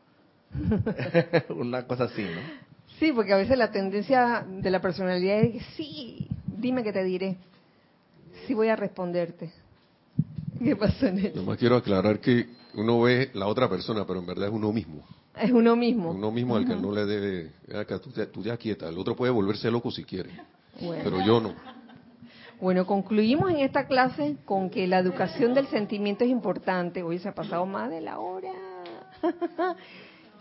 una 1.49 1.86
cosa 1.86 2.06
así, 2.06 2.22
¿no? 2.22 2.60
Sí, 2.99 3.11
porque 3.14 3.34
a 3.34 3.38
veces 3.38 3.57
la 3.57 3.72
tendencia 3.72 4.45
de 4.48 4.70
la 4.70 4.82
personalidad 4.82 5.40
es 5.40 5.53
que 5.53 5.60
sí, 5.78 6.28
dime 6.57 6.84
que 6.84 6.91
te 6.91 7.03
diré. 7.03 7.38
Sí 8.45 8.53
voy 8.53 8.68
a 8.68 8.76
responderte. 8.76 9.52
¿Qué 10.64 10.76
pasa 10.76 11.10
en 11.10 11.20
él? 11.20 11.32
Nomás 11.36 11.57
quiero 11.57 11.78
aclarar 11.78 12.20
que 12.20 12.48
uno 12.76 13.02
ve 13.02 13.32
la 13.34 13.48
otra 13.48 13.70
persona, 13.70 14.06
pero 14.06 14.20
en 14.20 14.26
verdad 14.26 14.48
es 14.48 14.53
uno 14.53 14.72
mismo. 14.72 15.03
Es 15.40 15.52
uno 15.52 15.76
mismo. 15.76 16.11
Uno 16.11 16.32
mismo 16.32 16.57
al 16.57 16.66
que 16.66 16.76
no 16.76 16.91
le 16.91 17.06
debe, 17.06 17.52
"Ven 17.68 17.78
acá, 17.78 17.98
tú, 17.99 18.10
te- 18.10 18.26
tú 18.28 18.44
ya 18.44 18.57
quieta, 18.57 18.90
el 18.90 18.98
otro 18.98 19.16
puede 19.16 19.32
volverse 19.32 19.72
loco 19.72 19.90
si 19.90 20.03
quiere, 20.03 20.32
Bueno. 20.82 21.02
pero 21.03 21.22
yo 21.26 21.40
no. 21.40 21.53
Bueno, 22.61 22.86
concluimos 22.86 23.52
en 23.52 23.60
esta 23.60 23.88
clase 23.88 24.36
con 24.44 24.69
que 24.69 24.86
la 24.86 24.99
educación 24.99 25.53
del 25.53 25.68
sentimiento 25.68 26.26
es 26.26 26.30
importante. 26.30 27.03
Hoy 27.03 27.18
se 27.19 27.30
ha 27.30 27.34
pasado 27.34 27.65
más 27.65 27.90
de 27.90 28.02
la 28.02 28.19
hora. 28.19 28.52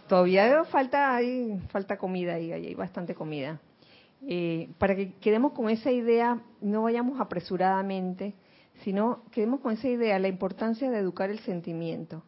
Todavía 0.08 0.64
falta 0.64 1.14
hay, 1.14 1.60
falta 1.68 1.96
comida 1.96 2.34
ahí, 2.34 2.50
hay 2.50 2.74
bastante 2.74 3.14
comida. 3.14 3.60
Eh, 4.26 4.68
para 4.78 4.96
que 4.96 5.12
quedemos 5.20 5.52
con 5.52 5.70
esa 5.70 5.92
idea, 5.92 6.40
no 6.60 6.82
vayamos 6.82 7.20
apresuradamente, 7.20 8.34
sino 8.82 9.22
quedemos 9.30 9.60
con 9.60 9.74
esa 9.74 9.86
idea, 9.86 10.18
la 10.18 10.26
importancia 10.26 10.90
de 10.90 10.98
educar 10.98 11.30
el 11.30 11.38
sentimiento. 11.40 12.24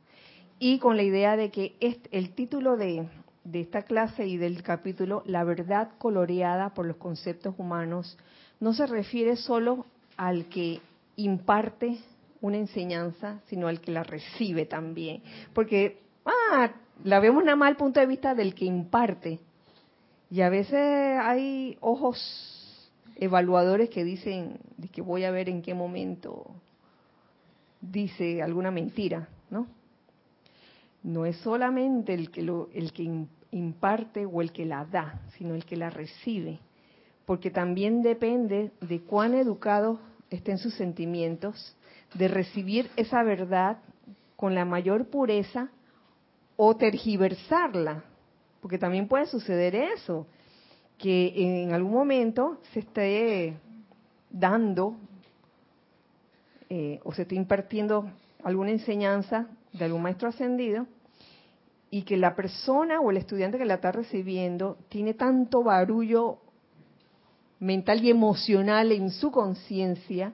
Y 0.60 0.78
con 0.78 0.96
la 0.96 1.02
idea 1.02 1.36
de 1.36 1.50
que 1.50 1.74
este- 1.80 2.16
el 2.16 2.30
título 2.34 2.76
de, 2.76 3.08
de 3.42 3.60
esta 3.60 3.82
clase 3.82 4.24
y 4.24 4.36
del 4.36 4.62
capítulo, 4.62 5.24
la 5.26 5.42
verdad 5.42 5.90
coloreada 5.98 6.74
por 6.74 6.86
los 6.86 6.96
conceptos 6.96 7.56
humanos, 7.58 8.16
no 8.60 8.74
se 8.74 8.86
refiere 8.86 9.36
solo 9.36 9.86
al 10.16 10.46
que 10.46 10.80
imparte 11.16 11.98
una 12.42 12.58
enseñanza, 12.58 13.40
sino 13.46 13.68
al 13.68 13.80
que 13.80 13.90
la 13.90 14.02
recibe 14.02 14.66
también. 14.66 15.22
Porque, 15.54 15.98
ah, 16.24 16.70
la 17.04 17.20
vemos 17.20 17.44
nada 17.44 17.56
más 17.56 17.68
al 17.68 17.76
punto 17.76 18.00
de 18.00 18.06
vista 18.06 18.34
del 18.34 18.54
que 18.54 18.66
imparte. 18.66 19.40
Y 20.30 20.42
a 20.42 20.48
veces 20.48 21.18
hay 21.20 21.76
ojos 21.80 22.18
evaluadores 23.16 23.90
que 23.90 24.04
dicen 24.04 24.58
que 24.92 25.02
voy 25.02 25.24
a 25.24 25.30
ver 25.30 25.48
en 25.48 25.62
qué 25.62 25.74
momento 25.74 26.46
dice 27.80 28.42
alguna 28.42 28.70
mentira, 28.70 29.28
¿no? 29.50 29.66
No 31.02 31.24
es 31.24 31.36
solamente 31.38 32.14
el 32.14 32.30
que 32.30 32.42
lo, 32.42 32.68
el 32.74 32.92
que 32.92 33.26
imparte 33.52 34.26
o 34.26 34.42
el 34.42 34.52
que 34.52 34.66
la 34.66 34.84
da, 34.84 35.20
sino 35.36 35.54
el 35.54 35.64
que 35.64 35.76
la 35.76 35.90
recibe, 35.90 36.58
porque 37.30 37.52
también 37.52 38.02
depende 38.02 38.72
de 38.80 39.02
cuán 39.02 39.34
educados 39.34 40.00
estén 40.30 40.58
sus 40.58 40.74
sentimientos, 40.74 41.76
de 42.14 42.26
recibir 42.26 42.90
esa 42.96 43.22
verdad 43.22 43.78
con 44.34 44.56
la 44.56 44.64
mayor 44.64 45.06
pureza 45.06 45.68
o 46.56 46.74
tergiversarla, 46.74 48.02
porque 48.60 48.78
también 48.78 49.06
puede 49.06 49.26
suceder 49.26 49.76
eso, 49.76 50.26
que 50.98 51.62
en 51.62 51.72
algún 51.72 51.92
momento 51.92 52.58
se 52.72 52.80
esté 52.80 53.54
dando 54.28 54.96
eh, 56.68 56.98
o 57.04 57.12
se 57.12 57.22
esté 57.22 57.36
impartiendo 57.36 58.10
alguna 58.42 58.72
enseñanza 58.72 59.46
de 59.72 59.84
algún 59.84 60.02
maestro 60.02 60.30
ascendido 60.30 60.84
y 61.90 62.02
que 62.02 62.16
la 62.16 62.34
persona 62.34 63.00
o 63.00 63.12
el 63.12 63.18
estudiante 63.18 63.56
que 63.56 63.66
la 63.66 63.74
está 63.74 63.92
recibiendo 63.92 64.78
tiene 64.88 65.14
tanto 65.14 65.62
barullo 65.62 66.40
mental 67.60 68.04
y 68.04 68.10
emocional 68.10 68.90
en 68.90 69.10
su 69.10 69.30
conciencia 69.30 70.32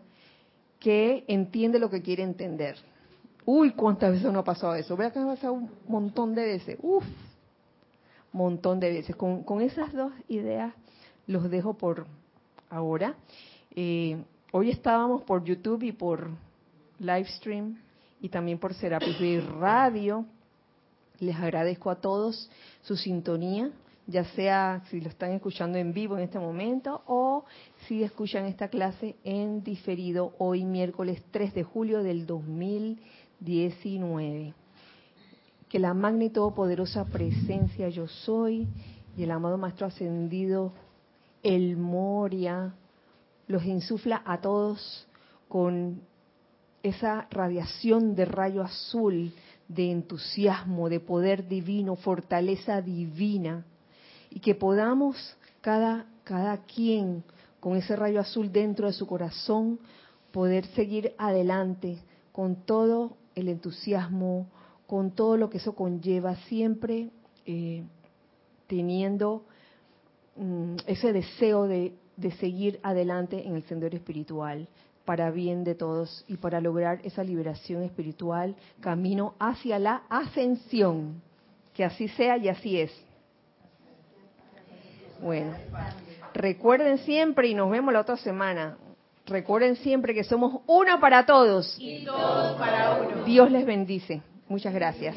que 0.81 1.25
entiende 1.29 1.79
lo 1.79 1.91
que 1.91 2.03
quiere 2.03 2.23
entender. 2.23 2.77
Uy, 3.45 3.73
cuántas 3.73 4.13
veces 4.13 4.33
no 4.33 4.41
ha 4.41 4.45
pasado 4.45 4.75
eso. 4.75 4.97
Vea 4.97 5.13
que 5.13 5.19
ha 5.19 5.27
pasado 5.27 5.53
un 5.53 5.71
montón 5.87 6.35
de 6.35 6.45
veces. 6.45 6.79
Uf, 6.81 7.05
montón 8.37 8.79
de 8.79 8.91
veces. 8.91 9.17
Con, 9.17 9.61
esas 9.61 9.93
dos 9.93 10.13
ideas 10.29 10.73
los 11.27 11.51
dejo 11.51 11.75
por 11.75 12.07
ahora. 12.71 13.17
Eh, 13.75 14.23
hoy 14.53 14.71
estábamos 14.71 15.23
por 15.23 15.45
YouTube 15.45 15.83
y 15.83 15.93
por 15.93 16.31
Livestream 16.99 17.79
y 18.21 18.29
también 18.29 18.59
por 18.59 18.75
Serapis 18.75 19.19
Bay 19.19 19.41
Radio. 19.41 20.27
Les 21.19 21.37
agradezco 21.37 21.91
a 21.91 21.97
todos 21.97 22.51
su 22.83 22.97
sintonía, 22.97 23.71
ya 24.07 24.25
sea 24.25 24.83
si 24.89 25.01
lo 25.01 25.09
están 25.09 25.33
escuchando 25.33 25.79
en 25.79 25.93
vivo 25.93 26.17
en 26.17 26.23
este 26.25 26.39
momento 26.39 27.03
o 27.07 27.45
si 27.87 28.05
escuchan 28.05 28.47
esta 28.47 28.69
clase 28.69 29.17
en 29.25 29.65
diferido 29.65 30.35
hoy 30.39 30.65
miércoles 30.65 31.21
3 31.33 31.55
de 31.55 31.65
julio 31.65 32.05
del 32.05 32.27
2019. 32.27 34.55
Que 35.69 35.81
la 35.81 35.95
magna 35.95 36.25
y 36.25 36.31
todopoderosa 36.31 37.07
presencia 37.07 37.89
yo 37.89 38.07
soy 38.07 38.69
y 39.17 39.25
el 39.25 39.33
amado 39.33 39.59
Maestro 39.59 39.89
Ascendido, 39.89 40.73
el 41.43 41.77
Moria, 41.77 42.73
los 43.49 43.65
insufla 43.65 44.23
a 44.25 44.41
todos 44.41 45.09
con 45.49 46.01
esa 46.83 47.29
radiación 47.31 48.15
de 48.15 48.25
rayo 48.25 48.63
azul, 48.63 49.33
de 49.67 49.91
entusiasmo, 49.91 50.89
de 50.89 51.01
poder 51.01 51.49
divino, 51.49 51.97
fortaleza 51.97 52.81
divina, 52.81 53.65
y 54.37 54.41
que 54.41 54.55
podamos 54.55 55.17
cada, 55.63 56.05
cada 56.23 56.59
quien 56.59 57.25
con 57.59 57.75
ese 57.75 57.97
rayo 57.97 58.21
azul 58.21 58.53
dentro 58.53 58.87
de 58.87 58.93
su 58.93 59.07
corazón 59.07 59.81
poder 60.31 60.67
seguir 60.75 61.15
adelante 61.17 61.97
con 62.33 62.57
todo 62.67 63.17
el 63.35 63.49
entusiasmo, 63.49 64.47
con 64.87 65.13
todo 65.13 65.39
lo 65.39 65.49
que 65.49 65.57
eso 65.57 65.75
conlleva, 65.75 66.37
siempre 66.49 67.09
eh, 67.47 67.83
teniendo 68.67 69.47
mm, 70.37 70.81
ese 70.87 71.15
deseo 71.15 71.67
de, 71.67 71.95
de 72.19 72.31
seguir 72.33 72.79
adelante 72.83 73.43
en 73.47 73.57
el 73.57 73.65
sendero 73.65 73.97
espiritual 73.97 74.69
para 75.07 75.31
bien 75.31 75.65
de 75.65 75.75
todos 75.75 76.27
y 76.29 76.37
para 76.37 76.61
lograr 76.61 77.01
esa 77.05 77.25
liberación 77.25 77.85
espiritual, 77.85 78.55
camino 78.81 79.35
hacia 79.39 79.79
la 79.79 80.03
ascensión. 80.11 81.23
Que 81.73 81.85
así 81.87 82.09
sea 82.09 82.37
y 82.37 82.51
así 82.51 82.79
es. 82.79 83.06
Bueno, 85.21 85.55
recuerden 86.35 86.99
siempre 86.99 87.49
y 87.49 87.55
nos 87.55 87.71
vemos 87.71 87.93
la 87.93 88.01
otra 88.01 88.17
semana. 88.17 88.77
Recuerden 89.27 89.77
siempre 89.77 90.15
que 90.15 90.23
somos 90.23 90.61
uno 90.67 91.01
para 91.01 91.27
todos. 91.27 91.77
Y 91.79 92.05
todos 92.05 92.57
para 92.59 93.01
uno. 93.01 93.25
Dios 93.25 93.51
les 93.51 93.67
bendice. 93.67 94.23
Muchas 94.49 94.73
gracias. 94.73 95.17